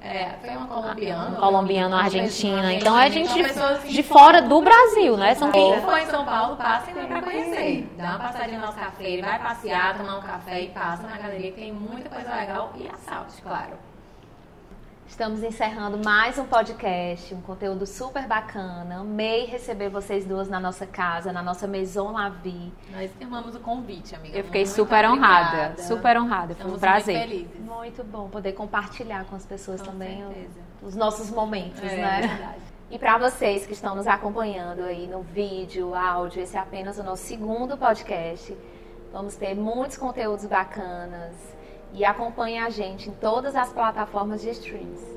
É, 0.00 0.30
foi 0.40 0.50
uma 0.56 0.66
colombiana. 0.66 1.36
Colombiana, 1.36 1.96
uma 1.96 2.04
Argentina. 2.04 2.56
pessoa- 2.62 2.72
Então 2.74 2.98
é 2.98 3.10
gente 3.10 3.28
São 3.28 3.42
pessoas 3.42 3.82
de, 3.82 3.92
de 3.94 4.02
fora 4.02 4.40
do 4.42 4.60
Brasil, 4.62 5.16
né? 5.16 5.34
São 5.34 5.50
Quem 5.50 5.80
for 5.82 5.98
em 5.98 6.06
São 6.06 6.24
Paulo, 6.24 6.56
passem 6.56 6.94
lá 6.94 7.04
pra 7.06 7.22
conhecer. 7.22 7.90
Dá 7.96 8.04
uma 8.10 8.18
passadinha 8.18 8.58
no 8.60 8.66
nosso 8.66 8.78
café, 8.78 9.20
vai 9.20 9.38
passear, 9.38 9.96
tomar 9.96 10.18
um 10.18 10.22
café 10.22 10.60
e 10.62 10.68
passa 10.68 11.02
na 11.06 11.16
galeria 11.18 11.50
que 11.50 11.60
tem 11.60 11.72
muita 11.72 12.08
coisa 12.08 12.34
legal 12.34 12.72
e 12.76 12.88
assalto, 12.88 13.34
claro. 13.42 13.72
Estamos 15.08 15.42
encerrando 15.42 15.98
mais 16.04 16.36
um 16.36 16.44
podcast, 16.44 17.32
um 17.32 17.40
conteúdo 17.40 17.86
super 17.86 18.26
bacana. 18.26 19.00
Amei 19.00 19.46
receber 19.46 19.88
vocês 19.88 20.24
duas 20.26 20.48
na 20.48 20.58
nossa 20.60 20.84
casa, 20.86 21.32
na 21.32 21.42
nossa 21.42 21.66
Maison 21.66 22.12
La 22.12 22.28
Vie. 22.28 22.72
Nós 22.90 23.10
amamos 23.22 23.54
o 23.54 23.60
convite, 23.60 24.14
amiga. 24.14 24.36
Eu 24.36 24.44
fiquei 24.44 24.64
Muito 24.64 24.74
super 24.74 25.08
honrada. 25.08 25.46
obrigada. 25.48 25.82
Super 25.84 26.18
honrada. 26.20 26.54
Foi 26.54 26.64
um 26.66 26.74
Estamos 26.74 26.80
prazer. 26.80 27.16
Muito 27.18 27.28
felizes. 27.30 27.60
Muito 27.60 28.04
bom 28.04 28.28
poder 28.28 28.52
compartilhar 28.52 29.24
com 29.24 29.36
as 29.36 29.46
pessoas 29.46 29.80
Com 29.80 29.86
também 29.92 30.22
o- 30.24 30.86
os 30.86 30.94
nossos 30.96 31.30
momentos, 31.30 31.82
É, 31.82 31.96
né? 31.96 32.20
verdade. 32.28 32.60
E 32.90 32.98
para 32.98 33.16
vocês 33.18 33.64
que 33.66 33.72
estão 33.72 33.94
nos 33.94 34.06
acompanhando 34.06 34.82
aí 34.82 35.06
no 35.06 35.22
vídeo, 35.22 35.94
áudio, 35.94 36.42
esse 36.42 36.56
é 36.56 36.60
apenas 36.60 36.98
o 36.98 37.02
nosso 37.02 37.22
segundo 37.22 37.76
podcast. 37.78 38.54
Vamos 39.12 39.34
ter 39.36 39.54
muitos 39.54 39.96
conteúdos 39.96 40.44
bacanas 40.46 41.32
e 41.96 42.04
acompanhe 42.04 42.58
a 42.58 42.68
gente 42.68 43.08
em 43.08 43.12
todas 43.12 43.56
as 43.56 43.72
plataformas 43.72 44.42
de 44.42 44.50
streams. 44.50 45.15